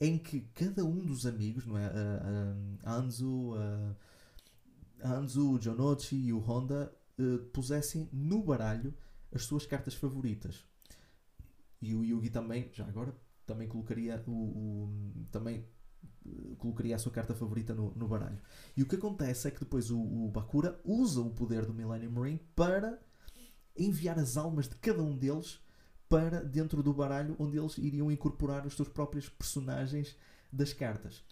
em 0.01 0.19
que 0.19 0.41
cada 0.55 0.85
um 0.85 1.05
dos 1.07 1.25
amigos, 1.25 1.65
não 1.65 1.79
é? 1.79 1.87
Uh, 1.87 2.79
Anzu, 2.85 3.53
Anzu, 5.05 5.53
o 5.53 5.61
Jonochi 5.61 6.17
e 6.17 6.33
o 6.33 6.39
Honda 6.39 6.93
uh, 7.19 7.39
pusessem 7.53 8.09
no 8.13 8.43
baralho 8.43 8.95
as 9.33 9.45
suas 9.45 9.67
cartas 9.67 9.95
favoritas. 9.95 10.65
E 11.81 11.95
o 11.95 12.03
Yugi 12.03 12.31
também, 12.31 12.71
já 12.73 12.87
agora, 12.87 13.15
também 13.45 13.69
colocaria 13.69 14.23
o, 14.27 14.31
o 14.31 15.27
também 15.31 15.59
uh, 15.59 15.65
colocaria 16.59 16.97
a 16.97 16.99
sua 16.99 17.13
carta 17.13 17.35
favorita 17.35 17.75
no, 17.75 17.93
no, 17.95 18.09
baralho. 18.09 18.39
E 18.77 18.83
o 18.83 18.87
que 18.87 18.97
acontece 18.97 19.49
é 19.49 19.51
que 19.51 19.61
depois 19.61 19.91
o, 19.91 19.99
o, 20.01 20.31
Bakura 20.31 20.81
usa 20.85 21.21
o 21.21 21.31
poder 21.31 21.67
do 21.67 21.75
Millennium 21.75 22.23
Ring 22.23 22.41
para 22.55 22.99
enviar 23.77 24.19
as 24.19 24.37
almas 24.37 24.69
de 24.69 24.77
cada 24.77 25.03
um 25.03 25.17
deles 25.17 25.61
para 26.09 26.43
dentro 26.43 26.83
do 26.83 26.95
baralho 26.95 27.37
onde 27.39 27.59
eles 27.59 27.77
iriam 27.79 28.11
incorporar 28.11 28.67
os 28.67 28.75
seus 28.75 28.89
próprios 28.89 29.29
personagens 29.29 30.17
das 30.53 30.73
cartas. 30.73 31.25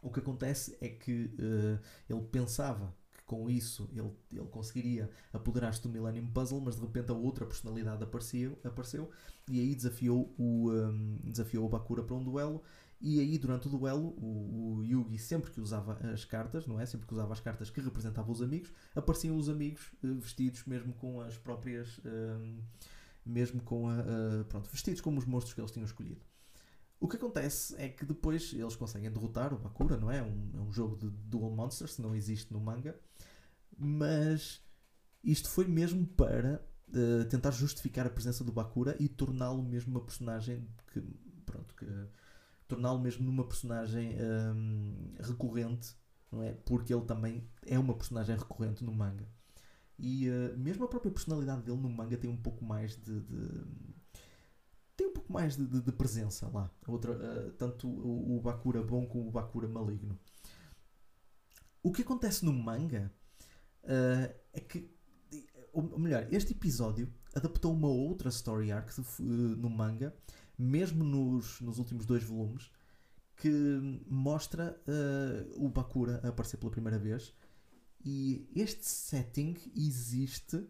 O 0.00 0.10
que 0.10 0.20
acontece 0.20 0.76
é 0.80 0.88
que 0.88 1.26
uh, 1.26 1.78
ele 2.08 2.22
pensava 2.22 2.94
que 3.12 3.22
com 3.24 3.48
isso 3.48 3.88
ele, 3.92 4.10
ele 4.32 4.48
conseguiria 4.48 5.10
apoderar-se 5.32 5.80
do 5.80 5.88
Millennium 5.88 6.26
Puzzle, 6.26 6.60
mas 6.60 6.76
de 6.76 6.82
repente 6.82 7.10
a 7.10 7.14
outra 7.14 7.46
personalidade 7.46 8.02
apareceu, 8.02 8.58
apareceu 8.64 9.10
e 9.48 9.60
aí 9.60 9.74
desafiou 9.74 10.34
o, 10.38 10.70
um, 10.70 10.74
ehm, 10.74 11.30
desafiou 11.30 11.66
o 11.66 11.68
Bakura 11.68 12.02
para 12.02 12.16
um 12.16 12.24
duelo. 12.24 12.62
E 13.04 13.18
aí, 13.18 13.36
durante 13.36 13.66
o 13.66 13.70
duelo, 13.70 14.14
o, 14.16 14.76
o, 14.76 14.84
Yugi, 14.84 15.18
sempre 15.18 15.50
que 15.50 15.60
usava 15.60 15.94
as 16.12 16.24
cartas, 16.24 16.66
não 16.68 16.78
é? 16.78 16.86
Sempre 16.86 17.08
que 17.08 17.12
usava 17.12 17.32
as 17.32 17.40
cartas 17.40 17.68
que 17.68 17.80
representavam 17.80 18.32
os 18.32 18.40
amigos, 18.40 18.72
apareciam 18.94 19.36
os 19.36 19.48
amigos 19.48 19.92
uh, 20.04 20.14
vestidos 20.20 20.64
mesmo 20.66 20.94
com 20.94 21.20
as 21.20 21.36
próprias. 21.36 21.98
Uh, 21.98 22.62
mesmo 23.24 23.62
com 23.62 23.88
a. 23.88 24.00
Uh, 24.00 24.44
pronto, 24.48 24.68
vestidos 24.70 25.00
como 25.00 25.18
os 25.18 25.24
monstros 25.24 25.54
que 25.54 25.60
eles 25.60 25.70
tinham 25.70 25.84
escolhido. 25.84 26.20
O 27.00 27.08
que 27.08 27.16
acontece 27.16 27.74
é 27.76 27.88
que 27.88 28.04
depois 28.04 28.52
eles 28.52 28.76
conseguem 28.76 29.10
derrotar 29.10 29.52
o 29.52 29.58
Bakura, 29.58 29.96
não 29.96 30.10
é? 30.10 30.18
é 30.18 30.22
um, 30.22 30.50
é 30.54 30.60
um 30.60 30.70
jogo 30.70 30.96
de 30.96 31.10
Dual 31.10 31.50
Monsters, 31.50 31.98
não 31.98 32.14
existe 32.14 32.52
no 32.52 32.60
manga, 32.60 32.96
mas 33.76 34.62
isto 35.24 35.48
foi 35.48 35.66
mesmo 35.66 36.06
para 36.06 36.64
uh, 36.90 37.24
tentar 37.28 37.50
justificar 37.50 38.06
a 38.06 38.10
presença 38.10 38.44
do 38.44 38.52
Bakura 38.52 38.96
e 39.00 39.08
torná-lo 39.08 39.64
mesmo 39.64 39.90
uma 39.90 40.04
personagem 40.04 40.64
que, 40.92 41.02
pronto, 41.44 41.74
que 41.74 41.86
torná-lo 42.72 42.98
mesmo 42.98 43.24
numa 43.26 43.44
personagem 43.44 44.16
um, 44.18 45.14
recorrente, 45.20 45.94
não 46.30 46.42
é? 46.42 46.52
Porque 46.52 46.92
ele 46.92 47.04
também 47.04 47.46
é 47.66 47.78
uma 47.78 47.94
personagem 47.94 48.34
recorrente 48.36 48.82
no 48.82 48.92
manga. 48.92 49.28
E 49.98 50.28
uh, 50.30 50.58
mesmo 50.58 50.84
a 50.84 50.88
própria 50.88 51.12
personalidade 51.12 51.62
dele 51.62 51.76
no 51.76 51.90
manga 51.90 52.16
tem 52.16 52.30
um 52.30 52.36
pouco 52.36 52.64
mais 52.64 52.96
de, 52.96 53.20
de 53.20 53.64
tem 54.96 55.06
um 55.06 55.12
pouco 55.12 55.32
mais 55.32 55.56
de, 55.56 55.66
de, 55.66 55.82
de 55.82 55.92
presença 55.92 56.48
lá. 56.48 56.70
Outra, 56.86 57.12
uh, 57.12 57.52
tanto 57.52 57.86
o, 57.86 58.36
o, 58.36 58.40
Bakura 58.40 58.82
bom 58.82 59.06
como 59.06 59.28
o 59.28 59.30
Bakura 59.30 59.68
maligno. 59.68 60.18
O 61.82 61.92
que 61.92 62.02
acontece 62.02 62.44
no 62.44 62.52
manga 62.52 63.12
uh, 63.84 64.34
é 64.52 64.60
que, 64.60 64.90
ou 65.72 65.98
melhor, 65.98 66.26
este 66.30 66.52
episódio 66.52 67.12
adaptou 67.34 67.72
uma 67.72 67.88
outra 67.88 68.28
story 68.30 68.72
arc 68.72 68.90
no 69.20 69.68
manga, 69.68 70.14
mesmo 70.58 71.04
nos, 71.04 71.60
nos 71.60 71.78
últimos 71.78 72.06
dois 72.06 72.22
volumes, 72.22 72.70
que 73.36 74.02
mostra 74.06 74.80
o 75.56 75.68
Bakura 75.68 76.20
a 76.22 76.28
aparecer 76.28 76.58
pela 76.58 76.70
primeira 76.70 76.98
vez. 76.98 77.34
E 78.04 78.48
este 78.54 78.84
setting 78.84 79.56
existe 79.74 80.64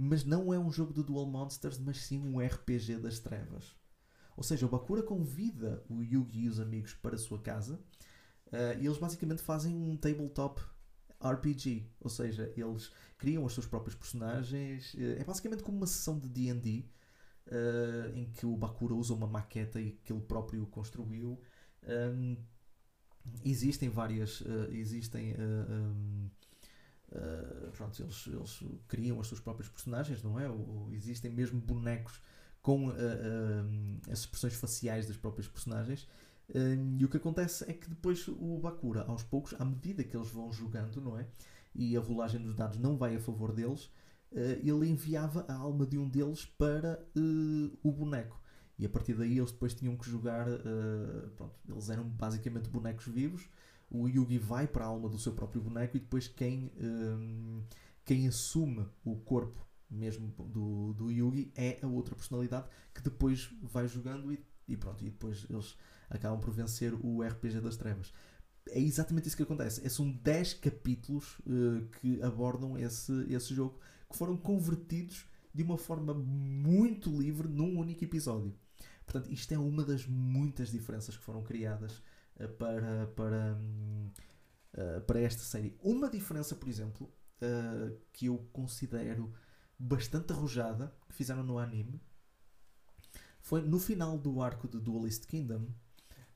mas 0.00 0.24
não 0.24 0.54
é 0.54 0.58
um 0.58 0.70
jogo 0.70 0.94
de 0.94 1.02
Dual 1.02 1.26
Monsters, 1.26 1.76
mas 1.76 2.04
sim 2.04 2.20
um 2.20 2.38
RPG 2.38 2.98
das 2.98 3.18
trevas. 3.18 3.74
Ou 4.36 4.44
seja, 4.44 4.64
o 4.64 4.68
Bakura 4.68 5.02
convida 5.02 5.82
o 5.88 6.00
Yugi 6.04 6.44
e 6.44 6.48
os 6.48 6.60
amigos 6.60 6.94
para 6.94 7.16
a 7.16 7.18
sua 7.18 7.40
casa 7.40 7.74
uh, 8.46 8.78
e 8.80 8.86
eles 8.86 8.96
basicamente 8.96 9.42
fazem 9.42 9.74
um 9.74 9.96
tabletop 9.96 10.62
RPG. 11.20 11.90
Ou 11.98 12.08
seja, 12.08 12.52
eles 12.56 12.92
criam 13.18 13.44
os 13.44 13.52
seus 13.52 13.66
próprios 13.66 13.96
personagens. 13.96 14.94
Uh, 14.94 15.18
é 15.18 15.24
basicamente 15.24 15.64
como 15.64 15.78
uma 15.78 15.86
sessão 15.88 16.16
de 16.16 16.28
DD 16.28 16.84
uh, 17.48 18.14
eh, 18.14 18.18
em 18.18 18.30
que 18.30 18.46
o 18.46 18.56
Bakura 18.56 18.94
usa 18.94 19.14
uma 19.14 19.26
maqueta 19.26 19.80
e 19.80 19.92
que 20.04 20.12
ele 20.12 20.22
próprio 20.22 20.66
construiu. 20.66 21.40
Um, 21.86 22.36
existem 23.44 23.88
várias. 23.88 24.42
existem. 24.70 25.34
Um, 25.38 26.30
Uh, 27.10 27.70
pronto, 27.72 28.02
eles, 28.02 28.26
eles 28.26 28.64
criam 28.86 29.18
as 29.18 29.26
suas 29.26 29.40
próprias 29.40 29.68
personagens, 29.68 30.22
não 30.22 30.38
é? 30.38 30.48
Ou, 30.48 30.90
existem 30.92 31.30
mesmo 31.30 31.58
bonecos 31.58 32.20
com 32.60 32.88
uh, 32.88 32.90
uh, 32.90 34.12
as 34.12 34.20
expressões 34.20 34.54
faciais 34.54 35.06
das 35.06 35.16
próprias 35.16 35.48
personagens. 35.48 36.06
e 36.98 37.04
o 37.04 37.08
que 37.08 37.16
acontece 37.16 37.64
é 37.68 37.72
que 37.72 37.88
depois 37.88 38.28
o 38.28 38.58
Bakura, 38.58 39.04
aos 39.08 39.22
poucos, 39.22 39.54
à 39.58 39.64
medida 39.64 40.04
que 40.04 40.14
eles 40.16 40.28
vão 40.28 40.52
jogando, 40.52 41.00
não 41.00 41.18
é? 41.18 41.26
E 41.74 41.96
a 41.96 42.00
rolagem 42.00 42.42
dos 42.42 42.54
dados 42.54 42.78
não 42.78 42.96
vai 42.98 43.16
a 43.16 43.20
favor 43.20 43.52
deles, 43.52 43.90
ele 44.32 44.88
enviava 44.88 45.44
a 45.48 45.54
alma 45.54 45.86
de 45.86 45.98
um 45.98 46.08
deles 46.08 46.44
para 46.44 47.02
o 47.82 47.90
boneco. 47.90 48.40
E 48.78 48.86
a 48.86 48.88
partir 48.88 49.14
daí 49.14 49.38
eles 49.38 49.50
depois 49.50 49.74
tinham 49.74 49.96
que 49.96 50.08
jogar. 50.08 50.46
pronto, 51.36 51.54
eles 51.68 51.90
eram 51.90 52.04
basicamente 52.04 52.68
bonecos 52.68 53.06
vivos 53.06 53.48
o 53.90 54.08
Yugi 54.08 54.38
vai 54.38 54.66
para 54.66 54.84
a 54.84 54.88
alma 54.88 55.08
do 55.08 55.18
seu 55.18 55.32
próprio 55.32 55.62
boneco 55.62 55.96
e 55.96 56.00
depois 56.00 56.28
quem, 56.28 56.70
quem 58.04 58.28
assume 58.28 58.86
o 59.04 59.16
corpo 59.16 59.66
mesmo 59.90 60.28
do, 60.38 60.92
do 60.92 61.10
Yugi 61.10 61.50
é 61.56 61.78
a 61.82 61.86
outra 61.86 62.14
personalidade 62.14 62.68
que 62.94 63.00
depois 63.00 63.48
vai 63.62 63.88
jogando 63.88 64.30
e, 64.30 64.44
e 64.66 64.76
pronto, 64.76 65.02
e 65.02 65.10
depois 65.10 65.46
eles 65.48 65.76
acabam 66.10 66.38
por 66.40 66.52
vencer 66.52 66.92
o 66.94 67.22
RPG 67.22 67.60
das 67.60 67.76
trevas. 67.76 68.12
É 68.70 68.80
exatamente 68.80 69.28
isso 69.28 69.36
que 69.36 69.42
acontece. 69.42 69.80
Esses 69.80 69.92
são 69.92 70.10
10 70.10 70.54
capítulos 70.54 71.38
uh, 71.40 71.86
que 72.00 72.22
abordam 72.22 72.76
esse, 72.78 73.12
esse 73.32 73.54
jogo 73.54 73.78
que 74.10 74.16
foram 74.16 74.36
convertidos 74.36 75.26
de 75.54 75.62
uma 75.62 75.78
forma 75.78 76.14
muito 76.14 77.10
livre 77.10 77.48
num 77.48 77.78
único 77.78 78.04
episódio. 78.04 78.54
Portanto, 79.04 79.32
isto 79.32 79.52
é 79.52 79.58
uma 79.58 79.84
das 79.84 80.06
muitas 80.06 80.70
diferenças 80.70 81.16
que 81.16 81.22
foram 81.24 81.42
criadas 81.42 82.02
eh, 82.36 82.46
para, 82.46 83.06
para, 83.08 83.58
uh, 84.74 85.00
para 85.02 85.20
esta 85.20 85.42
série. 85.42 85.76
Uma 85.82 86.10
diferença, 86.10 86.54
por 86.54 86.68
exemplo, 86.68 87.10
uh, 87.42 87.98
que 88.12 88.26
eu 88.26 88.38
considero 88.52 89.32
bastante 89.78 90.32
arrojada, 90.32 90.94
que 91.08 91.14
fizeram 91.14 91.42
no 91.42 91.58
anime, 91.58 92.00
foi 93.40 93.62
no 93.62 93.80
final 93.80 94.18
do 94.18 94.42
arco 94.42 94.68
de 94.68 94.78
Duelist 94.78 95.26
Kingdom, 95.26 95.68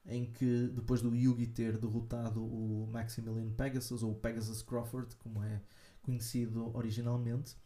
em 0.07 0.31
que 0.31 0.69
depois 0.69 1.01
do 1.01 1.15
Yugi 1.15 1.47
ter 1.47 1.79
derrotado 1.79 2.45
o 2.45 2.87
Maximilian 2.91 3.51
Pegasus, 3.53 4.03
ou 4.03 4.15
Pegasus 4.15 4.63
Crawford, 4.63 5.15
como 5.17 5.43
é 5.43 5.63
conhecido 6.03 6.75
originalmente, 6.77 7.57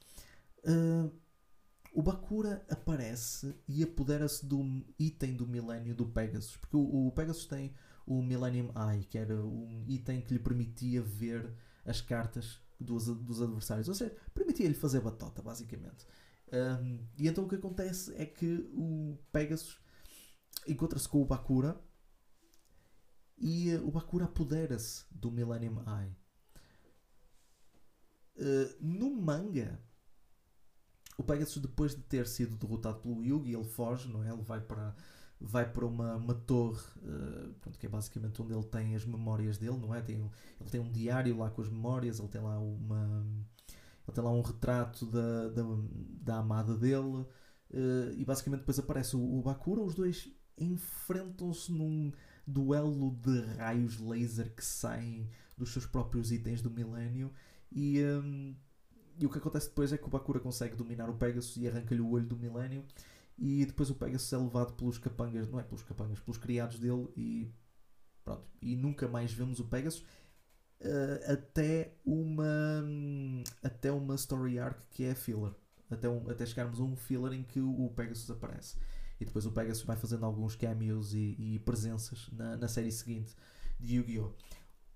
uh, 0.64 1.10
o 1.92 2.02
Bakura 2.02 2.64
aparece 2.68 3.54
e 3.66 3.82
apodera-se 3.82 4.44
do 4.44 4.84
item 4.98 5.34
do 5.34 5.46
milénio 5.46 5.94
do 5.94 6.04
Pegasus. 6.04 6.56
Porque 6.58 6.76
o, 6.76 7.06
o, 7.06 7.12
Pegasus 7.12 7.46
tem 7.46 7.72
o 8.06 8.22
Millennium 8.22 8.70
Eye, 8.76 9.04
que 9.04 9.16
era 9.16 9.34
um 9.34 9.82
item 9.88 10.20
que 10.20 10.34
lhe 10.34 10.38
permitia 10.38 11.00
ver 11.00 11.54
as 11.86 12.02
cartas 12.02 12.60
dos, 12.78 13.06
dos 13.06 13.40
adversários. 13.40 13.88
Ou 13.88 13.94
seja, 13.94 14.14
permitia-lhe 14.34 14.74
fazer 14.74 15.00
batota, 15.00 15.40
basicamente. 15.40 16.06
Um, 16.52 16.98
e 17.18 17.26
então 17.26 17.44
o 17.44 17.48
que 17.48 17.54
acontece 17.54 18.14
é 18.14 18.26
que 18.26 18.68
o 18.74 19.18
Pegasus 19.32 19.80
encontra-se 20.68 21.08
com 21.08 21.22
o 21.22 21.24
Bakura 21.24 21.80
e 23.38 23.74
uh, 23.74 23.86
o 23.86 23.90
Bakura 23.90 24.24
apodera-se 24.24 25.04
do 25.10 25.30
Millennium 25.30 25.82
Eye. 25.86 26.16
Uh, 28.38 28.76
no 28.80 29.10
manga, 29.10 29.80
o 31.18 31.22
Pegasus, 31.22 31.60
depois 31.60 31.94
de 31.94 32.02
ter 32.02 32.26
sido 32.26 32.56
derrotado 32.56 33.00
pelo 33.00 33.24
Yugi, 33.24 33.54
ele 33.54 33.64
foge, 33.64 34.08
não 34.08 34.22
é? 34.22 34.30
Ele 34.30 34.42
vai 34.42 34.60
para, 34.60 34.94
vai 35.40 35.70
para 35.70 35.86
uma, 35.86 36.16
uma 36.16 36.34
torre, 36.34 36.80
uh, 36.98 37.54
pronto, 37.60 37.78
que 37.78 37.86
é 37.86 37.88
basicamente 37.88 38.40
onde 38.40 38.52
ele 38.52 38.64
tem 38.64 38.94
as 38.94 39.04
memórias 39.04 39.58
dele, 39.58 39.78
não 39.78 39.94
é? 39.94 40.02
Tem, 40.02 40.16
ele 40.60 40.70
tem 40.70 40.80
um 40.80 40.90
diário 40.90 41.36
lá 41.38 41.50
com 41.50 41.62
as 41.62 41.68
memórias, 41.68 42.18
ele 42.18 42.28
tem 42.28 42.40
lá 42.40 42.58
uma. 42.58 43.26
Ele 44.06 44.14
tem 44.14 44.22
lá 44.22 44.30
um 44.30 44.42
retrato 44.42 45.06
da, 45.06 45.48
da, 45.48 45.62
da 46.22 46.38
amada 46.38 46.76
dele. 46.76 47.26
Uh, 47.68 48.12
e 48.16 48.24
basicamente 48.24 48.60
depois 48.60 48.78
aparece 48.78 49.16
o, 49.16 49.38
o 49.38 49.42
Bakura, 49.42 49.80
os 49.80 49.94
dois 49.94 50.30
enfrentam-se 50.56 51.72
num 51.72 52.12
duelo 52.46 53.10
de 53.22 53.40
raios 53.56 53.98
laser 53.98 54.54
que 54.54 54.64
saem 54.64 55.28
dos 55.56 55.72
seus 55.72 55.86
próprios 55.86 56.30
itens 56.30 56.62
do 56.62 56.70
milénio 56.70 57.32
e, 57.72 58.02
um, 58.04 58.54
e 59.18 59.26
o 59.26 59.30
que 59.30 59.38
acontece 59.38 59.68
depois 59.68 59.92
é 59.92 59.98
que 59.98 60.04
o 60.04 60.10
Bakura 60.10 60.38
consegue 60.38 60.76
dominar 60.76 61.10
o 61.10 61.16
Pegasus 61.16 61.56
e 61.56 61.66
arranca-lhe 61.66 62.00
o 62.00 62.10
olho 62.10 62.26
do 62.26 62.36
milénio 62.36 62.84
e 63.36 63.66
depois 63.66 63.90
o 63.90 63.94
Pegasus 63.94 64.32
é 64.32 64.36
levado 64.36 64.74
pelos 64.74 64.98
capangas, 64.98 65.48
não 65.48 65.58
é 65.58 65.62
pelos 65.62 65.82
capangas, 65.82 66.20
pelos 66.20 66.38
criados 66.38 66.78
dele 66.78 67.08
e 67.16 67.50
pronto, 68.24 68.46
e 68.62 68.76
nunca 68.76 69.08
mais 69.08 69.32
vemos 69.32 69.58
o 69.58 69.64
Pegasus 69.64 70.04
uh, 70.80 71.32
até 71.32 71.94
uma 72.04 72.84
até 73.62 73.90
uma 73.90 74.14
story 74.14 74.58
arc 74.58 74.80
que 74.90 75.04
é 75.04 75.14
filler 75.14 75.52
até, 75.90 76.08
um, 76.08 76.30
até 76.30 76.46
chegarmos 76.46 76.80
a 76.80 76.82
um 76.82 76.96
filler 76.96 77.32
em 77.32 77.42
que 77.42 77.60
o 77.60 77.90
Pegasus 77.96 78.30
aparece 78.30 78.76
e 79.20 79.24
depois 79.24 79.46
o 79.46 79.52
Pegasus 79.52 79.84
vai 79.84 79.96
fazendo 79.96 80.24
alguns 80.24 80.54
cameos 80.54 81.14
e, 81.14 81.34
e 81.38 81.58
presenças 81.60 82.28
na, 82.32 82.56
na 82.56 82.68
série 82.68 82.92
seguinte 82.92 83.34
de 83.78 83.96
Yu-Gi-Oh! 83.96 84.32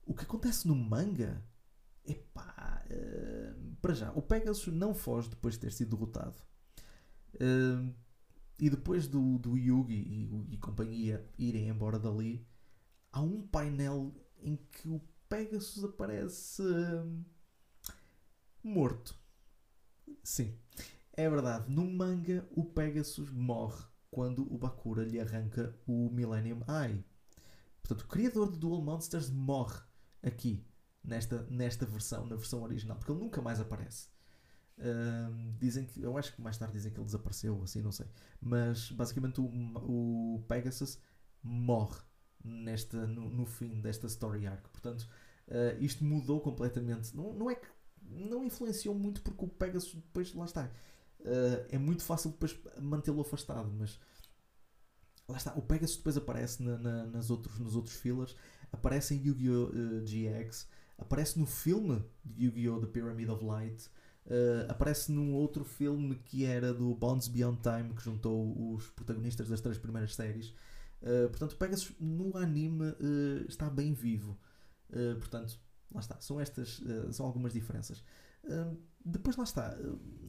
O 0.06 0.14
que 0.14 0.24
acontece 0.24 0.66
no 0.66 0.74
manga, 0.74 1.42
epá, 2.04 2.84
uh, 2.90 3.76
para 3.80 3.94
já, 3.94 4.10
o 4.12 4.22
Pegasus 4.22 4.72
não 4.72 4.94
foge 4.94 5.28
depois 5.28 5.54
de 5.54 5.60
ter 5.60 5.72
sido 5.72 5.96
derrotado. 5.96 6.36
Uh, 7.34 7.94
e 8.58 8.68
depois 8.68 9.06
do, 9.06 9.38
do 9.38 9.56
Yugi 9.56 9.94
e, 9.94 10.54
e, 10.54 10.58
companhia 10.58 11.26
irem 11.38 11.68
embora 11.68 11.98
dali, 11.98 12.46
há 13.10 13.20
um 13.22 13.40
painel 13.40 14.12
em 14.42 14.56
que 14.56 14.88
o 14.88 15.00
Pegasus 15.28 15.82
aparece 15.84 16.62
uh, 16.62 17.24
morto. 18.62 19.14
Sim, 20.22 20.54
é 21.12 21.28
verdade. 21.30 21.70
No 21.70 21.88
manga, 21.88 22.46
o 22.50 22.64
Pegasus 22.64 23.30
morre 23.30 23.89
quando 24.10 24.52
o 24.52 24.58
Bakura 24.58 25.04
lhe 25.04 25.20
arranca 25.20 25.74
o 25.86 26.10
Millennium 26.10 26.60
Eye. 26.68 27.04
Portanto, 27.82 28.02
o 28.02 28.08
criador 28.08 28.50
de 28.50 28.58
Duel 28.58 28.82
Monsters 28.82 29.30
morre 29.30 29.80
aqui, 30.22 30.64
nesta, 31.02 31.42
nesta 31.48 31.86
versão, 31.86 32.26
na 32.26 32.36
versão 32.36 32.62
original, 32.62 32.96
porque 32.96 33.12
ele 33.12 33.20
nunca 33.20 33.40
mais 33.40 33.60
aparece. 33.60 34.08
Dizem 35.58 35.84
que, 35.84 36.00
eu 36.00 36.16
acho 36.16 36.34
que 36.34 36.40
mais 36.40 36.56
tarde 36.56 36.72
dizem 36.72 36.90
que 36.90 36.98
ele 36.98 37.04
desapareceu, 37.04 37.62
assim, 37.62 37.82
não 37.82 37.92
sei. 37.92 38.06
Mas 38.40 38.90
basicamente 38.90 39.40
o, 39.40 39.44
o 39.44 40.44
Pegasus 40.48 40.98
morre 41.42 42.00
nesta, 42.42 43.06
no, 43.06 43.28
no, 43.28 43.44
fim 43.44 43.80
desta 43.80 44.06
story 44.06 44.46
arc. 44.46 44.66
Portanto, 44.68 45.06
uh, 45.48 45.82
isto 45.82 46.02
mudou 46.02 46.40
completamente. 46.40 47.14
Não, 47.14 47.34
não 47.34 47.50
é 47.50 47.54
que 47.54 47.68
não 48.02 48.42
influenciou 48.42 48.94
muito 48.94 49.20
porque 49.20 49.44
o 49.44 49.48
Pegasus 49.48 49.94
depois 49.94 50.32
lá 50.34 50.46
está 50.46 50.70
uh, 51.20 51.66
é 51.68 51.78
muito 51.78 52.02
fácil 52.02 52.30
depois 52.30 52.58
mantê-lo 52.80 53.20
afastado, 53.20 53.72
mas 53.76 53.98
lá 55.28 55.36
está, 55.36 55.54
o 55.54 55.62
Pegasus 55.62 55.96
depois 55.96 56.16
aparece 56.16 56.62
na, 56.62 56.76
na, 56.78 57.06
nas 57.06 57.30
outros, 57.30 57.58
nos 57.58 57.76
outros 57.76 57.94
fillers, 57.96 58.36
aparece 58.72 59.14
em 59.14 59.26
Yu-Gi-Oh! 59.26 59.66
Uh, 59.66 59.98
eh, 59.98 60.42
GX, 60.42 60.68
aparece 60.98 61.38
no 61.38 61.46
filme 61.46 62.04
de 62.24 62.44
Yu-Gi-Oh! 62.44 62.80
The 62.80 62.86
Pyramid 62.86 63.28
of 63.30 63.44
Light, 63.44 63.86
uh, 64.26 64.70
aparece 64.70 65.12
num 65.12 65.34
outro 65.34 65.64
filme 65.64 66.16
que 66.16 66.44
era 66.44 66.74
do 66.74 66.94
Bonds 66.94 67.28
Beyond 67.28 67.60
Time, 67.62 67.94
que 67.94 68.02
juntou 68.02 68.74
os 68.74 68.90
protagonistas 68.90 69.48
das 69.48 69.60
três 69.60 69.78
primeiras 69.78 70.14
séries. 70.14 70.54
Uh, 71.02 71.28
portanto, 71.30 71.52
o 71.52 71.56
Pegasus 71.56 71.92
no 71.98 72.36
anime 72.36 72.94
está 73.48 73.70
bem 73.70 73.94
vivo. 73.94 74.38
portanto, 75.18 75.58
lá 75.92 76.00
está, 76.00 76.20
são 76.20 76.40
estas, 76.40 76.80
são 77.12 77.24
algumas 77.24 77.52
diferenças 77.52 78.02
depois 79.04 79.36
lá 79.36 79.44
está. 79.44 79.76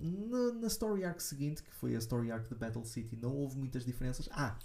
Na, 0.02 0.54
na, 0.54 0.68
story 0.68 1.04
arc 1.04 1.22
seguinte, 1.22 1.62
que 1.62 1.72
foi 1.72 1.96
a 1.96 2.00
story 2.00 2.32
arc 2.32 2.48
de 2.48 2.56
Battle 2.56 2.86
City, 2.86 3.16
não 3.16 3.36
houve 3.36 3.58
muitas 3.58 3.86
diferenças. 3.86 4.28
Ah, 4.32 4.58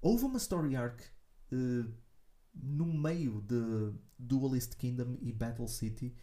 houve 0.00 0.24
uma 0.24 0.38
story 0.38 0.76
arc 0.76 1.02
uh, 1.52 1.92
no 2.54 2.86
meio 2.86 3.40
de 3.40 3.92
Dualist 4.18 4.76
Kingdom 4.76 5.16
e 5.20 5.32
Battle 5.32 5.68
City 5.68 6.14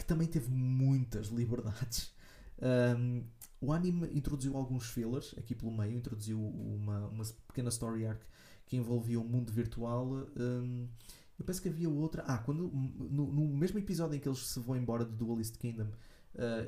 que 0.00 0.06
também 0.06 0.26
teve 0.26 0.50
muitas 0.50 1.28
liberdades. 1.28 2.12
Um, 2.62 3.24
o 3.58 3.72
anime 3.72 4.06
introduziu 4.12 4.54
alguns 4.54 4.90
fillers 4.90 5.34
aqui 5.38 5.54
pelo 5.54 5.72
meio, 5.72 5.96
introduziu 5.96 6.38
uma, 6.38 7.06
uma 7.06 7.24
pequena 7.46 7.70
story 7.70 8.04
arc 8.04 8.20
que 8.66 8.76
envolvia 8.76 9.18
o 9.18 9.24
um 9.24 9.26
mundo 9.26 9.50
virtual. 9.50 10.28
Um, 10.36 10.86
eu 11.38 11.44
penso 11.46 11.62
que 11.62 11.70
havia 11.70 11.88
outra. 11.88 12.22
Ah, 12.26 12.36
quando, 12.36 12.70
no, 12.70 13.32
no, 13.32 13.56
mesmo 13.56 13.78
episódio 13.78 14.14
em 14.14 14.20
que 14.20 14.28
eles 14.28 14.46
se 14.46 14.60
vão 14.60 14.76
embora 14.76 15.06
do 15.06 15.16
Dualist 15.16 15.56
Kingdom, 15.56 15.86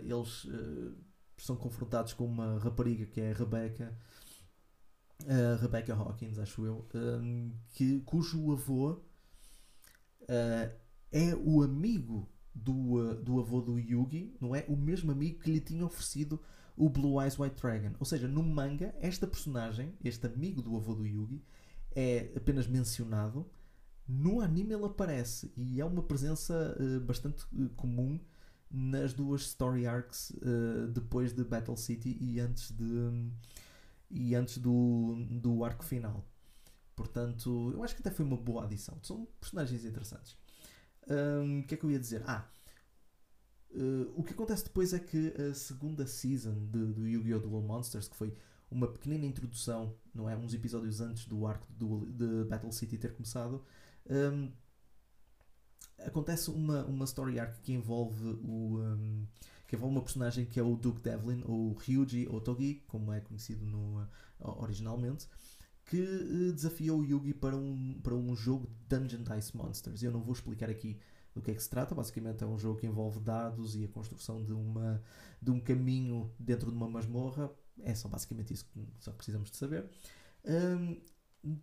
eles 0.04 0.44
uh, 0.44 0.96
são 1.36 1.56
confrontados 1.56 2.12
com 2.12 2.24
uma 2.24 2.58
rapariga 2.58 3.06
que 3.06 3.20
é 3.20 3.30
a 3.30 3.34
Rebecca. 3.34 3.96
Uh, 5.22 5.60
Rebecca 5.60 5.94
Hawkins, 5.94 6.38
acho 6.38 6.66
eu, 6.66 6.88
um, 6.94 7.52
que, 7.70 8.00
cujo 8.00 8.52
avô 8.52 9.00
é 11.12 11.34
o 11.44 11.62
amigo 11.62 12.28
do, 12.54 13.14
do 13.16 13.38
avô 13.38 13.60
do 13.60 13.78
Yugi, 13.78 14.36
não 14.40 14.54
é? 14.54 14.64
O 14.68 14.76
mesmo 14.76 15.12
amigo 15.12 15.40
que 15.40 15.50
lhe 15.50 15.60
tinha 15.60 15.84
oferecido 15.84 16.40
o 16.76 16.88
Blue 16.88 17.20
Eyes 17.20 17.38
White 17.38 17.60
Dragon. 17.60 17.94
Ou 18.00 18.06
seja, 18.06 18.26
no 18.26 18.42
manga, 18.42 18.94
esta 19.00 19.26
personagem, 19.26 19.94
este 20.02 20.26
amigo 20.26 20.62
do 20.62 20.76
avô 20.76 20.94
do 20.94 21.06
Yugi, 21.06 21.44
é 21.94 22.32
apenas 22.36 22.66
mencionado 22.66 23.48
no 24.08 24.40
anime 24.40 24.74
ele 24.74 24.84
aparece 24.84 25.52
e 25.56 25.80
é 25.80 25.84
uma 25.84 26.02
presença 26.02 26.76
uh, 26.78 27.00
bastante 27.00 27.44
uh, 27.52 27.68
comum 27.76 28.20
nas 28.72 29.12
duas 29.12 29.42
story 29.42 29.86
arcs 29.86 30.30
uh, 30.30 30.88
depois 30.88 31.32
de 31.32 31.44
Battle 31.44 31.76
City 31.76 32.16
e 32.20 32.40
antes 32.40 32.70
de 32.70 33.30
e 34.10 34.34
antes 34.34 34.58
do, 34.58 35.26
do 35.30 35.64
arco 35.64 35.84
final. 35.84 36.26
Portanto, 36.94 37.70
eu 37.72 37.82
acho 37.82 37.94
que 37.94 38.02
até 38.02 38.10
foi 38.10 38.24
uma 38.24 38.36
boa 38.36 38.64
adição. 38.64 38.98
São 39.02 39.26
personagens 39.40 39.84
interessantes. 39.84 40.36
Um, 41.08 41.60
o 41.60 41.62
que 41.64 41.74
é 41.74 41.76
que 41.76 41.84
eu 41.84 41.90
ia 41.90 41.98
dizer? 41.98 42.22
Ah, 42.26 42.46
uh, 43.70 44.12
o 44.14 44.22
que 44.22 44.34
acontece 44.34 44.64
depois 44.64 44.92
é 44.92 44.98
que 44.98 45.32
a 45.40 45.54
segunda 45.54 46.06
season 46.06 46.66
de, 46.66 46.92
do 46.92 47.08
Yu-Gi-Oh! 47.08 47.40
Duel 47.40 47.62
Monsters, 47.62 48.06
que 48.06 48.16
foi 48.16 48.36
uma 48.70 48.86
pequenina 48.86 49.26
introdução, 49.26 49.94
não 50.14 50.28
é? 50.28 50.36
Uns 50.36 50.54
episódios 50.54 51.00
antes 51.00 51.26
do 51.26 51.46
arco 51.46 51.66
de, 51.72 52.12
de 52.12 52.44
Battle 52.48 52.72
City 52.72 52.98
ter 52.98 53.14
começado, 53.14 53.64
um, 54.08 54.52
acontece 56.06 56.50
uma, 56.50 56.84
uma 56.86 57.04
story 57.04 57.38
arc 57.38 57.60
que 57.62 57.72
envolve 57.72 58.26
o 58.42 58.78
um, 58.80 59.26
que 59.66 59.76
envolve 59.76 59.96
uma 59.96 60.02
personagem 60.02 60.44
que 60.44 60.60
é 60.60 60.62
o 60.62 60.76
Duke 60.76 61.00
Devlin 61.00 61.42
ou 61.44 61.72
Ryuji 61.74 62.28
Otogi 62.28 62.82
como 62.86 63.12
é 63.12 63.20
conhecido 63.20 63.64
no, 63.64 64.06
originalmente 64.38 65.28
que 65.86 66.00
uh, 66.00 66.52
desafiou 66.52 67.00
o 67.00 67.04
Yugi 67.04 67.34
para 67.34 67.56
um, 67.56 68.00
para 68.02 68.14
um 68.14 68.34
jogo 68.34 68.66
de 68.66 68.96
Dungeon 68.96 69.22
Dice 69.22 69.56
Monsters. 69.56 70.02
Eu 70.02 70.12
não 70.12 70.22
vou 70.22 70.32
explicar 70.32 70.70
aqui 70.70 70.98
do 71.34 71.42
que 71.42 71.50
é 71.50 71.54
que 71.54 71.62
se 71.62 71.68
trata. 71.68 71.94
Basicamente 71.94 72.42
é 72.42 72.46
um 72.46 72.58
jogo 72.58 72.78
que 72.78 72.86
envolve 72.86 73.20
dados 73.20 73.76
e 73.76 73.84
a 73.84 73.88
construção 73.88 74.44
de, 74.44 74.52
uma, 74.52 75.02
de 75.40 75.50
um 75.50 75.60
caminho 75.60 76.32
dentro 76.38 76.70
de 76.70 76.76
uma 76.76 76.88
masmorra. 76.88 77.50
É 77.80 77.94
só 77.94 78.08
basicamente 78.08 78.52
isso 78.52 78.66
que 78.66 78.86
só 79.00 79.12
precisamos 79.12 79.50
de 79.50 79.56
saber. 79.56 79.88
Um, 80.44 81.00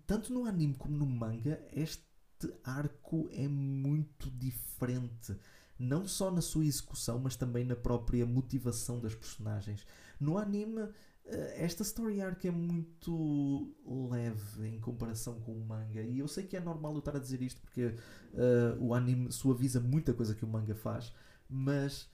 tanto 0.06 0.34
no 0.34 0.46
anime 0.46 0.74
como 0.74 0.98
no 0.98 1.06
manga 1.06 1.64
este 1.72 2.04
este 2.40 2.54
arco 2.64 3.28
é 3.32 3.48
muito 3.48 4.32
diferente. 4.32 5.38
Não 5.78 6.08
só 6.08 6.32
na 6.32 6.42
sua 6.42 6.66
execução, 6.66 7.20
mas 7.20 7.36
também 7.36 7.66
na 7.66 7.76
própria 7.76 8.26
motivação 8.26 9.00
das 9.00 9.14
personagens. 9.14 9.86
No 10.20 10.38
anime, 10.38 10.90
eh, 11.26 11.64
esta 11.64 11.84
story 11.84 12.22
arc 12.22 12.46
é 12.46 12.52
muito 12.52 13.76
leve 14.10 14.68
em 14.68 14.80
comparação 14.80 15.40
com 15.42 15.54
o 15.54 15.66
manga. 15.66 16.02
E 16.02 16.20
eu 16.20 16.28
sei 16.28 16.46
que 16.46 16.56
é 16.56 16.60
normal 16.60 16.94
eu 16.94 17.00
estar 17.00 17.16
a 17.16 17.20
dizer 17.20 17.42
isto 17.42 17.62
porque 17.62 17.86
uh, 17.88 18.78
o 18.80 18.94
anime 18.94 19.32
suaviza 19.32 19.80
muita 19.80 20.14
coisa 20.14 20.36
que 20.36 20.46
o 20.46 20.48
manga 20.48 20.76
faz, 20.76 21.14
mas 21.50 22.10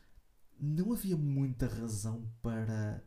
não 0.60 0.94
havia 0.94 1.18
muita 1.18 1.68
razão 1.68 2.28
para 2.42 3.04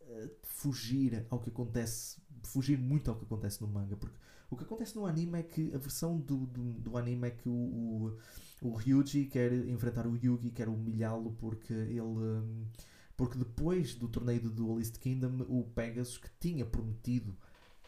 uh, 0.00 0.30
fugir 0.42 1.26
ao 1.30 1.40
que 1.40 1.48
acontece, 1.48 2.20
fugir 2.46 2.78
muito 2.78 3.10
ao 3.10 3.16
que 3.16 3.24
acontece 3.24 3.60
no 3.60 3.68
manga, 3.68 3.96
porque 3.96 4.16
o 4.50 4.56
que 4.56 4.64
acontece 4.64 4.94
no 4.94 5.06
anime 5.06 5.40
é 5.40 5.42
que 5.42 5.74
a 5.74 5.78
versão 5.78 6.18
do, 6.18 6.46
do, 6.46 6.74
do 6.74 6.96
anime 6.96 7.28
é 7.28 7.30
que 7.30 7.48
o, 7.48 7.52
o, 7.52 8.18
o, 8.62 8.74
Ryuji 8.74 9.26
quer 9.26 9.52
enfrentar 9.52 10.06
o 10.06 10.16
Yugi, 10.16 10.50
quer 10.50 10.68
humilhá-lo 10.68 11.32
porque 11.38 11.72
ele. 11.72 12.00
Um, 12.00 12.64
porque 13.16 13.38
depois 13.38 13.94
do 13.94 14.08
torneio 14.08 14.40
do 14.40 14.50
Duelist 14.50 14.98
Kingdom, 14.98 15.44
o 15.48 15.64
Pegasus, 15.64 16.18
que 16.18 16.28
tinha 16.40 16.64
prometido 16.64 17.36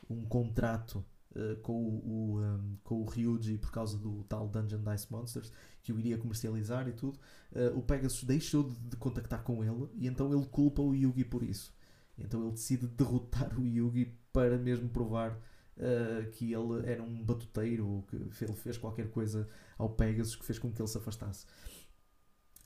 um 0.08 0.24
contrato 0.24 1.04
uh, 1.34 1.56
com, 1.62 1.72
o, 1.72 2.40
um, 2.40 2.76
com 2.82 3.02
o 3.02 3.04
Ryuji 3.04 3.58
por 3.58 3.70
causa 3.72 3.98
do 3.98 4.22
tal 4.24 4.48
Dungeon 4.48 4.82
Dice 4.82 5.10
Monsters, 5.10 5.52
que 5.82 5.92
o 5.92 5.98
iria 5.98 6.16
comercializar 6.16 6.88
e 6.88 6.92
tudo, 6.92 7.18
uh, 7.52 7.76
o 7.76 7.82
Pegasus 7.82 8.22
deixou 8.24 8.64
de, 8.64 8.74
de, 8.74 8.96
contactar 8.96 9.42
com 9.42 9.64
ele 9.64 9.88
e 9.94 10.06
então 10.06 10.32
ele 10.32 10.46
culpa 10.46 10.80
o 10.80 10.94
Yugi 10.94 11.24
por 11.24 11.42
isso. 11.42 11.74
Então 12.18 12.42
ele 12.42 12.52
decide 12.52 12.86
derrotar 12.86 13.58
o 13.58 13.66
Yugi 13.66 14.16
para 14.32 14.58
mesmo 14.58 14.88
provar 14.88 15.32
uh, 15.76 16.30
que 16.32 16.52
ele 16.52 16.86
era 16.90 17.02
um 17.02 17.22
batuteiro 17.22 18.04
que 18.08 18.44
ele 18.44 18.54
fez 18.54 18.78
qualquer 18.78 19.10
coisa 19.10 19.48
ao 19.78 19.90
Pegasus 19.90 20.36
que 20.36 20.44
fez 20.44 20.58
com 20.58 20.72
que 20.72 20.80
ele 20.80 20.88
se 20.88 20.98
afastasse. 20.98 21.46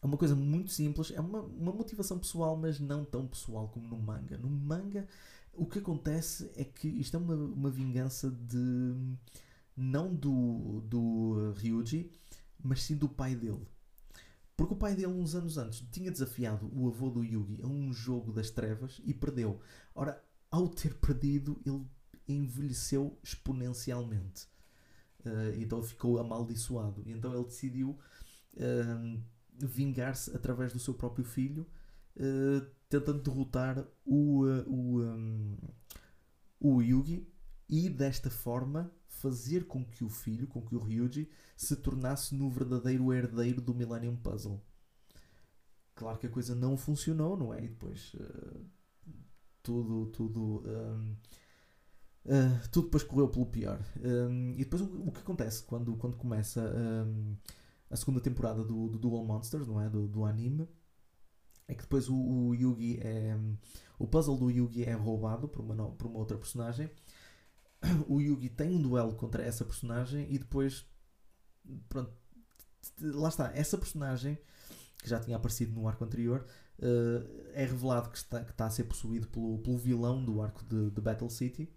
É 0.02 0.06
uma 0.06 0.16
coisa 0.16 0.34
muito 0.34 0.70
simples, 0.70 1.10
é 1.10 1.20
uma, 1.20 1.40
uma 1.42 1.72
motivação 1.72 2.18
pessoal, 2.18 2.56
mas 2.56 2.80
não 2.80 3.04
tão 3.04 3.26
pessoal 3.26 3.68
como 3.68 3.86
no 3.86 3.98
manga. 3.98 4.38
No 4.38 4.48
manga, 4.48 5.06
o 5.52 5.66
que 5.66 5.78
acontece 5.78 6.50
é 6.56 6.64
que 6.64 6.88
isto 6.88 7.16
é 7.16 7.20
uma, 7.20 7.34
uma 7.34 7.70
vingança 7.70 8.30
de. 8.30 8.94
não 9.76 10.14
do, 10.14 10.80
do 10.86 11.52
Ryuji, 11.52 12.10
mas 12.62 12.82
sim 12.82 12.96
do 12.96 13.08
pai 13.08 13.34
dele. 13.34 13.66
Porque 14.60 14.74
o 14.74 14.76
pai 14.76 14.94
dele, 14.94 15.08
uns 15.08 15.34
anos 15.34 15.56
antes, 15.56 15.80
tinha 15.90 16.10
desafiado 16.10 16.70
o 16.74 16.86
avô 16.86 17.08
do 17.08 17.24
Yugi 17.24 17.60
a 17.62 17.66
um 17.66 17.92
jogo 17.92 18.30
das 18.30 18.50
trevas 18.50 19.00
e 19.04 19.14
perdeu. 19.14 19.58
Ora, 19.94 20.22
ao 20.50 20.68
ter 20.68 20.94
perdido, 20.94 21.58
ele 21.64 21.86
envelheceu 22.28 23.18
exponencialmente. 23.22 24.46
Uh, 25.24 25.58
então 25.58 25.82
ficou 25.82 26.18
amaldiçoado. 26.18 27.02
Então 27.06 27.34
ele 27.34 27.44
decidiu. 27.44 27.98
Uh, 28.54 29.20
vingar-se 29.66 30.34
através 30.34 30.72
do 30.72 30.78
seu 30.78 30.94
próprio 30.94 31.24
filho, 31.24 31.66
uh, 32.16 32.66
tentando 32.88 33.22
derrotar 33.22 33.86
o, 34.04 34.44
uh, 34.44 34.68
o, 34.68 35.02
um, 35.02 35.56
o 36.58 36.82
Yugi 36.82 37.26
e 37.68 37.88
desta 37.88 38.30
forma 38.30 38.90
fazer 39.10 39.66
com 39.66 39.84
que 39.84 40.04
o 40.04 40.08
filho, 40.08 40.46
com 40.46 40.62
que 40.62 40.74
o 40.74 40.78
Ryuji, 40.78 41.28
se 41.56 41.76
tornasse 41.76 42.34
no 42.34 42.48
verdadeiro 42.48 43.12
herdeiro 43.12 43.60
do 43.60 43.74
Millennium 43.74 44.16
Puzzle. 44.16 44.62
Claro 45.94 46.18
que 46.18 46.26
a 46.26 46.30
coisa 46.30 46.54
não 46.54 46.76
funcionou, 46.76 47.36
não 47.36 47.52
é? 47.52 47.62
E 47.62 47.68
depois 47.68 48.14
uh, 48.14 48.64
tudo, 49.62 50.06
tudo, 50.06 50.62
um, 50.66 51.16
uh, 52.24 52.68
tudo 52.70 52.86
depois 52.86 53.02
correu 53.02 53.28
pelo 53.28 53.46
pior. 53.46 53.84
Um, 54.02 54.52
e 54.52 54.64
depois 54.64 54.80
o, 54.80 55.08
o, 55.08 55.12
que 55.12 55.20
acontece 55.20 55.62
quando, 55.64 55.94
quando 55.96 56.16
começa 56.16 56.62
um, 57.06 57.36
a 57.90 57.96
segunda 57.96 58.20
temporada 58.20 58.64
do, 58.64 58.88
do 58.88 58.98
Duel 58.98 59.24
Monsters, 59.24 59.66
não 59.66 59.80
é? 59.80 59.90
Do, 59.90 60.08
do 60.08 60.24
anime. 60.24 60.66
É 61.68 61.74
que 61.74 61.82
depois 61.82 62.08
o, 62.08 62.16
o, 62.16 62.54
Yugi 62.54 62.98
é. 63.00 63.36
O 63.98 64.06
puzzle 64.06 64.38
do 64.38 64.50
Yugi 64.50 64.84
é 64.84 64.94
roubado 64.94 65.46
por 65.46 65.60
uma, 65.60 65.90
por 65.90 66.06
uma 66.06 66.18
outra 66.18 66.38
personagem. 66.38 66.88
O 68.08 68.20
Yugi 68.20 68.48
tem 68.48 68.74
um 68.74 68.82
duelo 68.82 69.14
contra 69.14 69.42
essa 69.42 69.64
personagem 69.64 70.26
e 70.30 70.38
depois. 70.38 70.86
Pronto. 71.88 72.12
Lá 73.00 73.28
está. 73.28 73.50
Essa 73.54 73.78
personagem, 73.78 74.38
que 75.02 75.08
já 75.08 75.18
tinha 75.18 75.36
aparecido 75.36 75.72
no 75.72 75.88
arco 75.88 76.04
anterior, 76.04 76.46
uh, 76.78 77.50
é 77.54 77.64
revelado 77.64 78.10
que 78.10 78.18
está, 78.18 78.44
que 78.44 78.50
está 78.50 78.66
a 78.66 78.70
ser 78.70 78.84
possuído 78.84 79.28
pelo, 79.28 79.58
pelo 79.58 79.78
vilão 79.78 80.24
do 80.24 80.42
arco 80.42 80.64
de, 80.64 80.90
de 80.90 81.00
Battle 81.00 81.30
City. 81.30 81.68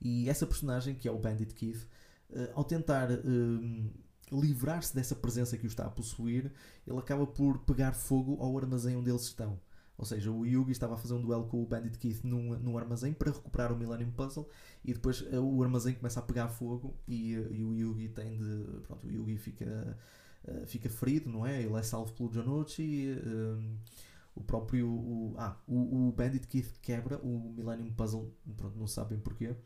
E 0.00 0.28
essa 0.28 0.46
personagem, 0.46 0.94
que 0.94 1.08
é 1.08 1.10
o 1.10 1.18
Bandit 1.18 1.54
Keith, 1.54 1.88
uh, 2.30 2.50
ao 2.54 2.64
tentar. 2.64 3.10
Uh, 3.10 3.90
livrar-se 4.30 4.94
dessa 4.94 5.16
presença 5.16 5.56
que 5.56 5.64
o 5.64 5.68
está 5.68 5.86
a 5.86 5.90
possuir, 5.90 6.52
ele 6.86 6.98
acaba 6.98 7.26
por 7.26 7.60
pegar 7.60 7.92
fogo 7.92 8.36
ao 8.40 8.56
armazém 8.58 8.96
onde 8.96 9.10
eles 9.10 9.22
estão. 9.22 9.58
Ou 9.98 10.04
seja, 10.04 10.30
o 10.30 10.46
Yugi 10.46 10.70
estava 10.70 10.94
a 10.94 10.96
fazer 10.96 11.14
um 11.14 11.20
duelo 11.20 11.46
com 11.48 11.60
o 11.60 11.66
Bandit 11.66 11.98
Keith 11.98 12.22
num, 12.22 12.56
num 12.60 12.78
armazém 12.78 13.12
para 13.12 13.32
recuperar 13.32 13.72
o 13.72 13.76
Millennium 13.76 14.12
Puzzle 14.12 14.48
e 14.84 14.94
depois 14.94 15.22
uh, 15.22 15.40
o 15.40 15.60
armazém 15.60 15.92
começa 15.92 16.20
a 16.20 16.22
pegar 16.22 16.48
fogo 16.48 16.96
e, 17.06 17.36
uh, 17.36 17.52
e 17.52 17.64
o 17.64 17.74
Yugi 17.74 18.08
tem 18.08 18.38
de. 18.38 18.80
Pronto, 18.82 19.08
o 19.08 19.10
Yugi 19.10 19.36
fica, 19.36 19.98
uh, 20.44 20.66
fica 20.66 20.88
ferido, 20.88 21.28
não 21.28 21.44
é? 21.44 21.60
Ele 21.62 21.74
é 21.74 21.82
salvo 21.82 22.12
pelo 22.12 22.32
Jonuchi. 22.32 23.08
o 24.36 24.40
próprio. 24.40 24.88
O, 24.88 25.34
ah, 25.36 25.56
o, 25.66 26.08
o 26.08 26.12
Bandit 26.12 26.46
Keith 26.46 26.78
quebra 26.80 27.18
o 27.18 27.52
Millennium 27.56 27.92
Puzzle, 27.92 28.32
pronto, 28.56 28.78
não 28.78 28.86
sabem 28.86 29.18
porquê. 29.18 29.56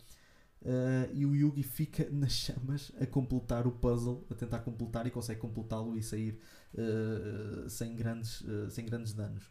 Uh, 0.62 1.10
e 1.12 1.26
o 1.26 1.34
Yugi 1.34 1.64
fica 1.64 2.08
nas 2.10 2.32
chamas 2.32 2.92
a 3.00 3.04
completar 3.04 3.66
o 3.66 3.72
puzzle, 3.72 4.24
a 4.30 4.34
tentar 4.34 4.60
completar 4.60 5.06
e 5.06 5.10
consegue 5.10 5.40
completá-lo 5.40 5.98
e 5.98 6.02
sair 6.02 6.38
uh, 6.74 7.68
sem, 7.68 7.96
grandes, 7.96 8.40
uh, 8.42 8.70
sem 8.70 8.86
grandes 8.86 9.12
danos. 9.12 9.50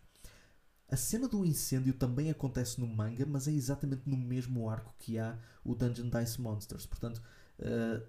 A 0.91 0.97
cena 0.97 1.27
do 1.27 1.45
incêndio 1.45 1.93
também 1.93 2.29
acontece 2.29 2.79
no 2.79 2.85
manga, 2.85 3.25
mas 3.25 3.47
é 3.47 3.51
exatamente 3.51 4.03
no 4.05 4.17
mesmo 4.17 4.69
arco 4.69 4.93
que 4.99 5.17
há 5.17 5.39
o 5.63 5.73
Dungeon 5.73 6.09
Dice 6.09 6.41
Monsters. 6.41 6.85
Portanto, 6.85 7.21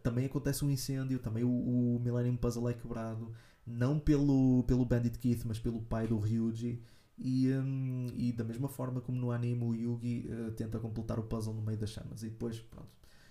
também 0.02 0.26
acontece 0.26 0.64
um 0.64 0.70
incêndio, 0.70 1.18
também 1.18 1.44
o, 1.44 1.50
o, 1.50 2.00
Millennium 2.00 2.36
Puzzle 2.36 2.68
é 2.68 2.74
quebrado, 2.74 3.32
não 3.66 3.98
pelo, 3.98 4.64
pelo 4.64 4.84
Bandit 4.84 5.18
Keith, 5.18 5.44
mas 5.44 5.58
pelo 5.58 5.80
pai 5.82 6.06
do 6.06 6.18
Ryuji. 6.18 6.82
E, 7.18 7.52
um, 7.52 8.08
e 8.16 8.32
da 8.32 8.42
mesma 8.42 8.68
forma 8.68 9.00
como 9.00 9.20
no 9.20 9.30
anime 9.30 9.62
o 9.62 9.74
Yugi 9.74 10.28
uh, 10.28 10.50
tenta 10.52 10.80
completar 10.80 11.20
o 11.20 11.22
puzzle 11.22 11.54
no 11.54 11.62
meio 11.62 11.78
das 11.78 11.90
chamas 11.90 12.22
e 12.24 12.30
depois 12.30 12.58
pronto, 12.58 12.88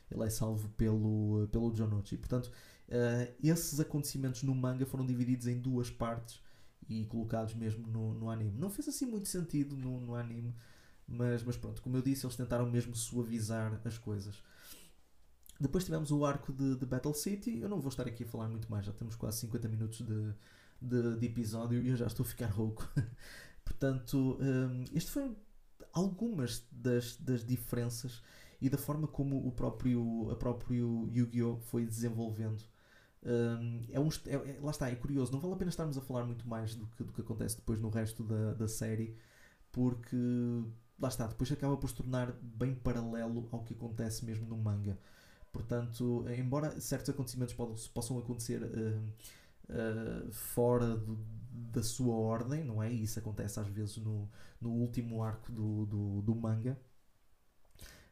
ele 0.09 0.23
é 0.23 0.29
salvo 0.29 0.69
pelo, 0.77 1.49
pelo 1.51 1.75
Jonochi. 1.75 2.15
Portanto, 2.15 2.51
uh, 2.87 3.33
esses 3.43 3.79
acontecimentos 3.79 4.43
no 4.43 4.55
manga 4.55 4.85
foram 4.85 5.05
divididos 5.05 5.47
em 5.47 5.59
duas 5.59 5.89
partes 5.89 6.41
e 6.91 7.05
colocados 7.05 7.53
mesmo 7.55 7.87
no, 7.87 8.13
no 8.13 8.29
anime. 8.29 8.57
Não 8.57 8.69
fez 8.69 8.87
assim 8.87 9.05
muito 9.05 9.27
sentido 9.29 9.77
no, 9.77 9.99
no 10.01 10.15
anime, 10.15 10.53
mas, 11.07 11.43
mas 11.43 11.55
pronto, 11.55 11.81
como 11.81 11.97
eu 11.97 12.01
disse, 12.01 12.25
eles 12.25 12.35
tentaram 12.35 12.69
mesmo 12.69 12.95
suavizar 12.95 13.79
as 13.85 13.97
coisas. 13.97 14.41
Depois 15.59 15.85
tivemos 15.85 16.11
o 16.11 16.25
arco 16.25 16.51
de, 16.51 16.75
de 16.75 16.85
Battle 16.85 17.13
City. 17.13 17.59
Eu 17.59 17.69
não 17.69 17.79
vou 17.79 17.89
estar 17.89 18.07
aqui 18.07 18.23
a 18.23 18.27
falar 18.27 18.49
muito 18.49 18.69
mais, 18.69 18.85
já 18.85 18.91
temos 18.91 19.15
quase 19.15 19.39
50 19.39 19.69
minutos 19.69 20.01
de, 20.01 20.33
de, 20.81 21.17
de 21.17 21.25
episódio 21.25 21.81
e 21.81 21.89
eu 21.89 21.95
já 21.95 22.07
estou 22.07 22.23
a 22.25 22.27
ficar 22.27 22.47
rouco. 22.47 22.87
Portanto, 23.63 24.37
um, 24.41 24.83
este 24.93 25.11
foi 25.11 25.35
algumas 25.93 26.65
das, 26.71 27.15
das 27.17 27.45
diferenças 27.45 28.21
e 28.59 28.69
da 28.69 28.77
forma 28.77 29.07
como 29.07 29.47
o 29.47 29.51
próprio, 29.51 30.29
a 30.31 30.35
próprio 30.35 31.09
Yu-Gi-Oh! 31.13 31.57
foi 31.57 31.85
desenvolvendo. 31.85 32.63
Um, 33.23 33.81
é 33.91 33.99
um, 33.99 34.09
é, 34.25 34.51
é, 34.51 34.59
lá 34.61 34.71
está, 34.71 34.89
é 34.89 34.95
curioso, 34.95 35.31
não 35.31 35.39
vale 35.39 35.53
a 35.53 35.57
pena 35.57 35.69
estarmos 35.69 35.97
a 35.97 36.01
falar 36.01 36.25
muito 36.25 36.47
mais 36.47 36.75
do 36.75 36.87
que, 36.87 37.03
do 37.03 37.13
que 37.13 37.21
acontece 37.21 37.55
depois 37.57 37.79
no 37.79 37.89
resto 37.89 38.23
da, 38.23 38.53
da 38.53 38.67
série, 38.67 39.15
porque 39.71 40.17
lá 40.99 41.07
está, 41.07 41.27
depois 41.27 41.51
acaba 41.51 41.77
por 41.77 41.89
se 41.89 41.95
tornar 41.95 42.31
bem 42.41 42.73
paralelo 42.73 43.47
ao 43.51 43.63
que 43.63 43.73
acontece 43.73 44.25
mesmo 44.25 44.47
no 44.47 44.57
manga. 44.57 44.97
Portanto, 45.51 46.25
embora 46.37 46.79
certos 46.79 47.09
acontecimentos 47.09 47.53
possam 47.89 48.17
acontecer 48.17 48.61
uh, 48.63 49.03
uh, 49.69 50.31
fora 50.31 50.95
do, 50.95 51.17
da 51.51 51.83
sua 51.83 52.15
ordem, 52.15 52.63
não 52.63 52.81
é? 52.81 52.91
E 52.91 53.03
isso 53.03 53.19
acontece 53.19 53.59
às 53.59 53.67
vezes 53.67 53.97
no, 53.97 54.29
no 54.59 54.71
último 54.71 55.21
arco 55.23 55.51
do, 55.51 55.85
do, 55.85 56.21
do 56.21 56.35
manga. 56.35 56.79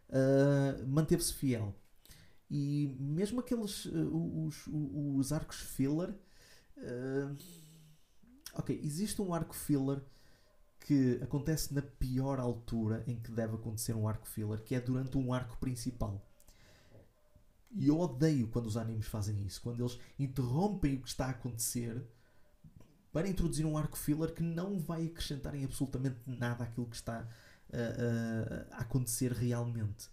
Uh, 0.09 0.85
manteve-se 0.87 1.33
fiel. 1.33 1.73
E 2.49 2.95
mesmo 2.99 3.39
aqueles 3.39 3.85
uh, 3.85 4.45
os, 4.45 4.67
os, 4.67 5.17
os, 5.17 5.33
arcos 5.33 5.57
filler. 5.57 6.09
Uh, 6.77 7.35
ok, 8.53 8.79
existe 8.83 9.21
um 9.21 9.33
arco 9.33 9.53
filler 9.53 10.01
que 10.79 11.19
acontece 11.21 11.73
na 11.73 11.81
pior 11.81 12.39
altura 12.39 13.03
em 13.05 13.19
que 13.19 13.31
deve 13.31 13.55
acontecer 13.55 13.95
um 13.95 14.07
arco 14.07 14.27
filler, 14.27 14.63
que 14.63 14.73
é 14.73 14.79
durante 14.79 15.17
um 15.17 15.31
arco 15.33 15.57
principal. 15.57 16.25
E 17.71 17.87
eu 17.87 17.99
odeio 17.99 18.47
quando 18.47 18.65
os 18.65 18.77
animes 18.77 19.05
fazem 19.05 19.45
isso, 19.45 19.61
quando 19.61 19.81
eles 19.81 19.99
interrompem 20.17 20.95
o 20.95 21.01
que 21.01 21.07
está 21.07 21.27
a 21.27 21.31
acontecer 21.31 22.03
para 23.11 23.27
introduzir 23.27 23.65
um 23.65 23.77
arco 23.77 23.97
filler 23.97 24.33
que 24.33 24.41
não 24.41 24.79
vai 24.79 25.05
acrescentar 25.05 25.53
em 25.53 25.63
absolutamente 25.63 26.17
nada 26.25 26.63
aquilo 26.63 26.87
que 26.87 26.95
está 26.95 27.27
a, 27.71 28.75
a 28.75 28.81
acontecer 28.81 29.31
realmente. 29.31 30.09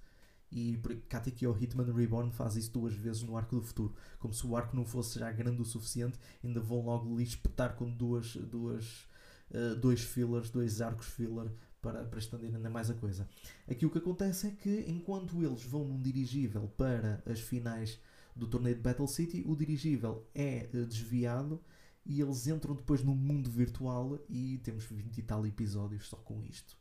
E 0.57 0.75
Katekyo 1.11 1.55
Hitman 1.55 1.93
Reborn 1.93 2.33
faz 2.33 2.57
isso 2.57 2.73
duas 2.73 2.95
vezes 2.95 3.23
no 3.23 3.37
arco 3.37 3.57
do 3.57 3.61
futuro. 3.61 3.95
Como 4.19 4.33
se 4.33 4.47
o 4.47 4.57
arco 4.57 4.75
não 4.75 4.87
fosse 4.87 5.19
já 5.19 5.31
grande 5.31 5.61
o 5.61 5.67
suficiente, 5.67 6.19
ainda 6.43 6.61
vão 6.61 6.81
logo 6.81 7.15
lhe 7.15 7.23
espetar 7.23 7.77
com 7.77 7.91
duas, 7.91 8.37
duas, 8.37 9.07
uh, 9.51 9.77
dois 9.79 10.01
fillers, 10.01 10.49
dois 10.49 10.81
arcos 10.81 11.09
filler 11.09 11.53
para, 11.83 12.07
para 12.07 12.19
estender 12.19 12.55
ainda 12.55 12.71
mais 12.71 12.89
a 12.89 12.95
coisa. 12.95 13.29
Aqui 13.69 13.85
o 13.85 13.91
que 13.91 13.99
acontece 13.99 14.47
é 14.47 14.51
que 14.51 14.87
enquanto 14.89 15.45
eles 15.45 15.63
vão 15.63 15.85
num 15.85 16.01
dirigível 16.01 16.73
para 16.75 17.23
as 17.27 17.39
finais 17.39 18.01
do 18.35 18.47
torneio 18.47 18.77
de 18.77 18.81
Battle 18.81 19.07
City, 19.07 19.45
o 19.47 19.55
dirigível 19.55 20.27
é 20.35 20.71
uh, 20.73 20.87
desviado 20.87 21.63
e 22.07 22.19
eles 22.19 22.47
entram 22.47 22.75
depois 22.75 23.05
no 23.05 23.15
mundo 23.15 23.51
virtual 23.51 24.19
e 24.27 24.57
temos 24.65 24.85
20 24.85 25.19
e 25.19 25.23
tal 25.23 25.47
episódios 25.47 26.09
só 26.09 26.17
com 26.17 26.43
isto. 26.43 26.79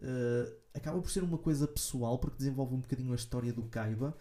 Uh, 0.00 0.56
acaba 0.74 1.00
por 1.00 1.10
ser 1.10 1.22
uma 1.22 1.38
coisa 1.38 1.66
pessoal 1.66 2.18
porque 2.18 2.38
desenvolve 2.38 2.74
um 2.74 2.80
bocadinho 2.80 3.12
a 3.12 3.16
história 3.16 3.52
do 3.52 3.64
Kaiba 3.64 4.16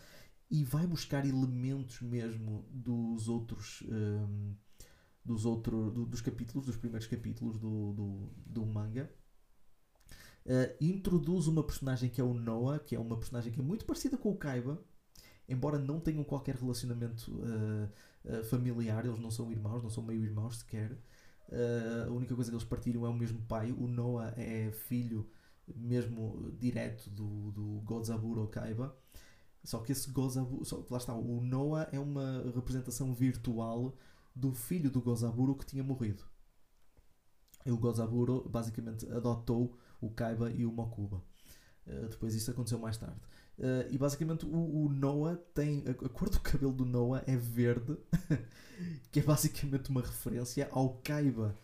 e 0.50 0.64
vai 0.64 0.86
buscar 0.86 1.26
elementos 1.26 2.02
mesmo 2.02 2.66
dos 2.70 3.28
outros 3.28 3.84
um, 3.88 4.56
dos 5.26 5.46
outros 5.46 5.94
do, 5.94 6.06
dos 6.06 6.22
capítulos 6.22 6.66
dos 6.66 6.78
primeiros 6.78 7.08
capítulos 7.08 7.58
do, 7.58 7.94
do, 7.94 8.30
do 8.46 8.66
manga. 8.66 9.10
Uh, 10.46 10.76
introduz 10.82 11.48
uma 11.48 11.64
personagem 11.64 12.10
que 12.10 12.20
é 12.20 12.24
o 12.24 12.34
Noah 12.34 12.78
que 12.78 12.96
é 12.96 13.00
uma 13.00 13.18
personagem 13.18 13.52
que 13.52 13.62
é 13.62 13.64
muito 13.64 13.86
parecida 13.86 14.18
com 14.18 14.30
o 14.30 14.36
Kaiba 14.36 14.78
embora 15.48 15.80
não 15.80 16.02
tenham 16.02 16.22
qualquer 16.22 16.56
relacionamento 16.56 17.32
uh, 17.32 17.90
uh, 18.26 18.44
familiar 18.44 19.06
eles 19.06 19.20
não 19.20 19.32
são 19.32 19.50
irmãos 19.50 19.82
não 19.82 19.90
são 19.90 20.04
meio 20.04 20.22
irmãos 20.22 20.58
sequer 20.58 20.98
a 22.08 22.12
única 22.12 22.34
coisa 22.34 22.50
que 22.50 22.56
eles 22.56 22.68
partilham 22.68 23.06
é 23.06 23.10
o 23.10 23.14
mesmo 23.14 23.40
pai 23.44 23.72
o 23.72 23.88
Noah 23.88 24.34
é 24.36 24.72
filho 24.72 25.30
mesmo 25.76 26.52
direto 26.60 27.10
do, 27.10 27.52
do 27.52 27.82
Godzaburo 27.84 28.48
Kaiba 28.48 28.96
só 29.64 29.80
que 29.80 29.92
esse 29.94 30.12
Gozaburo, 30.12 30.66
só, 30.66 30.86
lá 30.90 30.98
está, 30.98 31.14
o 31.14 31.42
Noah 31.42 31.88
é 31.92 32.00
uma 32.00 32.52
representação 32.54 33.14
virtual 33.14 33.96
do 34.36 34.54
filho 34.54 34.92
do 34.92 35.02
Gozaburo 35.02 35.56
que 35.56 35.66
tinha 35.66 35.84
morrido. 35.84 36.24
E 37.66 37.72
o 37.72 37.78
Gozaburo 37.78 38.48
basicamente 38.50 39.10
adotou 39.10 39.78
o 40.02 40.10
Kaiba 40.10 40.52
e 40.52 40.66
o 40.66 40.72
Mokuba. 40.72 41.24
Uh, 41.88 42.10
depois 42.10 42.36
isso 42.36 42.52
aconteceu 42.52 42.78
mais 42.78 42.98
tarde. 42.98 43.20
Uh, 43.58 43.88
e 43.90 43.98
basicamente 43.98 44.46
o, 44.46 44.86
o, 44.86 44.90
Noah 44.90 45.38
tem. 45.54 45.84
A, 45.88 46.10
cor 46.10 46.30
do 46.30 46.40
cabelo 46.42 46.74
do 46.74 46.86
Noah 46.86 47.24
é 47.26 47.38
verde, 47.38 47.98
que 49.12 49.22
é 49.22 49.24
basicamente 49.24 49.90
uma 49.90 50.02
referência 50.02 50.68
ao 50.72 50.98
Kaiba 50.98 51.58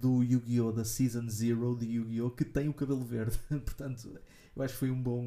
do 0.00 0.22
Yu-Gi-Oh! 0.22 0.72
da 0.72 0.84
Season 0.84 1.28
Zero 1.28 1.76
de 1.76 1.86
Yu-Gi-Oh! 1.86 2.30
que 2.30 2.44
tem 2.44 2.68
o 2.68 2.74
cabelo 2.74 3.04
verde. 3.04 3.38
Portanto, 3.48 4.18
eu 4.54 4.62
acho 4.62 4.74
que 4.74 4.80
foi 4.80 4.90
um 4.90 5.02
bom, 5.02 5.26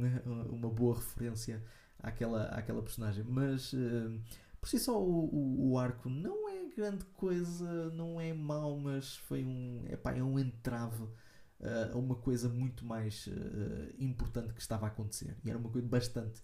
uma 0.49 0.69
boa 0.69 0.95
referência 0.95 1.63
àquela, 2.01 2.45
àquela 2.47 2.81
personagem. 2.81 3.23
Mas 3.23 3.73
uh, 3.73 4.19
por 4.59 4.67
si 4.67 4.79
só 4.79 5.01
o, 5.01 5.25
o, 5.25 5.71
o, 5.71 5.77
arco 5.77 6.09
não 6.09 6.49
é 6.49 6.65
grande 6.75 7.05
coisa, 7.13 7.89
não 7.91 8.19
é 8.19 8.33
mau, 8.33 8.77
mas 8.79 9.17
foi 9.17 9.43
um, 9.43 9.85
epá, 9.89 10.13
é 10.13 10.23
um 10.23 10.39
entrave 10.39 11.03
uh, 11.03 11.93
a 11.93 11.97
uma 11.97 12.15
coisa 12.15 12.49
muito 12.49 12.85
mais 12.85 13.27
uh, 13.27 13.93
importante 13.99 14.53
que 14.53 14.61
estava 14.61 14.85
a 14.85 14.89
acontecer. 14.89 15.37
E 15.43 15.49
era 15.49 15.59
uma 15.59 15.69
coisa 15.69 15.87
bastante 15.87 16.41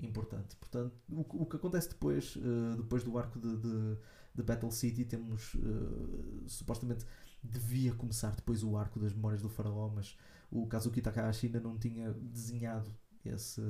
importante. 0.00 0.56
Portanto, 0.56 0.92
o, 1.08 1.42
o 1.42 1.46
que 1.46 1.56
acontece 1.56 1.88
depois, 1.88 2.36
depois 2.76 3.02
do 3.02 3.16
arco 3.16 3.40
de, 3.40 3.56
de, 3.56 3.96
de 4.34 4.42
Battle 4.42 4.70
City, 4.70 5.06
temos 5.06 5.56
supostamente 6.46 7.06
devia 7.46 7.94
começar 7.94 8.34
depois 8.34 8.62
o 8.62 8.76
arco 8.76 8.98
das 8.98 9.12
memórias 9.12 9.42
do 9.42 9.48
faraó, 9.48 9.88
mas 9.88 10.16
o 10.50 10.66
Kazuki 10.66 11.00
Takahashi 11.00 11.46
ainda 11.46 11.60
não 11.60 11.78
tinha 11.78 12.12
desenhado 12.12 12.94
esse 13.24 13.60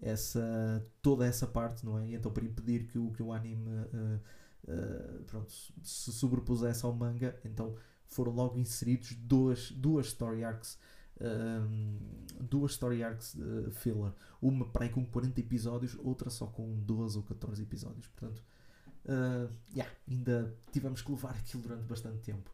essa, 0.00 0.86
toda 1.02 1.26
essa 1.26 1.44
parte, 1.44 1.84
não 1.84 1.98
é? 1.98 2.06
E 2.06 2.14
então 2.14 2.30
para 2.30 2.44
impedir 2.44 2.86
que 2.86 2.98
o, 2.98 3.10
que 3.10 3.22
o 3.22 3.32
anime 3.32 3.68
uh, 3.68 4.20
uh, 4.68 5.24
pronto, 5.24 5.52
se 5.82 6.12
sobrepusesse 6.12 6.84
ao 6.86 6.94
manga, 6.94 7.36
então 7.44 7.74
foram 8.06 8.32
logo 8.32 8.58
inseridos 8.58 9.12
duas, 9.14 9.72
duas 9.72 10.06
story 10.06 10.44
arcs 10.44 10.78
um, 11.20 11.98
duas 12.40 12.72
story 12.72 13.02
arcs 13.02 13.34
uh, 13.34 13.70
filler. 13.70 14.12
Uma 14.40 14.66
para 14.66 14.88
com 14.88 15.04
40 15.04 15.40
episódios, 15.40 15.96
outra 15.98 16.30
só 16.30 16.46
com 16.46 16.78
12 16.80 17.18
ou 17.18 17.24
14 17.24 17.62
episódios. 17.62 18.06
Portanto, 18.06 18.42
uh, 19.04 19.52
yeah, 19.74 19.92
ainda 20.08 20.54
tivemos 20.72 21.02
que 21.02 21.10
levar 21.10 21.30
aquilo 21.36 21.62
durante 21.62 21.84
bastante 21.84 22.18
tempo. 22.18 22.50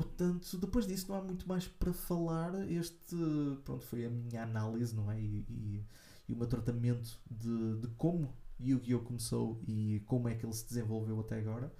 Portanto, 0.00 0.56
depois 0.58 0.86
disso 0.86 1.06
não 1.08 1.18
há 1.18 1.22
muito 1.22 1.48
mais 1.48 1.66
para 1.66 1.92
falar. 1.92 2.70
Este 2.70 3.16
pronto, 3.64 3.84
foi 3.84 4.06
a 4.06 4.10
minha 4.10 4.42
análise, 4.42 4.94
não 4.94 5.10
é? 5.10 5.20
E, 5.20 5.44
e 5.48 5.84
e 6.28 6.32
o 6.32 6.36
meu 6.36 6.46
tratamento 6.46 7.18
de, 7.30 7.76
de 7.80 7.88
como 7.96 8.32
Yu-Gi-Oh! 8.60 9.00
começou 9.00 9.60
e 9.66 10.02
como 10.06 10.28
é 10.28 10.34
que 10.34 10.44
ele 10.44 10.52
se 10.52 10.66
desenvolveu 10.66 11.18
até 11.20 11.38
agora. 11.38 11.72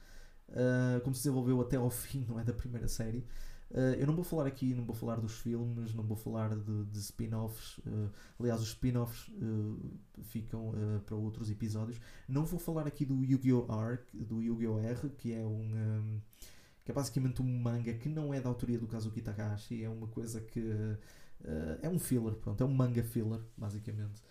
Uh, 0.48 1.00
como 1.02 1.14
se 1.14 1.24
desenvolveu 1.24 1.60
até 1.60 1.76
ao 1.76 1.90
fim, 1.90 2.24
não 2.26 2.40
é? 2.40 2.44
Da 2.44 2.54
primeira 2.54 2.88
série. 2.88 3.26
Uh, 3.70 3.92
eu 3.98 4.06
não 4.06 4.14
vou 4.14 4.24
falar 4.24 4.46
aqui, 4.46 4.72
não 4.72 4.86
vou 4.86 4.96
falar 4.96 5.20
dos 5.20 5.38
filmes, 5.40 5.94
não 5.94 6.02
vou 6.02 6.16
falar 6.16 6.56
de, 6.56 6.84
de 6.86 6.98
spin-offs. 6.98 7.76
Uh, 7.78 8.10
aliás, 8.40 8.62
os 8.62 8.68
spin-offs 8.68 9.30
ficam 10.22 10.72
para 11.04 11.14
outros 11.14 11.50
episódios. 11.50 12.00
Não 12.26 12.46
vou 12.46 12.58
falar 12.58 12.86
aqui 12.86 13.04
do 13.04 13.22
Yu-Gi-Oh! 13.22 13.70
Arc, 13.70 14.08
do 14.14 14.40
Yu-Gi-Oh! 14.40 14.78
R, 14.78 15.10
que 15.10 15.34
é 15.34 15.44
um. 15.44 15.74
um 15.74 16.20
que 16.88 16.92
é 16.92 16.94
basicamente 16.94 17.42
um 17.42 17.60
manga 17.60 17.92
que 17.92 18.08
não 18.08 18.32
é 18.32 18.40
da 18.40 18.48
autoria 18.48 18.78
do 18.78 18.86
Kazuki 18.86 19.20
Takahashi, 19.20 19.84
é 19.84 19.90
uma 19.90 20.06
coisa 20.06 20.40
que 20.40 20.96
Uh, 21.40 21.78
é 21.82 21.88
um 21.88 21.98
filler, 21.98 22.34
pronto, 22.34 22.60
é 22.62 22.66
um 22.66 22.74
manga 22.74 23.02
filler, 23.02 23.40
basicamente. 23.56 24.22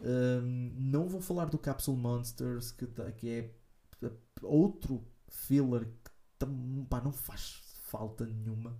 Um, 0.00 0.72
não 0.76 1.08
vou 1.08 1.20
falar 1.20 1.46
do 1.46 1.58
Capsule 1.58 1.96
Monsters, 1.96 2.72
que, 2.72 2.86
tá, 2.86 3.10
que 3.12 3.30
é 3.30 3.50
outro 4.42 5.04
filler 5.28 5.86
que 6.38 6.46
pá, 6.88 7.00
não 7.00 7.12
faz 7.12 7.62
falta 7.84 8.26
nenhuma. 8.26 8.78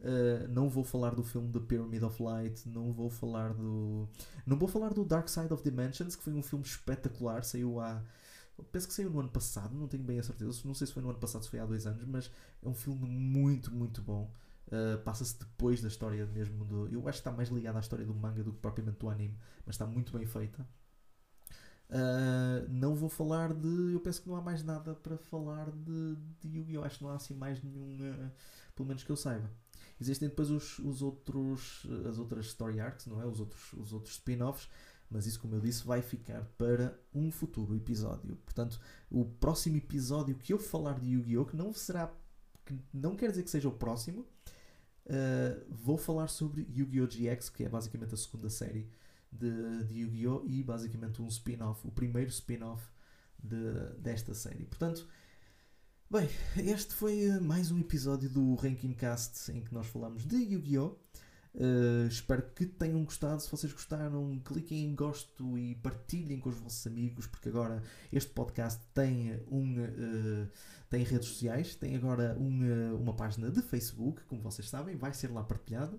Uh, 0.00 0.48
não 0.48 0.68
vou 0.68 0.82
falar 0.82 1.14
do 1.14 1.22
filme 1.22 1.52
The 1.52 1.60
Pyramid 1.60 2.02
of 2.02 2.20
Light, 2.20 2.68
não 2.68 2.92
vou 2.92 3.08
falar 3.08 3.54
do. 3.54 4.08
Não 4.44 4.58
vou 4.58 4.68
falar 4.68 4.92
do 4.92 5.04
Dark 5.04 5.28
Side 5.28 5.52
of 5.52 5.62
Dimensions, 5.62 6.16
que 6.16 6.24
foi 6.24 6.32
um 6.32 6.42
filme 6.42 6.64
espetacular, 6.64 7.44
saiu 7.44 7.78
há. 7.78 8.02
Penso 8.70 8.86
que 8.86 8.94
saiu 8.94 9.10
no 9.10 9.20
ano 9.20 9.30
passado, 9.30 9.74
não 9.74 9.88
tenho 9.88 10.02
bem 10.02 10.18
a 10.18 10.22
certeza, 10.22 10.60
não 10.64 10.74
sei 10.74 10.86
se 10.86 10.92
foi 10.92 11.02
no 11.02 11.10
ano 11.10 11.18
passado, 11.18 11.42
se 11.42 11.50
foi 11.50 11.58
há 11.58 11.66
dois 11.66 11.86
anos, 11.86 12.04
mas 12.04 12.30
é 12.62 12.68
um 12.68 12.74
filme 12.74 13.08
muito, 13.08 13.72
muito 13.72 14.02
bom. 14.02 14.32
Uh, 14.66 14.98
Passa-se 15.02 15.38
depois 15.38 15.82
da 15.82 15.88
história 15.88 16.24
mesmo 16.26 16.64
do. 16.64 16.88
Eu 16.88 17.00
acho 17.08 17.18
que 17.18 17.28
está 17.28 17.32
mais 17.32 17.48
ligado 17.48 17.76
à 17.76 17.80
história 17.80 18.06
do 18.06 18.14
manga 18.14 18.42
do 18.42 18.52
que 18.52 18.58
propriamente 18.58 18.98
do 18.98 19.08
anime, 19.08 19.36
mas 19.66 19.74
está 19.74 19.86
muito 19.86 20.16
bem 20.16 20.26
feita. 20.26 20.66
Uh, 21.90 22.66
não 22.70 22.94
vou 22.94 23.08
falar 23.08 23.52
de. 23.52 23.92
Eu 23.92 24.00
penso 24.00 24.22
que 24.22 24.28
não 24.28 24.36
há 24.36 24.40
mais 24.40 24.62
nada 24.62 24.94
para 24.94 25.18
falar 25.18 25.70
de, 25.70 26.16
de 26.40 26.56
Yu-Gi-Oh! 26.56 26.84
Acho 26.84 26.98
que 26.98 27.04
não 27.04 27.10
há 27.10 27.16
assim 27.16 27.34
mais 27.34 27.62
nenhum. 27.62 27.98
Uh, 28.00 28.30
pelo 28.74 28.88
menos 28.88 29.02
que 29.04 29.10
eu 29.10 29.16
saiba. 29.16 29.50
Existem 30.00 30.28
depois 30.28 30.50
os, 30.50 30.78
os 30.78 31.02
outros, 31.02 31.86
as 32.08 32.18
outras 32.18 32.46
story 32.46 32.80
arcs, 32.80 33.06
não 33.06 33.20
é? 33.20 33.26
Os 33.26 33.40
outros, 33.40 33.72
os 33.74 33.92
outros 33.92 34.14
spin-offs, 34.14 34.68
mas 35.12 35.26
isso, 35.26 35.40
como 35.40 35.54
eu 35.54 35.60
disse, 35.60 35.84
vai 35.84 36.02
ficar 36.02 36.44
para 36.56 36.98
um 37.14 37.30
futuro 37.30 37.74
episódio. 37.76 38.36
Portanto, 38.36 38.80
o 39.10 39.24
próximo 39.24 39.76
episódio 39.76 40.36
que 40.36 40.52
eu 40.52 40.58
falar 40.58 40.98
de 40.98 41.10
Yu-Gi-Oh! 41.10 41.44
que 41.46 41.56
não 41.56 41.72
será. 41.72 42.12
que 42.64 42.78
não 42.92 43.14
quer 43.16 43.30
dizer 43.30 43.42
que 43.42 43.50
seja 43.50 43.68
o 43.68 43.72
próximo, 43.72 44.26
Uh, 45.04 45.66
vou 45.68 45.96
falar 45.96 46.28
sobre 46.28 46.66
Yu-Gi-Oh! 46.70 47.08
GX, 47.08 47.50
que 47.50 47.64
é 47.64 47.68
basicamente 47.68 48.14
a 48.14 48.16
segunda 48.16 48.48
série 48.48 48.88
de, 49.32 49.84
de 49.84 49.98
Yu-Gi-Oh! 50.00 50.44
e 50.46 50.62
basicamente 50.62 51.20
um 51.20 51.26
spin-off, 51.26 51.86
o 51.86 51.90
primeiro 51.90 52.30
spin-off 52.30 52.86
de, 53.42 53.72
desta 53.98 54.32
série. 54.32 54.64
Portanto, 54.64 55.06
bem, 56.08 56.28
este 56.56 56.94
foi 56.94 57.40
mais 57.40 57.72
um 57.72 57.80
episódio 57.80 58.30
do 58.30 58.54
Ranking 58.54 58.94
Cast 58.94 59.50
em 59.50 59.60
que 59.62 59.74
nós 59.74 59.86
falamos 59.88 60.24
de 60.24 60.36
Yu-Gi-Oh! 60.36 60.96
Uh, 61.54 62.06
espero 62.06 62.42
que 62.54 62.64
tenham 62.64 63.04
gostado. 63.04 63.42
Se 63.42 63.50
vocês 63.50 63.72
gostaram, 63.72 64.40
cliquem 64.44 64.84
em 64.86 64.94
gosto 64.94 65.58
e 65.58 65.74
partilhem 65.76 66.40
com 66.40 66.48
os 66.48 66.56
vossos 66.56 66.86
amigos, 66.86 67.26
porque 67.26 67.48
agora 67.48 67.82
este 68.10 68.30
podcast 68.30 68.80
tem 68.94 69.38
um. 69.50 69.84
Uh, 69.84 70.48
tem 70.88 71.04
redes 71.04 71.28
sociais, 71.28 71.74
tem 71.74 71.96
agora 71.96 72.36
uma, 72.38 72.94
uma 72.94 73.14
página 73.14 73.50
de 73.50 73.62
Facebook, 73.62 74.22
como 74.24 74.42
vocês 74.42 74.68
sabem, 74.68 74.94
vai 74.96 75.12
ser 75.14 75.30
lá 75.30 75.42
partilhado. 75.42 75.98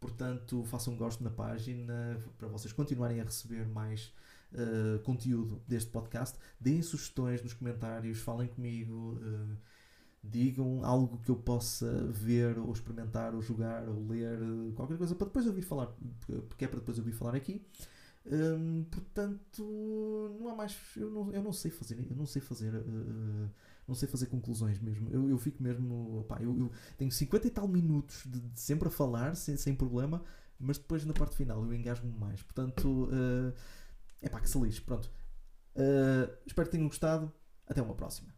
Portanto, 0.00 0.64
façam 0.64 0.94
um 0.94 0.96
gosto 0.96 1.22
na 1.22 1.30
página 1.30 2.18
para 2.36 2.48
vocês 2.48 2.72
continuarem 2.72 3.20
a 3.20 3.24
receber 3.24 3.66
mais 3.68 4.12
uh, 4.52 4.98
conteúdo 5.04 5.62
deste 5.66 5.90
podcast. 5.90 6.36
Deem 6.60 6.82
sugestões 6.82 7.42
nos 7.42 7.54
comentários, 7.54 8.18
falem 8.18 8.48
comigo, 8.48 9.18
digam 10.30 10.84
algo 10.84 11.18
que 11.18 11.30
eu 11.30 11.36
possa 11.36 12.06
ver, 12.10 12.58
ou 12.58 12.72
experimentar, 12.72 13.34
ou 13.34 13.42
jogar, 13.42 13.88
ou 13.88 14.06
ler, 14.06 14.38
qualquer 14.74 14.98
coisa 14.98 15.14
para 15.14 15.26
depois 15.26 15.46
eu 15.46 15.52
vir 15.52 15.62
falar, 15.62 15.88
porque 16.48 16.64
é 16.64 16.68
para 16.68 16.80
depois 16.80 16.98
eu 16.98 17.04
vir 17.04 17.12
falar 17.12 17.34
aqui. 17.34 17.64
Um, 18.28 18.84
portanto, 18.84 20.36
não 20.40 20.48
há 20.48 20.54
mais. 20.54 20.76
Eu 20.96 21.10
não, 21.10 21.32
eu 21.32 21.42
não 21.42 21.52
sei 21.52 21.70
fazer. 21.70 22.04
Eu 22.10 22.16
não 22.16 22.26
sei 22.26 22.42
fazer. 22.42 22.74
Uh, 22.74 23.48
não 23.86 23.94
sei 23.94 24.08
fazer 24.08 24.26
conclusões 24.26 24.80
mesmo. 24.80 25.08
Eu, 25.10 25.30
eu 25.30 25.38
fico 25.38 25.62
mesmo. 25.62 26.20
Opá, 26.20 26.38
eu, 26.40 26.58
eu, 26.58 26.70
tenho 26.98 27.10
50 27.10 27.46
e 27.46 27.50
tal 27.50 27.68
minutos 27.68 28.24
de, 28.26 28.40
de 28.40 28.60
sempre 28.60 28.88
a 28.88 28.90
falar, 28.90 29.36
sem, 29.36 29.56
sem 29.56 29.74
problema, 29.74 30.24
mas 30.58 30.76
depois 30.76 31.04
na 31.04 31.12
parte 31.12 31.36
final 31.36 31.64
eu 31.64 31.72
engasgo-me 31.72 32.18
mais. 32.18 32.42
Portanto, 32.42 33.08
é 34.20 34.26
uh, 34.26 34.30
pá, 34.30 34.40
que 34.40 34.50
se 34.50 34.58
lixe. 34.58 34.80
Pronto. 34.80 35.10
Uh, 35.76 36.32
espero 36.44 36.68
que 36.68 36.72
tenham 36.72 36.88
gostado. 36.88 37.32
Até 37.68 37.82
uma 37.82 37.94
próxima. 37.94 38.35